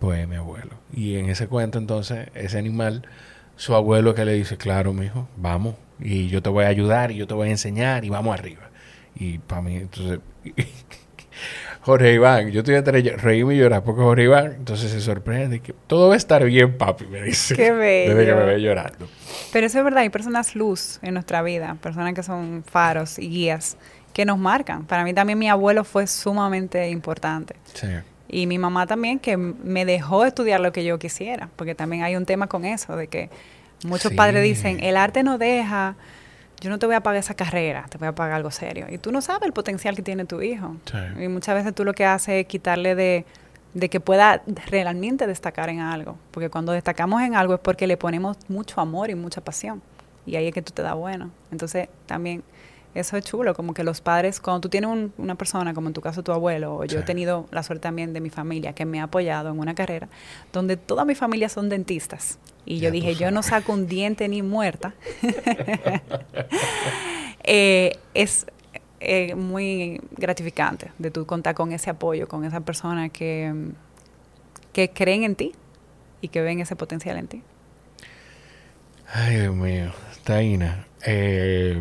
pues 0.00 0.26
mi 0.26 0.34
abuelo. 0.34 0.72
Y 0.92 1.16
en 1.16 1.28
ese 1.28 1.46
cuento, 1.46 1.78
entonces, 1.78 2.28
ese 2.34 2.58
animal, 2.58 3.06
su 3.54 3.76
abuelo 3.76 4.16
que 4.16 4.24
le 4.24 4.32
dice, 4.32 4.56
claro, 4.56 4.92
mijo, 4.92 5.28
vamos, 5.36 5.76
y 6.00 6.28
yo 6.28 6.42
te 6.42 6.50
voy 6.50 6.64
a 6.64 6.68
ayudar 6.68 7.10
y 7.10 7.16
yo 7.16 7.26
te 7.26 7.34
voy 7.34 7.48
a 7.48 7.50
enseñar 7.50 8.04
y 8.04 8.08
vamos 8.08 8.38
arriba. 8.38 8.70
Y 9.14 9.38
para 9.38 9.62
mí, 9.62 9.76
entonces, 9.76 10.20
Jorge 11.82 12.14
Iván, 12.14 12.50
yo 12.50 12.60
estoy 12.60 12.74
entre 12.74 13.00
reírme 13.16 13.54
y 13.54 13.58
llorar 13.58 13.84
porque 13.84 14.02
Jorge 14.02 14.24
Iván, 14.24 14.54
entonces 14.58 14.90
se 14.90 15.00
sorprende 15.00 15.60
que 15.60 15.72
todo 15.86 16.08
va 16.08 16.14
a 16.14 16.16
estar 16.16 16.44
bien, 16.44 16.76
papi, 16.76 17.06
me 17.06 17.22
dice. 17.22 17.54
Qué 17.54 17.70
bello. 17.70 18.14
Desde 18.16 18.26
que 18.30 18.34
me 18.34 18.44
ve 18.44 18.60
llorando. 18.60 19.08
Pero 19.52 19.66
eso 19.66 19.78
es 19.78 19.84
verdad, 19.84 20.00
hay 20.00 20.10
personas 20.10 20.54
luz 20.54 20.98
en 21.02 21.14
nuestra 21.14 21.42
vida, 21.42 21.76
personas 21.80 22.14
que 22.14 22.22
son 22.22 22.64
faros 22.64 23.18
y 23.18 23.28
guías 23.28 23.76
que 24.12 24.24
nos 24.24 24.38
marcan. 24.38 24.84
Para 24.84 25.04
mí 25.04 25.14
también 25.14 25.38
mi 25.38 25.48
abuelo 25.48 25.84
fue 25.84 26.06
sumamente 26.06 26.88
importante. 26.88 27.54
Sí. 27.74 27.88
Y 28.28 28.46
mi 28.46 28.58
mamá 28.58 28.86
también, 28.86 29.18
que 29.18 29.36
me 29.36 29.84
dejó 29.84 30.24
estudiar 30.24 30.60
lo 30.60 30.72
que 30.72 30.84
yo 30.84 30.98
quisiera, 30.98 31.48
porque 31.56 31.74
también 31.74 32.02
hay 32.02 32.16
un 32.16 32.26
tema 32.26 32.48
con 32.48 32.64
eso, 32.64 32.96
de 32.96 33.06
que 33.06 33.30
muchos 33.86 34.12
padres 34.12 34.42
dicen, 34.42 34.82
el 34.82 34.96
arte 34.96 35.22
no 35.22 35.38
deja, 35.38 35.96
yo 36.60 36.70
no 36.70 36.78
te 36.78 36.86
voy 36.86 36.94
a 36.94 37.00
pagar 37.00 37.18
esa 37.18 37.34
carrera, 37.34 37.86
te 37.88 37.98
voy 37.98 38.08
a 38.08 38.14
pagar 38.14 38.36
algo 38.36 38.50
serio. 38.50 38.86
Y 38.90 38.98
tú 38.98 39.12
no 39.12 39.20
sabes 39.20 39.46
el 39.46 39.52
potencial 39.52 39.94
que 39.96 40.02
tiene 40.02 40.24
tu 40.24 40.42
hijo. 40.42 40.76
Y 41.20 41.28
muchas 41.28 41.54
veces 41.54 41.74
tú 41.74 41.84
lo 41.84 41.92
que 41.92 42.04
haces 42.04 42.42
es 42.42 42.46
quitarle 42.46 42.94
de, 42.94 43.24
de 43.74 43.88
que 43.88 44.00
pueda 44.00 44.42
realmente 44.68 45.26
destacar 45.26 45.68
en 45.68 45.80
algo. 45.80 46.18
Porque 46.30 46.50
cuando 46.50 46.72
destacamos 46.72 47.22
en 47.22 47.34
algo 47.34 47.54
es 47.54 47.60
porque 47.60 47.86
le 47.86 47.96
ponemos 47.96 48.36
mucho 48.48 48.80
amor 48.80 49.10
y 49.10 49.14
mucha 49.14 49.40
pasión. 49.40 49.82
Y 50.24 50.36
ahí 50.36 50.48
es 50.48 50.54
que 50.54 50.62
tú 50.62 50.72
te 50.72 50.82
das 50.82 50.94
bueno. 50.94 51.30
Entonces 51.52 51.88
también 52.06 52.42
eso 52.96 53.18
es 53.18 53.24
chulo, 53.24 53.54
como 53.54 53.74
que 53.74 53.84
los 53.84 54.00
padres, 54.00 54.40
cuando 54.40 54.62
tú 54.62 54.68
tienes 54.70 55.10
una 55.18 55.34
persona, 55.34 55.74
como 55.74 55.88
en 55.88 55.92
tu 55.92 56.00
caso 56.00 56.22
tu 56.22 56.32
abuelo, 56.32 56.76
o 56.76 56.84
yo 56.86 57.00
he 57.00 57.02
tenido 57.02 57.46
la 57.50 57.62
suerte 57.62 57.82
también 57.82 58.14
de 58.14 58.20
mi 58.20 58.30
familia, 58.30 58.72
que 58.72 58.86
me 58.86 59.00
ha 59.00 59.04
apoyado 59.04 59.50
en 59.50 59.58
una 59.58 59.74
carrera, 59.74 60.08
donde 60.50 60.78
toda 60.78 61.04
mi 61.04 61.14
familia 61.14 61.50
son 61.50 61.68
dentistas. 61.68 62.38
Y 62.66 62.80
yo 62.80 62.90
dije, 62.90 63.14
yo 63.14 63.30
no 63.30 63.44
saco 63.44 63.72
un 63.72 63.86
diente 63.86 64.28
ni 64.28 64.42
muerta. 64.42 64.94
Eh, 67.48 67.92
es 68.12 68.44
eh, 68.98 69.36
muy 69.36 70.00
gratificante 70.16 70.90
de 70.98 71.12
tú 71.12 71.26
contar 71.26 71.54
con 71.54 71.70
ese 71.70 71.90
apoyo, 71.90 72.26
con 72.26 72.44
esa 72.44 72.58
persona 72.62 73.08
que, 73.08 73.54
que 74.72 74.90
creen 74.90 75.22
en 75.22 75.36
ti 75.36 75.52
y 76.20 76.26
que 76.26 76.42
ven 76.42 76.58
ese 76.58 76.74
potencial 76.74 77.18
en 77.18 77.28
ti. 77.28 77.42
Ay, 79.12 79.36
Dios 79.36 79.54
mío. 79.54 79.92
Taina, 80.24 80.88
eh, 81.06 81.80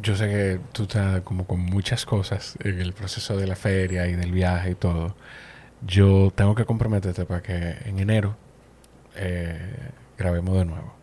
yo 0.00 0.16
sé 0.16 0.28
que 0.28 0.60
tú 0.72 0.84
estás 0.84 1.20
como 1.24 1.46
con 1.46 1.60
muchas 1.60 2.06
cosas 2.06 2.56
en 2.64 2.80
el 2.80 2.94
proceso 2.94 3.36
de 3.36 3.46
la 3.46 3.56
feria 3.56 4.06
y 4.06 4.14
del 4.14 4.32
viaje 4.32 4.70
y 4.70 4.74
todo. 4.76 5.14
yo 5.86 6.32
tengo 6.34 6.54
que 6.54 6.64
comprometerte 6.64 7.26
para 7.26 7.42
que 7.42 7.76
en 7.84 7.98
enero 7.98 8.34
eh, 9.16 9.74
grabemos 10.18 10.56
de 10.58 10.64
nuevo. 10.64 10.94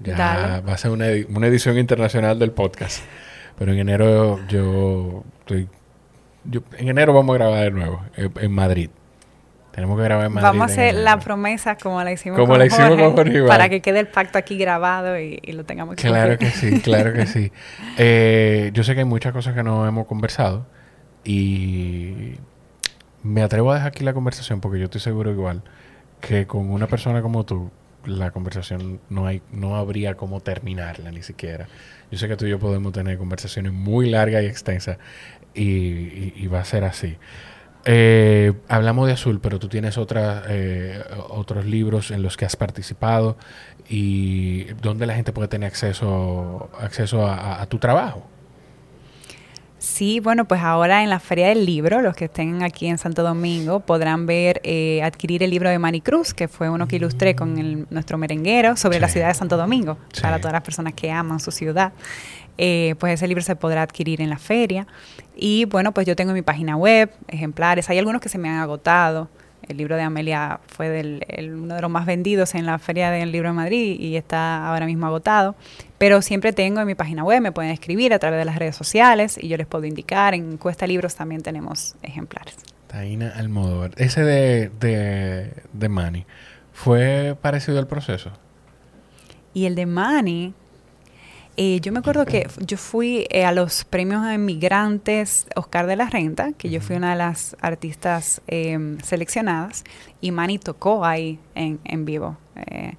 Ya 0.00 0.14
Dale. 0.16 0.60
va 0.62 0.74
a 0.74 0.78
ser 0.78 0.90
una, 0.90 1.06
una 1.34 1.46
edición 1.46 1.78
internacional 1.78 2.38
del 2.38 2.52
podcast. 2.52 3.02
Pero 3.58 3.72
en 3.72 3.78
enero 3.78 4.38
yo 4.48 5.24
estoy... 5.40 5.68
yo- 6.44 6.60
en 6.76 6.88
enero 6.88 7.14
vamos 7.14 7.34
a 7.34 7.38
grabar 7.38 7.64
de 7.64 7.70
nuevo, 7.70 8.02
eh, 8.16 8.28
en 8.40 8.52
Madrid. 8.52 8.90
Tenemos 9.72 9.96
que 9.98 10.04
grabar 10.04 10.26
en 10.26 10.32
Madrid. 10.32 10.46
Vamos 10.46 10.62
a 10.62 10.72
hacer 10.72 10.88
enero. 10.88 11.04
la 11.04 11.18
promesa 11.18 11.76
como 11.76 12.02
la 12.02 12.12
hicimos 12.12 12.38
Como 12.38 12.48
con 12.52 12.58
la 12.58 12.66
hicimos 12.66 12.88
Jorge, 12.88 13.04
con 13.04 13.14
Jorge 13.16 13.36
Iván. 13.38 13.48
para 13.48 13.68
que 13.70 13.80
quede 13.80 14.00
el 14.00 14.08
pacto 14.08 14.38
aquí 14.38 14.56
grabado 14.58 15.18
y, 15.18 15.38
y 15.42 15.52
lo 15.52 15.64
tengamos 15.64 15.96
que 15.96 16.02
Claro 16.08 16.38
que 16.38 16.50
sí, 16.50 16.80
claro 16.84 17.12
que 17.14 17.26
sí. 17.26 17.52
Eh, 17.98 18.70
yo 18.74 18.84
sé 18.84 18.92
que 18.94 19.00
hay 19.00 19.04
muchas 19.06 19.32
cosas 19.32 19.54
que 19.54 19.62
no 19.62 19.86
hemos 19.86 20.06
conversado 20.06 20.66
y 21.24 22.34
me 23.22 23.42
atrevo 23.42 23.70
a 23.72 23.74
dejar 23.74 23.88
aquí 23.88 24.04
la 24.04 24.14
conversación 24.14 24.60
porque 24.60 24.78
yo 24.78 24.84
estoy 24.84 25.00
seguro 25.00 25.30
igual 25.30 25.62
que 26.20 26.46
con 26.46 26.70
una 26.70 26.88
persona 26.88 27.22
como 27.22 27.44
tú 27.44 27.70
la 28.04 28.30
conversación 28.30 29.00
no 29.10 29.26
hay 29.26 29.42
no 29.52 29.76
habría 29.76 30.16
cómo 30.16 30.40
terminarla 30.40 31.10
ni 31.10 31.22
siquiera. 31.22 31.68
Yo 32.10 32.18
sé 32.18 32.28
que 32.28 32.36
tú 32.36 32.46
y 32.46 32.50
yo 32.50 32.58
podemos 32.58 32.92
tener 32.92 33.18
conversaciones 33.18 33.72
muy 33.72 34.08
largas 34.10 34.42
y 34.44 34.46
extensas 34.46 34.98
y, 35.54 36.32
y- 36.36 36.46
va 36.48 36.60
a 36.60 36.64
ser 36.64 36.84
así. 36.84 37.16
Eh, 37.84 38.52
hablamos 38.68 39.06
de 39.06 39.14
Azul, 39.14 39.40
pero 39.40 39.58
tú 39.60 39.68
tienes 39.68 39.98
otra, 39.98 40.44
eh, 40.48 41.02
otros 41.30 41.66
libros 41.66 42.10
en 42.10 42.22
los 42.22 42.36
que 42.36 42.44
has 42.44 42.56
participado 42.56 43.36
y 43.88 44.64
donde 44.82 45.06
la 45.06 45.14
gente 45.14 45.32
puede 45.32 45.48
tener 45.48 45.68
acceso, 45.68 46.70
acceso 46.80 47.26
a 47.28 47.64
tu 47.66 47.78
trabajo. 47.78 48.28
Sí, 49.86 50.18
bueno, 50.18 50.46
pues 50.46 50.62
ahora 50.62 51.04
en 51.04 51.10
la 51.10 51.20
Feria 51.20 51.46
del 51.46 51.64
Libro, 51.64 52.02
los 52.02 52.16
que 52.16 52.24
estén 52.24 52.64
aquí 52.64 52.88
en 52.88 52.98
Santo 52.98 53.22
Domingo 53.22 53.78
podrán 53.78 54.26
ver, 54.26 54.60
eh, 54.64 55.00
adquirir 55.04 55.44
el 55.44 55.50
libro 55.50 55.70
de 55.70 55.78
Manny 55.78 56.00
Cruz, 56.00 56.34
que 56.34 56.48
fue 56.48 56.68
uno 56.68 56.88
que 56.88 56.96
ilustré 56.96 57.36
con 57.36 57.56
el- 57.56 57.86
nuestro 57.90 58.18
merenguero 58.18 58.76
sobre 58.76 58.98
la 58.98 59.08
ciudad 59.08 59.28
de 59.28 59.34
Santo 59.34 59.56
Domingo, 59.56 59.96
Sí. 60.12 60.22
para 60.22 60.38
todas 60.40 60.54
las 60.54 60.62
personas 60.62 60.92
que 60.94 61.12
aman 61.12 61.38
su 61.38 61.52
ciudad. 61.52 61.92
Eh, 62.58 62.96
pues 62.98 63.14
ese 63.14 63.28
libro 63.28 63.44
se 63.44 63.54
podrá 63.54 63.82
adquirir 63.82 64.20
en 64.20 64.28
la 64.28 64.38
feria. 64.38 64.88
Y 65.36 65.66
bueno, 65.66 65.92
pues 65.92 66.04
yo 66.04 66.16
tengo 66.16 66.32
en 66.32 66.34
mi 66.34 66.42
página 66.42 66.76
web 66.76 67.12
ejemplares. 67.28 67.88
Hay 67.88 67.98
algunos 67.98 68.20
que 68.20 68.28
se 68.28 68.38
me 68.38 68.48
han 68.48 68.56
agotado. 68.58 69.28
El 69.68 69.76
libro 69.78 69.96
de 69.96 70.02
Amelia 70.02 70.60
fue 70.66 70.88
del, 70.88 71.24
el- 71.28 71.54
uno 71.54 71.74
de 71.74 71.80
los 71.82 71.90
más 71.90 72.06
vendidos 72.06 72.54
en 72.54 72.66
la 72.66 72.78
Feria 72.78 73.10
del 73.10 73.32
Libro 73.32 73.48
de 73.48 73.54
Madrid 73.54 73.98
y 74.00 74.16
está 74.16 74.68
ahora 74.68 74.86
mismo 74.86 75.06
agotado. 75.06 75.56
Pero 75.98 76.22
siempre 76.22 76.52
tengo 76.52 76.80
en 76.80 76.86
mi 76.86 76.94
página 76.94 77.24
web, 77.24 77.40
me 77.40 77.52
pueden 77.52 77.70
escribir 77.72 78.12
a 78.14 78.18
través 78.18 78.38
de 78.38 78.44
las 78.44 78.56
redes 78.56 78.76
sociales 78.76 79.38
y 79.40 79.48
yo 79.48 79.56
les 79.56 79.66
puedo 79.66 79.84
indicar. 79.84 80.34
En 80.34 80.56
Cuesta 80.56 80.86
Libros 80.86 81.14
también 81.16 81.42
tenemos 81.42 81.96
ejemplares. 82.02 82.54
Taina 82.86 83.30
Almodóvar. 83.36 83.90
Ese 83.96 84.22
de, 84.22 84.70
de, 84.80 85.52
de 85.72 85.88
Manny, 85.88 86.24
¿fue 86.72 87.36
parecido 87.42 87.78
al 87.78 87.86
proceso? 87.88 88.30
Y 89.54 89.64
el 89.66 89.74
de 89.74 89.86
Manny, 89.86 90.54
eh, 91.56 91.80
yo 91.80 91.92
me 91.92 92.00
acuerdo 92.00 92.26
que 92.26 92.48
yo 92.60 92.76
fui 92.76 93.26
eh, 93.30 93.44
a 93.44 93.52
los 93.52 93.84
premios 93.84 94.22
a 94.24 94.34
inmigrantes 94.34 95.46
Oscar 95.56 95.86
de 95.86 95.96
la 95.96 96.08
Renta, 96.10 96.52
que 96.52 96.70
yo 96.70 96.80
fui 96.80 96.96
una 96.96 97.10
de 97.10 97.16
las 97.16 97.56
artistas 97.60 98.40
eh, 98.46 98.96
seleccionadas, 99.02 99.84
y 100.20 100.32
Manny 100.32 100.58
tocó 100.58 101.04
ahí 101.04 101.38
en, 101.54 101.78
en 101.84 102.04
vivo. 102.04 102.36
eh, 102.66 102.94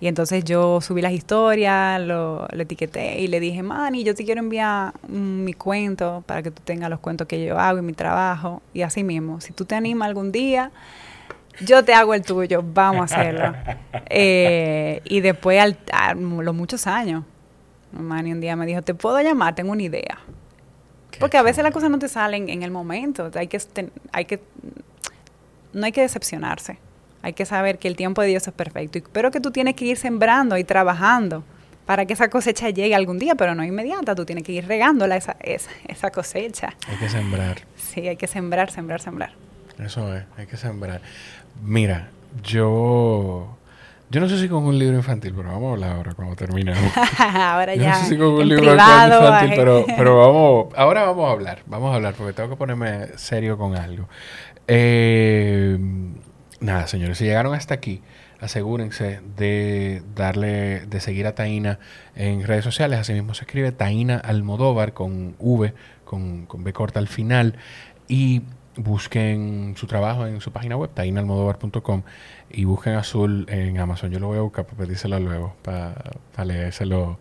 y 0.00 0.08
entonces 0.08 0.42
yo 0.42 0.80
subí 0.80 1.00
las 1.00 1.12
historias, 1.12 2.00
lo, 2.00 2.48
lo 2.50 2.62
etiqueté 2.62 3.20
y 3.20 3.28
le 3.28 3.38
dije, 3.38 3.62
Manny, 3.62 4.02
yo 4.02 4.16
te 4.16 4.24
quiero 4.24 4.40
enviar 4.40 4.92
mm, 5.06 5.44
mi 5.44 5.52
cuento 5.52 6.24
para 6.26 6.42
que 6.42 6.50
tú 6.50 6.60
tengas 6.64 6.90
los 6.90 6.98
cuentos 6.98 7.28
que 7.28 7.44
yo 7.44 7.56
hago 7.56 7.78
y 7.78 7.82
mi 7.82 7.92
trabajo. 7.92 8.62
Y 8.74 8.82
así 8.82 9.04
mismo, 9.04 9.40
si 9.40 9.52
tú 9.52 9.64
te 9.64 9.76
animas 9.76 10.08
algún 10.08 10.32
día, 10.32 10.72
yo 11.60 11.84
te 11.84 11.94
hago 11.94 12.14
el 12.14 12.22
tuyo, 12.22 12.64
vamos 12.64 13.12
a 13.12 13.14
hacerlo. 13.14 13.54
Eh, 14.14 15.00
y 15.04 15.20
después, 15.20 15.60
al, 15.60 15.78
a 15.92 16.14
los 16.14 16.54
muchos 16.54 16.86
años, 16.88 17.24
Manny 17.92 18.32
un 18.32 18.40
día 18.40 18.56
me 18.56 18.66
dijo, 18.66 18.82
te 18.82 18.94
puedo 18.94 19.20
llamar, 19.20 19.54
tengo 19.54 19.72
una 19.72 19.82
idea. 19.82 20.18
Qué 21.10 21.18
Porque 21.20 21.36
a 21.36 21.42
veces 21.42 21.62
las 21.62 21.72
cosas 21.72 21.90
no 21.90 21.98
te 21.98 22.08
salen 22.08 22.48
en 22.48 22.62
el 22.62 22.70
momento. 22.70 23.30
Hay 23.34 23.48
que, 23.48 23.60
hay 24.12 24.24
que, 24.24 24.40
no 25.72 25.84
hay 25.86 25.92
que 25.92 26.00
decepcionarse. 26.00 26.78
Hay 27.22 27.34
que 27.34 27.44
saber 27.46 27.78
que 27.78 27.86
el 27.88 27.96
tiempo 27.96 28.22
de 28.22 28.28
Dios 28.28 28.46
es 28.48 28.52
perfecto. 28.54 28.98
Y- 28.98 29.04
Pero 29.12 29.30
que 29.30 29.40
tú 29.40 29.50
tienes 29.50 29.74
que 29.74 29.84
ir 29.84 29.96
sembrando 29.96 30.56
y 30.58 30.64
trabajando 30.64 31.44
para 31.86 32.06
que 32.06 32.14
esa 32.14 32.28
cosecha 32.30 32.70
llegue 32.70 32.94
algún 32.94 33.18
día, 33.18 33.34
pero 33.34 33.54
no 33.54 33.62
inmediata. 33.64 34.14
Tú 34.14 34.24
tienes 34.24 34.44
que 34.44 34.52
ir 34.52 34.66
regándola 34.66 35.16
esa, 35.16 35.36
esa, 35.40 35.70
esa 35.86 36.10
cosecha. 36.10 36.74
Hay 36.88 36.96
que 36.96 37.08
sembrar. 37.08 37.58
Sí, 37.76 38.08
hay 38.08 38.16
que 38.16 38.26
sembrar, 38.26 38.70
sembrar, 38.70 39.00
sembrar. 39.00 39.32
Eso 39.78 40.14
es, 40.16 40.24
hay 40.36 40.46
que 40.46 40.56
sembrar. 40.56 41.00
Mira, 41.62 42.08
yo... 42.42 43.56
Yo 44.12 44.20
no 44.20 44.28
sé 44.28 44.38
si 44.38 44.46
con 44.46 44.64
un 44.64 44.78
libro 44.78 44.94
infantil, 44.94 45.32
pero 45.34 45.48
vamos 45.48 45.70
a 45.70 45.72
hablar 45.72 45.96
ahora 45.96 46.12
cuando 46.12 46.36
terminemos. 46.36 46.92
Ahora 47.18 47.74
Yo 47.74 47.80
ya 47.80 47.92
no 47.94 47.98
sé 48.00 48.10
si 48.10 48.18
con 48.18 48.26
un 48.26 48.46
libro 48.46 48.62
privado. 48.62 49.22
infantil, 49.22 49.52
pero, 49.56 49.86
pero 49.96 50.18
vamos, 50.18 50.74
ahora 50.76 51.04
vamos 51.04 51.30
a 51.30 51.32
hablar, 51.32 51.62
vamos 51.64 51.92
a 51.92 51.94
hablar, 51.96 52.12
porque 52.12 52.34
tengo 52.34 52.50
que 52.50 52.56
ponerme 52.56 53.06
serio 53.16 53.56
con 53.56 53.74
algo. 53.74 54.10
Eh, 54.68 55.78
nada, 56.60 56.86
señores, 56.88 57.16
si 57.16 57.24
llegaron 57.24 57.54
hasta 57.54 57.72
aquí, 57.72 58.02
asegúrense 58.38 59.22
de 59.38 60.02
darle, 60.14 60.84
de 60.84 61.00
seguir 61.00 61.26
a 61.26 61.34
Taina 61.34 61.78
en 62.14 62.46
redes 62.46 62.64
sociales, 62.64 62.98
así 62.98 63.14
mismo 63.14 63.32
se 63.32 63.44
escribe 63.44 63.72
Taina 63.72 64.18
Almodóvar 64.18 64.92
con 64.92 65.36
V, 65.38 65.72
con, 66.04 66.44
con 66.44 66.64
B 66.64 66.74
corta 66.74 66.98
al 66.98 67.08
final, 67.08 67.56
y 68.08 68.42
busquen 68.76 69.74
su 69.76 69.86
trabajo 69.86 70.26
en 70.26 70.40
su 70.40 70.50
página 70.52 70.76
web, 70.76 70.90
tainalmodóvar.com, 70.94 72.02
y 72.50 72.64
busquen 72.64 72.94
Azul 72.94 73.46
en 73.48 73.78
Amazon. 73.78 74.10
Yo 74.10 74.18
lo 74.18 74.28
voy 74.28 74.38
a 74.38 74.42
buscar 74.42 74.64
para 74.64 74.78
pedírselo 74.78 75.18
luego, 75.20 75.54
para 75.62 76.44
leérselo, 76.44 77.18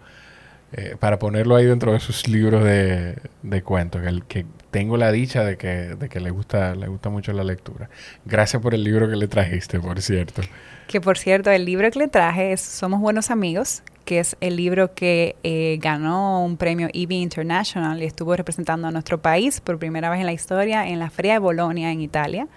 eh, 0.73 0.95
para 0.99 1.19
ponerlo 1.19 1.55
ahí 1.55 1.65
dentro 1.65 1.93
de 1.93 1.99
sus 1.99 2.27
libros 2.27 2.63
de, 2.63 3.17
de 3.43 3.63
cuentos, 3.63 4.01
que 4.27 4.45
tengo 4.71 4.97
la 4.97 5.11
dicha 5.11 5.43
de 5.43 5.57
que, 5.57 5.95
de 5.95 6.09
que 6.09 6.19
le 6.19 6.31
gusta, 6.31 6.75
le 6.75 6.87
gusta 6.87 7.09
mucho 7.09 7.33
la 7.33 7.43
lectura. 7.43 7.89
Gracias 8.25 8.61
por 8.61 8.73
el 8.73 8.83
libro 8.83 9.09
que 9.09 9.17
le 9.17 9.27
trajiste, 9.27 9.79
por 9.79 10.01
cierto. 10.01 10.41
Que 10.87 11.01
por 11.01 11.17
cierto, 11.17 11.51
el 11.51 11.65
libro 11.65 11.89
que 11.91 11.99
le 11.99 12.07
traje 12.07 12.53
es 12.53 12.61
Somos 12.61 12.99
Buenos 13.01 13.31
Amigos, 13.31 13.83
que 14.05 14.19
es 14.19 14.35
el 14.41 14.55
libro 14.55 14.93
que 14.93 15.35
eh, 15.43 15.77
ganó 15.81 16.43
un 16.43 16.57
premio 16.57 16.89
EB 16.93 17.11
International 17.11 18.01
y 18.01 18.05
estuvo 18.05 18.35
representando 18.35 18.87
a 18.87 18.91
nuestro 18.91 19.21
país 19.21 19.61
por 19.61 19.77
primera 19.77 20.09
vez 20.09 20.19
en 20.19 20.25
la 20.25 20.33
historia 20.33 20.87
en 20.87 20.99
la 20.99 21.09
Feria 21.09 21.33
de 21.33 21.39
Bolonia 21.39 21.91
en 21.91 22.01
Italia. 22.01 22.47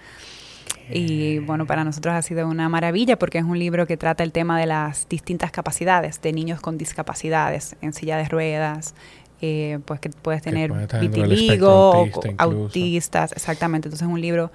Y 0.89 1.39
bueno, 1.39 1.65
para 1.65 1.83
nosotros 1.83 2.13
ha 2.13 2.21
sido 2.21 2.47
una 2.47 2.69
maravilla 2.69 3.17
porque 3.17 3.39
es 3.39 3.43
un 3.43 3.57
libro 3.57 3.87
que 3.87 3.97
trata 3.97 4.23
el 4.23 4.31
tema 4.31 4.59
de 4.59 4.67
las 4.67 5.09
distintas 5.09 5.51
capacidades 5.51 6.21
de 6.21 6.31
niños 6.31 6.61
con 6.61 6.77
discapacidades 6.77 7.75
en 7.81 7.93
silla 7.93 8.17
de 8.17 8.25
ruedas, 8.25 8.93
eh, 9.41 9.79
pues 9.85 9.99
que 9.99 10.09
puedes 10.09 10.43
tener 10.43 10.71
vitiligo, 11.01 12.07
autistas, 12.37 13.31
exactamente. 13.31 13.87
Entonces 13.87 14.07
es 14.07 14.13
un 14.13 14.21
libro 14.21 14.51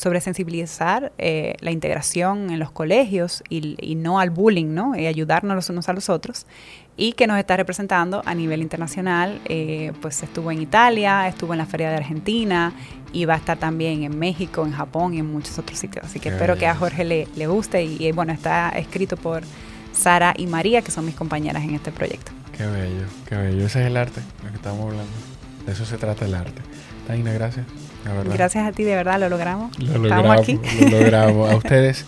sobre 0.00 0.22
sensibilizar 0.22 1.12
eh, 1.18 1.56
la 1.60 1.72
integración 1.72 2.48
en 2.48 2.58
los 2.58 2.70
colegios 2.70 3.42
y, 3.50 3.76
y 3.78 3.96
no 3.96 4.18
al 4.18 4.30
bullying, 4.30 4.72
¿no? 4.72 4.96
Y 4.96 5.06
ayudarnos 5.06 5.54
los 5.54 5.68
unos 5.68 5.90
a 5.90 5.92
los 5.92 6.08
otros. 6.08 6.46
Y 6.96 7.12
que 7.12 7.26
nos 7.26 7.38
está 7.38 7.54
representando 7.58 8.22
a 8.24 8.34
nivel 8.34 8.62
internacional. 8.62 9.40
eh, 9.44 9.92
pues 10.00 10.22
estuvo 10.22 10.50
en 10.50 10.62
Italia, 10.62 11.28
estuvo 11.28 11.52
en 11.52 11.58
la 11.58 11.66
Feria 11.66 11.90
de 11.90 11.96
Argentina 11.96 12.72
y 13.12 13.26
va 13.26 13.34
a 13.34 13.36
estar 13.36 13.58
también 13.58 14.02
en 14.02 14.18
México, 14.18 14.64
en 14.64 14.72
Japón 14.72 15.12
y 15.12 15.18
en 15.18 15.30
muchos 15.30 15.58
otros 15.58 15.78
sitios. 15.78 16.06
Así 16.06 16.18
que 16.18 16.30
Qué 16.30 16.34
espero 16.34 16.56
que 16.56 16.66
a. 16.66 16.74
Jorge 16.74 17.04
le, 17.04 17.28
le 17.36 17.46
guste. 17.46 17.84
Y, 17.84 18.06
y, 18.06 18.12
bueno, 18.12 18.32
está 18.32 18.70
escrito 18.70 19.18
por 19.18 19.42
Sara 19.92 20.32
y 20.34 20.46
María, 20.46 20.80
que 20.80 20.90
son 20.90 21.04
mis 21.04 21.14
compañeras 21.14 21.62
en 21.62 21.74
este 21.74 21.92
proyecto. 21.92 22.32
Qué 22.56 22.64
bello, 22.66 23.04
qué 23.28 23.36
bello. 23.36 23.66
Ese 23.66 23.80
es 23.82 23.86
el 23.86 23.98
arte, 23.98 24.22
lo 24.44 24.48
que 24.48 24.56
estamos 24.56 24.80
hablando. 24.80 25.12
De 25.66 25.72
eso 25.72 25.84
se 25.84 25.98
trata 25.98 26.24
el 26.24 26.34
arte. 26.34 26.62
Taina, 27.06 27.32
gracias. 27.32 27.66
Gracias 28.32 28.66
a 28.66 28.72
ti, 28.72 28.82
de 28.84 28.94
verdad, 28.94 29.20
lo 29.20 29.28
logramos. 29.28 29.76
Lo 29.78 29.84
Estamos 29.86 30.08
logramos, 30.08 30.38
aquí. 30.40 30.58
lo 30.90 31.00
logramos. 31.00 31.50
A 31.50 31.56
ustedes, 31.56 32.06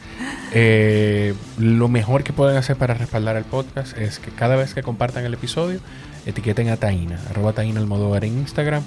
eh, 0.52 1.34
lo 1.58 1.88
mejor 1.88 2.24
que 2.24 2.32
pueden 2.32 2.56
hacer 2.56 2.76
para 2.76 2.94
respaldar 2.94 3.36
el 3.36 3.44
podcast 3.44 3.96
es 3.98 4.18
que 4.18 4.30
cada 4.30 4.56
vez 4.56 4.74
que 4.74 4.82
compartan 4.82 5.24
el 5.24 5.34
episodio, 5.34 5.80
etiqueten 6.26 6.68
a 6.68 6.76
Taina, 6.76 7.18
arroba 7.30 7.52
Taina 7.52 7.80
Almodóvar 7.80 8.24
en 8.24 8.38
Instagram. 8.38 8.82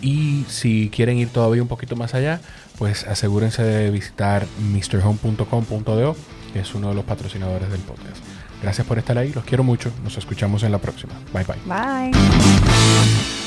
Y 0.00 0.44
si 0.48 0.90
quieren 0.94 1.16
ir 1.16 1.28
todavía 1.30 1.62
un 1.62 1.68
poquito 1.68 1.96
más 1.96 2.14
allá, 2.14 2.40
pues 2.78 3.06
asegúrense 3.06 3.62
de 3.62 3.90
visitar 3.90 4.46
mrhome.com.do, 4.58 6.16
que 6.52 6.60
es 6.60 6.74
uno 6.74 6.90
de 6.90 6.94
los 6.94 7.04
patrocinadores 7.04 7.70
del 7.70 7.80
podcast. 7.80 8.18
Gracias 8.62 8.86
por 8.86 8.98
estar 8.98 9.16
ahí, 9.18 9.32
los 9.32 9.44
quiero 9.44 9.64
mucho, 9.64 9.90
nos 10.02 10.16
escuchamos 10.18 10.62
en 10.62 10.72
la 10.72 10.78
próxima. 10.78 11.14
Bye 11.32 11.44
bye. 11.44 12.10
Bye. 12.10 13.43